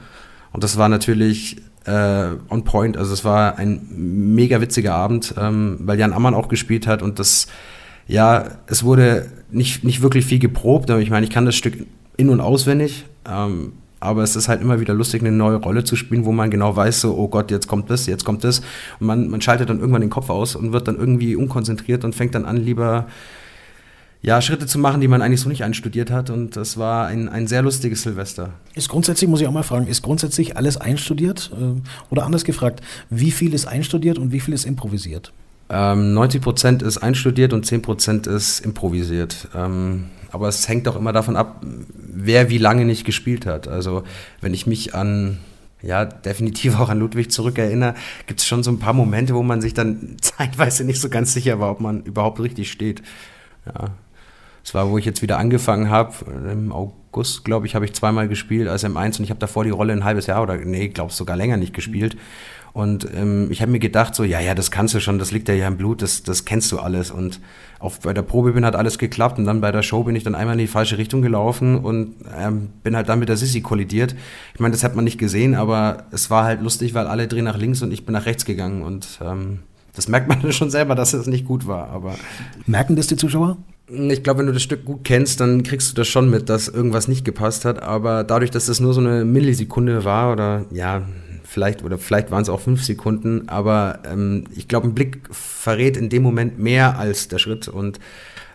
Und 0.54 0.64
das 0.64 0.78
war 0.78 0.88
natürlich 0.88 1.58
äh, 1.86 2.30
on 2.50 2.64
point. 2.64 2.98
Also 2.98 3.14
es 3.14 3.26
war 3.26 3.58
ein 3.58 3.88
mega 3.90 4.62
witziger 4.62 4.94
Abend, 4.94 5.36
ähm, 5.38 5.80
weil 5.82 6.00
Jan 6.00 6.14
Ammann 6.14 6.34
auch 6.34 6.48
gespielt 6.48 6.88
hat 6.88 7.02
und 7.02 7.20
das, 7.20 7.48
ja, 8.08 8.46
es 8.68 8.84
wurde 8.84 9.30
nicht, 9.52 9.84
nicht 9.84 10.02
wirklich 10.02 10.26
viel 10.26 10.40
geprobt, 10.40 10.90
aber 10.90 11.02
ich 11.02 11.10
meine, 11.10 11.26
ich 11.26 11.32
kann 11.32 11.46
das 11.46 11.56
Stück 11.56 11.86
in- 12.18 12.30
und 12.30 12.40
auswendig. 12.40 13.06
Ähm, 13.30 13.74
aber 14.06 14.24
es 14.24 14.36
ist 14.36 14.48
halt 14.48 14.62
immer 14.62 14.80
wieder 14.80 14.94
lustig, 14.94 15.22
eine 15.22 15.32
neue 15.32 15.58
Rolle 15.58 15.84
zu 15.84 15.96
spielen, 15.96 16.26
wo 16.26 16.32
man 16.32 16.50
genau 16.50 16.76
weiß, 16.76 17.02
so, 17.02 17.18
oh 17.18 17.28
Gott, 17.28 17.52
jetzt 17.52 17.68
kommt 17.68 17.90
das, 17.90 18.06
jetzt 18.06 18.24
kommt 18.24 18.44
das. 18.44 18.60
Und 19.00 19.08
man, 19.08 19.28
man 19.30 19.42
schaltet 19.42 19.70
dann 19.70 19.80
irgendwann 19.80 20.02
den 20.02 20.10
Kopf 20.10 20.30
aus 20.30 20.56
und 20.56 20.74
wird 20.74 20.88
dann 20.88 20.98
irgendwie 20.98 21.36
unkonzentriert 21.36 22.04
und 22.04 22.16
fängt 22.16 22.36
dann 22.36 22.46
an, 22.46 22.58
lieber 22.58 23.08
ja, 24.22 24.42
Schritte 24.42 24.66
zu 24.66 24.80
machen, 24.80 25.02
die 25.02 25.08
man 25.08 25.22
eigentlich 25.22 25.42
so 25.42 25.50
nicht 25.50 25.64
einstudiert 25.64 26.10
hat. 26.10 26.32
Und 26.32 26.56
das 26.56 26.78
war 26.78 27.06
ein, 27.06 27.30
ein 27.30 27.46
sehr 27.46 27.62
lustiges 27.62 28.02
Silvester. 28.02 28.54
Ist 28.74 28.90
grundsätzlich, 28.90 29.30
muss 29.30 29.40
ich 29.40 29.48
auch 29.48 29.52
mal 29.52 29.64
fragen, 29.64 29.86
ist 29.86 30.02
grundsätzlich 30.02 30.58
alles 30.58 30.78
einstudiert? 30.78 31.52
Äh, 31.54 31.80
oder 32.10 32.26
anders 32.26 32.44
gefragt, 32.44 32.82
wie 33.12 33.32
viel 33.32 33.54
ist 33.54 33.68
einstudiert 33.68 34.18
und 34.18 34.32
wie 34.32 34.40
viel 34.40 34.54
ist 34.54 34.66
improvisiert? 34.66 35.32
Ähm, 35.70 36.14
90 36.14 36.42
Prozent 36.42 36.82
ist 36.82 36.98
einstudiert 36.98 37.54
und 37.54 37.66
10 37.66 37.82
Prozent 37.82 38.28
ist 38.28 38.60
improvisiert. 38.60 39.48
Ähm, 39.56 40.06
aber 40.36 40.50
es 40.50 40.68
hängt 40.68 40.86
auch 40.90 40.98
immer 40.98 41.14
davon 41.14 41.38
ab, 41.38 41.62
wer 41.64 42.50
wie 42.50 42.58
lange 42.58 42.84
nicht 42.84 43.06
gespielt 43.06 43.46
hat. 43.46 43.70
Also 43.70 44.04
wenn 44.42 44.54
ich 44.54 44.68
mich 44.68 44.94
an, 44.94 45.40
ja, 45.82 46.04
definitiv 46.04 46.78
auch 46.78 46.90
an 46.90 47.00
Ludwig 47.00 47.32
zurückerinnere, 47.32 47.96
gibt 48.28 48.42
es 48.42 48.46
schon 48.46 48.62
so 48.62 48.70
ein 48.70 48.80
paar 48.80 48.92
Momente, 48.92 49.34
wo 49.34 49.44
man 49.44 49.62
sich 49.62 49.74
dann 49.74 50.18
zeitweise 50.22 50.84
nicht 50.84 51.00
so 51.00 51.08
ganz 51.08 51.34
sicher 51.34 51.60
war, 51.62 51.72
ob 51.72 51.80
man 51.80 52.04
überhaupt 52.04 52.42
richtig 52.42 52.70
steht. 52.70 53.02
Ja. 53.66 53.92
Das 54.62 54.74
war, 54.74 54.90
wo 54.90 54.98
ich 54.98 55.06
jetzt 55.06 55.22
wieder 55.22 55.38
angefangen 55.38 55.90
habe, 55.90 56.14
im 56.52 56.74
August, 56.74 57.46
glaube 57.46 57.66
ich, 57.66 57.76
habe 57.76 57.86
ich 57.86 57.94
zweimal 57.94 58.28
gespielt 58.28 58.68
als 58.68 58.84
M1 58.84 59.20
und 59.20 59.24
ich 59.24 59.30
habe 59.30 59.40
davor 59.40 59.64
die 59.64 59.70
Rolle 59.70 59.94
ein 59.94 60.04
halbes 60.04 60.26
Jahr 60.26 60.44
oder, 60.44 60.58
nee, 60.58 60.90
glaube 60.90 61.14
sogar 61.14 61.38
länger 61.38 61.56
nicht 61.56 61.74
gespielt. 61.74 62.18
Und 62.76 63.08
ähm, 63.16 63.48
ich 63.52 63.62
habe 63.62 63.72
mir 63.72 63.80
gedacht, 63.80 64.16
so, 64.16 64.26
ja, 64.26 64.42
ja, 64.42 64.54
das 64.54 64.70
kannst 64.70 64.94
du 64.94 65.00
schon, 65.00 65.18
das 65.18 65.32
liegt 65.32 65.48
ja 65.48 65.54
hier 65.54 65.66
im 65.66 65.78
Blut, 65.78 66.02
das, 66.02 66.24
das 66.24 66.44
kennst 66.44 66.74
du 66.74 66.80
alles. 66.80 67.10
Und 67.10 67.40
auch 67.80 67.96
bei 68.00 68.14
der 68.14 68.22
Probe 68.22 68.52
bin 68.52 68.66
hat 68.66 68.76
alles 68.76 68.98
geklappt 68.98 69.40
und 69.40 69.46
dann 69.46 69.62
bei 69.62 69.72
der 69.72 69.82
Show 69.82 70.04
bin 70.04 70.14
ich 70.14 70.26
dann 70.26 70.36
einmal 70.36 70.56
in 70.56 70.60
die 70.60 70.68
falsche 70.68 70.98
Richtung 70.98 71.22
gelaufen 71.22 71.78
und 71.78 72.16
ähm, 72.38 72.72
bin 72.84 72.98
halt 72.98 73.08
dann 73.08 73.20
mit 73.20 73.30
der 73.30 73.38
Sissi 73.38 73.62
kollidiert. 73.62 74.14
Ich 74.54 74.60
meine, 74.60 74.74
das 74.74 74.84
hat 74.84 74.94
man 74.94 75.06
nicht 75.06 75.18
gesehen, 75.18 75.56
aber 75.56 76.04
es 76.12 76.30
war 76.30 76.44
halt 76.44 76.62
lustig, 76.62 76.94
weil 76.94 77.08
alle 77.08 77.30
drehen 77.30 77.46
nach 77.46 77.58
links 77.58 77.82
und 77.82 77.94
ich 77.94 78.06
bin 78.06 78.12
nach 78.12 78.26
rechts 78.26 78.44
gegangen 78.44 78.82
und 78.82 79.20
ähm, 79.22 79.60
das 79.96 80.10
merkt 80.10 80.28
man 80.28 80.52
schon 80.52 80.70
selber, 80.70 80.96
dass 80.96 81.14
es 81.14 81.28
nicht 81.28 81.46
gut 81.46 81.68
war. 81.68 81.88
Aber 81.92 82.16
Merken 82.66 82.98
das 82.98 83.08
die 83.08 83.16
Zuschauer? 83.16 83.56
Ich 83.88 84.22
glaube, 84.22 84.40
wenn 84.40 84.48
du 84.48 84.52
das 84.52 84.64
Stück 84.64 84.84
gut 84.84 85.06
kennst, 85.06 85.40
dann 85.40 85.64
kriegst 85.64 85.92
du 85.92 85.96
das 85.96 86.10
schon 86.10 86.30
mit, 86.30 86.50
dass 86.50 86.68
irgendwas 86.68 87.08
nicht 87.08 87.24
gepasst 87.24 87.64
hat. 87.64 87.82
Aber 87.82 88.26
dadurch, 88.26 88.52
dass 88.52 88.66
das 88.66 88.82
nur 88.82 88.94
so 88.94 89.00
eine 89.00 89.24
Millisekunde 89.24 90.04
war 90.04 90.34
oder 90.34 90.66
ja, 90.72 91.04
vielleicht, 91.56 91.86
oder 91.86 91.98
vielleicht 91.98 92.32
waren 92.32 92.42
es 92.42 92.50
auch 92.50 92.60
fünf 92.60 92.84
Sekunden, 92.84 93.48
aber 93.48 94.00
ähm, 94.06 94.44
ich 94.54 94.68
glaube, 94.68 94.88
ein 94.88 94.94
Blick 94.94 95.22
verrät 95.32 95.96
in 95.96 96.10
dem 96.10 96.22
Moment 96.22 96.60
mehr 96.60 97.00
als 97.00 97.30
der 97.30 97.40
Schritt. 97.40 97.70
Und 97.70 97.98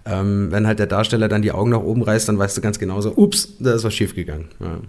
ähm, 0.05 0.49
wenn 0.51 0.67
halt 0.67 0.79
der 0.79 0.87
Darsteller 0.87 1.29
dann 1.29 1.41
die 1.41 1.51
Augen 1.51 1.71
nach 1.71 1.81
oben 1.81 2.03
reißt, 2.03 2.29
dann 2.29 2.39
weißt 2.39 2.59
du 2.59 2.61
ganz 2.61 2.79
genau 2.79 3.01
so, 3.01 3.17
ups, 3.17 3.55
da 3.59 3.73
ist 3.73 3.85
was 3.85 3.95
schiefgegangen. 3.95 4.49
Ja. 4.61 4.81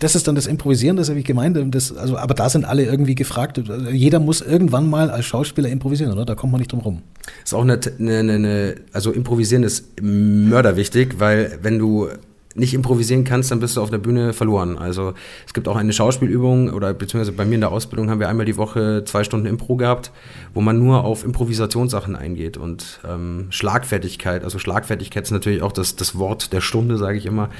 Das 0.00 0.16
ist 0.16 0.26
dann 0.26 0.34
das 0.34 0.48
Improvisieren, 0.48 0.96
das 0.96 1.10
habe 1.10 1.20
ich 1.20 1.24
gemeint. 1.24 1.56
Das, 1.72 1.96
also, 1.96 2.16
aber 2.16 2.34
da 2.34 2.48
sind 2.48 2.64
alle 2.64 2.84
irgendwie 2.84 3.14
gefragt. 3.14 3.62
Jeder 3.92 4.18
muss 4.18 4.40
irgendwann 4.40 4.90
mal 4.90 5.10
als 5.10 5.26
Schauspieler 5.26 5.68
improvisieren, 5.68 6.12
oder? 6.12 6.24
Da 6.24 6.34
kommt 6.34 6.50
man 6.50 6.58
nicht 6.58 6.72
drum 6.72 6.80
rum. 6.80 7.02
Ist 7.44 7.54
auch 7.54 7.62
eine, 7.62 7.78
eine, 8.00 8.32
eine 8.32 8.74
also 8.92 9.12
improvisieren 9.12 9.62
ist 9.62 10.02
mörderwichtig, 10.02 11.20
weil 11.20 11.58
wenn 11.62 11.78
du 11.78 12.08
nicht 12.54 12.74
improvisieren 12.74 13.24
kannst, 13.24 13.50
dann 13.50 13.60
bist 13.60 13.76
du 13.76 13.82
auf 13.82 13.90
der 13.90 13.98
Bühne 13.98 14.32
verloren. 14.32 14.78
Also 14.78 15.14
es 15.46 15.54
gibt 15.54 15.66
auch 15.66 15.76
eine 15.76 15.92
Schauspielübung 15.92 16.70
oder 16.70 16.94
beziehungsweise 16.94 17.32
bei 17.32 17.44
mir 17.44 17.56
in 17.56 17.60
der 17.60 17.72
Ausbildung 17.72 18.10
haben 18.10 18.20
wir 18.20 18.28
einmal 18.28 18.46
die 18.46 18.56
Woche 18.56 19.02
zwei 19.04 19.24
Stunden 19.24 19.46
Impro 19.46 19.76
gehabt, 19.76 20.12
wo 20.54 20.60
man 20.60 20.78
nur 20.78 21.04
auf 21.04 21.24
Improvisationssachen 21.24 22.14
eingeht 22.14 22.56
und 22.56 23.00
ähm, 23.08 23.46
Schlagfertigkeit. 23.50 24.44
Also 24.44 24.58
Schlagfertigkeit 24.58 25.24
ist 25.24 25.32
natürlich 25.32 25.62
auch 25.62 25.72
das, 25.72 25.96
das 25.96 26.16
Wort 26.16 26.52
der 26.52 26.60
Stunde, 26.60 26.96
sage 26.96 27.18
ich 27.18 27.26
immer. 27.26 27.50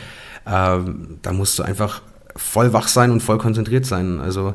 Ähm, 0.46 1.18
da 1.22 1.33
musst 1.33 1.59
du 1.59 1.64
einfach 1.64 2.02
voll 2.37 2.72
wach 2.72 2.88
sein 2.88 3.11
und 3.11 3.20
voll 3.20 3.38
konzentriert 3.38 3.87
sein. 3.87 4.20
Also 4.20 4.54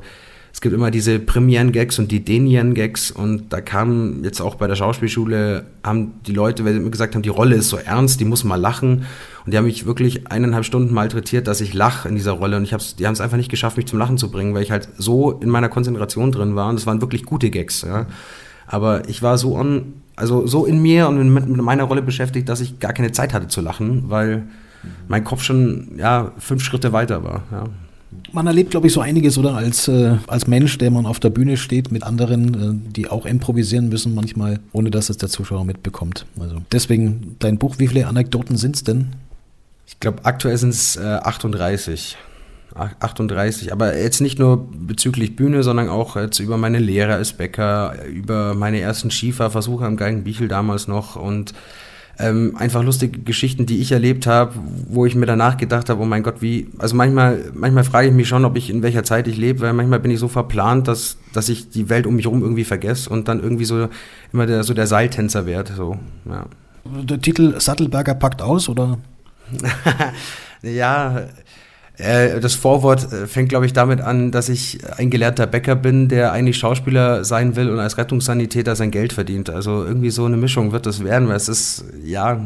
es 0.59 0.61
gibt 0.61 0.75
immer 0.75 0.91
diese 0.91 1.19
Premieren-Gags 1.19 1.99
und 1.99 2.11
die 2.11 2.19
Denieren-Gags 2.19 3.11
und 3.11 3.53
da 3.53 3.61
kam 3.61 4.25
jetzt 4.25 4.41
auch 4.41 4.55
bei 4.55 4.67
der 4.67 4.75
Schauspielschule, 4.75 5.63
haben 5.85 6.15
die 6.27 6.33
Leute, 6.33 6.65
weil 6.65 6.73
sie 6.73 6.81
mir 6.81 6.89
gesagt 6.89 7.15
haben, 7.15 7.21
die 7.21 7.29
Rolle 7.29 7.55
ist 7.55 7.69
so 7.69 7.77
ernst, 7.77 8.19
die 8.19 8.25
muss 8.25 8.43
mal 8.43 8.57
lachen 8.57 9.05
und 9.45 9.53
die 9.53 9.57
haben 9.57 9.63
mich 9.63 9.85
wirklich 9.85 10.29
eineinhalb 10.29 10.65
Stunden 10.65 10.93
malträtiert, 10.93 11.47
dass 11.47 11.61
ich 11.61 11.73
lache 11.73 12.09
in 12.09 12.15
dieser 12.15 12.33
Rolle 12.33 12.57
und 12.57 12.63
ich 12.63 12.73
hab's, 12.73 12.97
die 12.97 13.07
haben 13.07 13.13
es 13.13 13.21
einfach 13.21 13.37
nicht 13.37 13.49
geschafft, 13.49 13.77
mich 13.77 13.85
zum 13.85 13.99
Lachen 13.99 14.17
zu 14.17 14.29
bringen, 14.29 14.53
weil 14.53 14.61
ich 14.61 14.69
halt 14.69 14.89
so 14.97 15.31
in 15.31 15.47
meiner 15.47 15.69
Konzentration 15.69 16.33
drin 16.33 16.57
war 16.57 16.67
und 16.67 16.75
es 16.75 16.85
waren 16.85 16.99
wirklich 16.99 17.23
gute 17.23 17.49
Gags, 17.51 17.83
ja. 17.83 18.07
Aber 18.67 19.07
ich 19.07 19.23
war 19.23 19.37
so 19.37 19.55
on, 19.55 19.93
also 20.17 20.45
so 20.45 20.65
in 20.65 20.81
mir 20.81 21.07
und 21.07 21.33
mit, 21.33 21.47
mit 21.47 21.61
meiner 21.61 21.85
Rolle 21.85 22.01
beschäftigt, 22.01 22.49
dass 22.49 22.59
ich 22.59 22.79
gar 22.81 22.91
keine 22.91 23.13
Zeit 23.13 23.33
hatte 23.33 23.47
zu 23.47 23.61
lachen, 23.61 24.09
weil 24.09 24.43
mein 25.07 25.23
Kopf 25.23 25.41
schon 25.41 25.93
ja, 25.95 26.33
fünf 26.37 26.63
Schritte 26.63 26.91
weiter 26.91 27.23
war. 27.23 27.43
Ja. 27.49 27.63
Man 28.31 28.47
erlebt, 28.47 28.71
glaube 28.71 28.87
ich, 28.87 28.93
so 28.93 29.01
einiges, 29.01 29.37
oder? 29.37 29.55
Als, 29.55 29.87
äh, 29.87 30.17
als 30.27 30.47
Mensch, 30.47 30.77
der 30.77 30.89
man 30.89 31.05
auf 31.05 31.19
der 31.19 31.29
Bühne 31.29 31.57
steht 31.57 31.91
mit 31.91 32.03
anderen, 32.03 32.53
äh, 32.87 32.91
die 32.91 33.07
auch 33.07 33.25
improvisieren 33.25 33.89
müssen 33.89 34.15
manchmal, 34.15 34.59
ohne 34.71 34.89
dass 34.89 35.09
es 35.09 35.17
der 35.17 35.29
Zuschauer 35.29 35.63
mitbekommt. 35.65 36.25
Also 36.39 36.57
deswegen 36.71 37.35
dein 37.39 37.57
Buch, 37.57 37.75
wie 37.77 37.87
viele 37.87 38.07
Anekdoten 38.07 38.57
sind 38.57 38.75
es 38.75 38.83
denn? 38.83 39.09
Ich 39.85 39.99
glaube, 39.99 40.25
aktuell 40.25 40.57
sind 40.57 40.69
es 40.69 40.95
äh, 40.95 41.01
38. 41.01 42.17
38, 42.75 43.73
aber 43.73 43.97
jetzt 43.97 44.21
nicht 44.21 44.39
nur 44.39 44.69
bezüglich 44.71 45.35
Bühne, 45.35 45.63
sondern 45.63 45.89
auch 45.89 46.15
jetzt 46.15 46.39
über 46.39 46.57
meine 46.57 46.79
Lehre 46.79 47.15
als 47.15 47.33
Bäcker, 47.33 48.05
über 48.05 48.53
meine 48.53 48.79
ersten 48.79 49.11
Skifahrversuche 49.11 49.85
am 49.85 49.97
Geigenbichel 49.97 50.47
damals 50.47 50.87
noch 50.87 51.15
und 51.15 51.53
ähm, 52.19 52.55
einfach 52.57 52.83
lustige 52.83 53.19
Geschichten, 53.19 53.65
die 53.65 53.79
ich 53.79 53.91
erlebt 53.91 54.27
habe, 54.27 54.53
wo 54.89 55.05
ich 55.05 55.15
mir 55.15 55.25
danach 55.25 55.57
gedacht 55.57 55.89
habe, 55.89 56.01
oh 56.01 56.05
mein 56.05 56.21
Gott, 56.21 56.41
wie, 56.41 56.67
also 56.77 56.95
manchmal, 56.95 57.51
manchmal 57.53 57.85
frage 57.85 58.09
ich 58.09 58.13
mich 58.13 58.27
schon, 58.27 58.43
ob 58.43 58.57
ich 58.57 58.69
in 58.69 58.83
welcher 58.83 59.03
Zeit 59.03 59.27
ich 59.27 59.37
lebe, 59.37 59.61
weil 59.61 59.73
manchmal 59.73 60.01
bin 60.01 60.11
ich 60.11 60.19
so 60.19 60.27
verplant, 60.27 60.87
dass, 60.89 61.17
dass 61.33 61.47
ich 61.47 61.69
die 61.69 61.89
Welt 61.89 62.05
um 62.05 62.15
mich 62.17 62.25
herum 62.25 62.41
irgendwie 62.41 62.65
vergesse 62.65 63.09
und 63.09 63.29
dann 63.29 63.41
irgendwie 63.41 63.63
so 63.63 63.87
immer 64.33 64.45
der, 64.45 64.63
so 64.63 64.73
der 64.73 64.85
Seiltänzer 64.85 65.45
werde, 65.45 65.73
so, 65.73 65.97
ja. 66.25 66.45
Der 66.85 67.21
Titel 67.21 67.59
Sattelberger 67.59 68.15
packt 68.15 68.41
aus, 68.41 68.67
oder? 68.67 68.97
ja, 70.61 71.27
das 71.99 72.55
Vorwort 72.55 73.11
äh, 73.11 73.27
fängt, 73.27 73.49
glaube 73.49 73.65
ich, 73.65 73.73
damit 73.73 73.99
an, 73.99 74.31
dass 74.31 74.47
ich 74.47 74.79
ein 74.97 75.09
gelernter 75.09 75.47
Bäcker 75.47 75.75
bin, 75.75 76.07
der 76.07 76.31
eigentlich 76.31 76.57
Schauspieler 76.57 77.25
sein 77.25 77.57
will 77.57 77.69
und 77.69 77.79
als 77.79 77.97
Rettungssanitäter 77.97 78.75
sein 78.75 78.91
Geld 78.91 79.11
verdient. 79.11 79.49
Also 79.49 79.83
irgendwie 79.83 80.09
so 80.09 80.25
eine 80.25 80.37
Mischung 80.37 80.71
wird 80.71 80.85
das 80.85 81.03
werden, 81.03 81.27
weil 81.27 81.35
es 81.35 81.49
ist, 81.49 81.83
ja, 82.03 82.39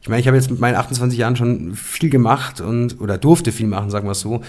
ich 0.00 0.08
meine, 0.08 0.20
ich 0.20 0.26
habe 0.26 0.36
jetzt 0.36 0.50
mit 0.50 0.60
meinen 0.60 0.76
28 0.76 1.18
Jahren 1.18 1.36
schon 1.36 1.74
viel 1.74 2.08
gemacht 2.08 2.60
und, 2.62 3.00
oder 3.00 3.18
durfte 3.18 3.52
viel 3.52 3.66
machen, 3.66 3.90
sagen 3.90 4.06
wir 4.06 4.12
es 4.12 4.20
so. 4.20 4.40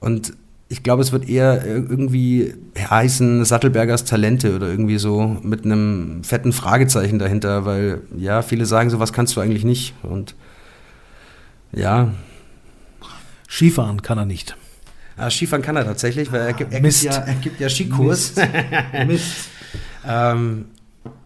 Und 0.00 0.32
ich 0.70 0.82
glaube, 0.82 1.02
es 1.02 1.12
wird 1.12 1.28
eher 1.28 1.64
irgendwie 1.66 2.54
heißen 2.78 3.44
Sattelbergers 3.44 4.04
Talente 4.04 4.54
oder 4.54 4.68
irgendwie 4.68 4.98
so 4.98 5.38
mit 5.42 5.64
einem 5.64 6.24
fetten 6.24 6.52
Fragezeichen 6.52 7.18
dahinter, 7.18 7.64
weil 7.66 8.00
ja, 8.16 8.40
viele 8.42 8.66
sagen 8.66 8.88
so, 8.88 8.98
was 8.98 9.12
kannst 9.12 9.36
du 9.36 9.40
eigentlich 9.40 9.64
nicht? 9.64 9.94
Und 10.02 10.34
ja, 11.72 12.12
Skifahren 13.58 14.02
kann 14.02 14.18
er 14.18 14.24
nicht. 14.24 14.56
Ja, 15.16 15.28
Skifahren 15.30 15.62
kann 15.62 15.74
er 15.74 15.84
tatsächlich, 15.84 16.30
weil 16.30 16.42
er 16.42 16.52
gibt, 16.52 16.72
er 16.72 16.80
gibt, 16.80 17.02
ja, 17.02 17.12
er 17.12 17.34
gibt 17.34 17.58
ja 17.58 17.68
Skikurs. 17.68 18.36
Mist. 18.36 18.48
Mist. 19.08 19.48
ähm, 20.06 20.66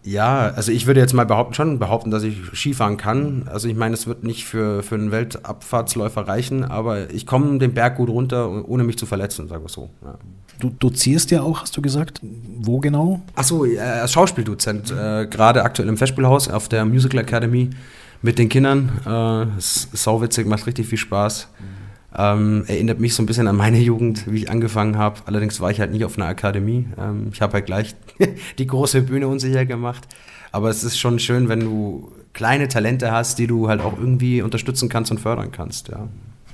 ja, 0.01 0.47
also 0.47 0.71
ich 0.71 0.87
würde 0.87 0.99
jetzt 0.99 1.13
mal 1.13 1.27
behaupten, 1.27 1.53
schon 1.53 1.77
behaupten, 1.77 2.09
dass 2.09 2.23
ich 2.23 2.37
Skifahren 2.55 2.97
kann. 2.97 3.47
Also 3.51 3.67
ich 3.67 3.75
meine, 3.75 3.93
es 3.93 4.07
wird 4.07 4.23
nicht 4.23 4.45
für, 4.45 4.81
für 4.81 4.95
einen 4.95 5.11
Weltabfahrtsläufer 5.11 6.27
reichen, 6.27 6.65
aber 6.65 7.11
ich 7.11 7.27
komme 7.27 7.59
den 7.59 7.75
Berg 7.75 7.97
gut 7.97 8.09
runter, 8.09 8.67
ohne 8.67 8.83
mich 8.83 8.97
zu 8.97 9.05
verletzen, 9.05 9.47
sagen 9.47 9.63
wir 9.63 9.69
so. 9.69 9.91
Ja. 10.03 10.15
Du 10.59 10.71
dozierst 10.71 11.29
ja 11.29 11.43
auch, 11.43 11.61
hast 11.61 11.77
du 11.77 11.83
gesagt. 11.83 12.19
Wo 12.23 12.79
genau? 12.79 13.21
Achso, 13.35 13.63
äh, 13.63 13.77
als 13.77 14.11
Schauspieldozent, 14.11 14.89
äh, 14.89 15.27
gerade 15.27 15.61
aktuell 15.61 15.87
im 15.87 15.97
Festspielhaus 15.97 16.49
auf 16.49 16.67
der 16.67 16.83
Musical 16.83 17.19
Academy 17.19 17.69
mit 18.23 18.39
den 18.39 18.49
Kindern. 18.49 18.89
Äh, 19.05 19.59
ist 19.59 19.95
sauwitzig, 19.95 20.47
macht 20.47 20.65
richtig 20.65 20.87
viel 20.87 20.97
Spaß. 20.97 21.47
Mhm 21.59 21.82
Ähm, 22.15 22.63
erinnert 22.67 22.99
mich 22.99 23.15
so 23.15 23.23
ein 23.23 23.25
bisschen 23.25 23.47
an 23.47 23.55
meine 23.55 23.79
Jugend, 23.79 24.31
wie 24.31 24.37
ich 24.37 24.51
angefangen 24.51 24.97
habe. 24.97 25.21
Allerdings 25.25 25.59
war 25.61 25.71
ich 25.71 25.79
halt 25.79 25.91
nicht 25.91 26.05
auf 26.05 26.17
einer 26.17 26.27
Akademie. 26.27 26.87
Ähm, 26.97 27.29
ich 27.33 27.41
habe 27.41 27.53
halt 27.53 27.65
gleich 27.65 27.95
die 28.59 28.67
große 28.67 29.01
Bühne 29.01 29.27
unsicher 29.27 29.65
gemacht. 29.65 30.07
Aber 30.51 30.69
es 30.69 30.83
ist 30.83 30.99
schon 30.99 31.17
schön, 31.17 31.49
wenn 31.49 31.61
du 31.61 32.11
kleine 32.33 32.67
Talente 32.67 33.11
hast, 33.11 33.39
die 33.39 33.47
du 33.47 33.67
halt 33.67 33.81
auch 33.81 33.97
irgendwie 33.97 34.41
unterstützen 34.41 34.89
kannst 34.89 35.11
und 35.11 35.19
fördern 35.19 35.51
kannst. 35.51 35.87
Ja. 35.87 36.07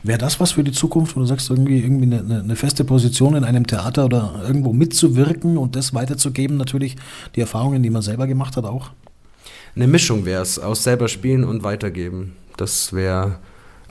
Wäre 0.03 0.18
das 0.18 0.39
was 0.39 0.53
für 0.53 0.64
die 0.64 0.72
Zukunft, 0.72 1.16
wo 1.16 1.20
du 1.20 1.26
sagst, 1.26 1.49
irgendwie, 1.49 1.80
irgendwie 1.80 2.16
eine, 2.16 2.39
eine, 2.39 2.55
feste 2.55 2.86
Position 2.86 3.36
in 3.36 3.43
einem 3.43 3.68
Theater 3.68 4.05
oder 4.05 4.41
irgendwo 4.47 4.72
mitzuwirken 4.72 5.57
und 5.57 5.76
das 5.76 5.93
weiterzugeben, 5.93 6.55
natürlich 6.55 6.95
die 7.36 7.41
Erfahrungen, 7.41 7.84
die 7.84 7.89
man 7.89 8.01
selber 8.01 8.26
gemacht 8.26 8.55
hat, 8.55 8.64
auch? 8.64 8.91
Eine 9.76 9.88
Mischung 9.88 10.26
wäre 10.26 10.41
es, 10.41 10.57
aus 10.57 10.84
selber 10.84 11.10
spielen 11.10 11.43
und 11.43 11.64
weitergeben. 11.64 12.34
Das 12.55 12.93
wäre, 12.93 13.39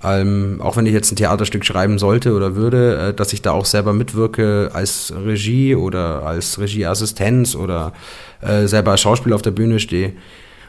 ähm, 0.03 0.61
auch 0.63 0.77
wenn 0.77 0.87
ich 0.87 0.93
jetzt 0.93 1.11
ein 1.11 1.17
Theaterstück 1.17 1.65
schreiben 1.65 1.99
sollte 1.99 2.35
oder 2.35 2.55
würde, 2.55 2.99
äh, 2.99 3.15
dass 3.15 3.33
ich 3.33 3.43
da 3.43 3.53
auch 3.53 3.65
selber 3.65 3.93
mitwirke 3.93 4.71
als 4.73 5.13
Regie 5.25 5.75
oder 5.75 6.25
als 6.25 6.59
Regieassistenz 6.59 7.55
oder 7.57 7.93
äh, 8.41 8.67
selber 8.67 8.93
als 8.93 9.01
Schauspieler 9.01 9.35
auf 9.35 9.43
der 9.43 9.51
Bühne 9.51 9.81
stehe 9.81 10.13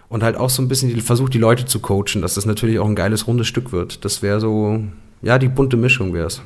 und 0.09 0.23
halt 0.23 0.36
auch 0.36 0.49
so 0.49 0.61
ein 0.61 0.67
bisschen 0.67 0.99
versucht, 1.01 1.34
die 1.34 1.39
Leute 1.39 1.65
zu 1.65 1.80
coachen, 1.80 2.21
dass 2.21 2.34
das 2.34 2.45
natürlich 2.45 2.80
auch 2.80 2.88
ein 2.88 2.95
geiles, 2.95 3.27
rundes 3.27 3.47
Stück 3.47 3.71
wird. 3.71 4.03
Das 4.03 4.23
wäre 4.23 4.39
so, 4.39 4.84
ja, 5.21 5.38
die 5.38 5.47
bunte 5.47 5.77
Mischung 5.77 6.13
wäre 6.13 6.27
es. 6.27 6.41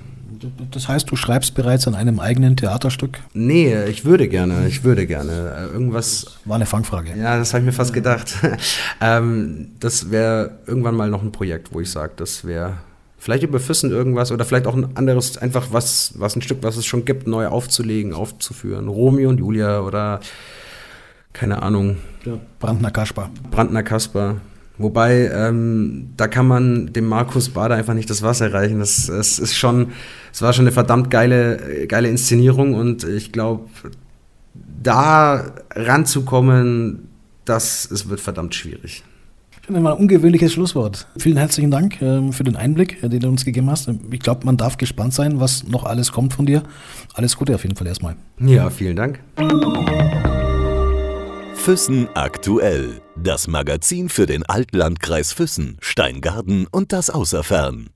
Das 0.71 0.87
heißt, 0.87 1.09
du 1.09 1.15
schreibst 1.15 1.55
bereits 1.55 1.87
an 1.87 1.95
einem 1.95 2.19
eigenen 2.19 2.55
Theaterstück? 2.57 3.19
Nee, 3.33 3.85
ich 3.85 4.05
würde 4.05 4.27
gerne, 4.27 4.67
ich 4.67 4.83
würde 4.83 5.05
gerne. 5.05 5.69
Irgendwas. 5.71 6.37
War 6.45 6.55
eine 6.55 6.65
Fangfrage. 6.65 7.17
Ja, 7.17 7.37
das 7.37 7.53
habe 7.53 7.61
ich 7.61 7.65
mir 7.65 7.73
fast 7.73 7.93
gedacht. 7.93 8.35
ähm, 9.01 9.71
das 9.79 10.11
wäre 10.11 10.59
irgendwann 10.65 10.95
mal 10.95 11.09
noch 11.09 11.21
ein 11.21 11.31
Projekt, 11.31 11.73
wo 11.73 11.79
ich 11.79 11.89
sage, 11.89 12.13
das 12.15 12.45
wäre 12.45 12.77
vielleicht 13.17 13.43
über 13.43 13.59
Füssen 13.59 13.89
irgendwas 13.89 14.31
oder 14.31 14.43
vielleicht 14.43 14.67
auch 14.67 14.75
ein 14.75 14.97
anderes, 14.97 15.37
einfach 15.37 15.67
was, 15.71 16.13
was 16.17 16.35
ein 16.35 16.41
Stück, 16.41 16.59
was 16.61 16.75
es 16.75 16.85
schon 16.85 17.05
gibt, 17.05 17.25
neu 17.25 17.47
aufzulegen, 17.47 18.13
aufzuführen. 18.13 18.89
Romeo 18.89 19.29
und 19.29 19.39
Julia 19.39 19.79
oder 19.81 20.19
keine 21.31 21.63
Ahnung. 21.63 21.97
Ja. 22.25 22.37
Brandner 22.59 22.91
Kasper. 22.91 23.29
Brandner 23.49 23.83
Kasper. 23.83 24.37
Wobei, 24.77 25.29
ähm, 25.31 26.09
da 26.17 26.27
kann 26.27 26.47
man 26.47 26.93
dem 26.93 27.05
Markus 27.05 27.49
Bader 27.49 27.75
einfach 27.75 27.93
nicht 27.93 28.09
das 28.09 28.23
Wasser 28.23 28.53
reichen. 28.53 28.79
Das, 28.79 29.05
das 29.07 29.37
ist 29.37 29.55
schon, 29.55 29.91
es 30.31 30.41
war 30.41 30.51
schon 30.51 30.65
eine 30.65 30.71
verdammt 30.71 31.11
geile, 31.11 31.85
geile 31.87 32.09
Inszenierung 32.09 32.73
und 32.73 33.03
ich 33.03 33.31
glaube, 33.31 33.65
da 34.81 35.53
ranzukommen, 35.75 37.07
das 37.45 37.89
es 37.89 38.09
wird 38.09 38.19
verdammt 38.19 38.55
schwierig. 38.55 39.03
Ich 39.61 39.67
finde 39.67 39.79
mal 39.79 39.93
ein 39.93 39.99
ungewöhnliches 39.99 40.51
Schlusswort. 40.51 41.07
Vielen 41.17 41.37
herzlichen 41.37 41.71
Dank 41.71 42.01
ähm, 42.01 42.33
für 42.33 42.43
den 42.43 42.57
Einblick, 42.57 43.01
äh, 43.01 43.07
den 43.07 43.21
du 43.21 43.29
uns 43.29 43.45
gegeben 43.45 43.69
hast. 43.69 43.89
Ich 44.11 44.19
glaube, 44.19 44.45
man 44.45 44.57
darf 44.57 44.75
gespannt 44.75 45.13
sein, 45.13 45.39
was 45.39 45.65
noch 45.65 45.85
alles 45.85 46.11
kommt 46.11 46.33
von 46.33 46.45
dir. 46.45 46.63
Alles 47.13 47.37
Gute 47.37 47.55
auf 47.55 47.63
jeden 47.63 47.77
Fall 47.77 47.87
erstmal. 47.87 48.15
Ja, 48.39 48.69
vielen 48.69 48.97
Dank. 48.97 49.19
Füssen 51.63 52.09
aktuell. 52.13 53.01
Das 53.15 53.47
Magazin 53.47 54.09
für 54.09 54.25
den 54.25 54.45
Altlandkreis 54.45 55.31
Füssen, 55.31 55.77
Steingarten 55.79 56.67
und 56.69 56.91
das 56.91 57.09
Außerfern. 57.09 57.89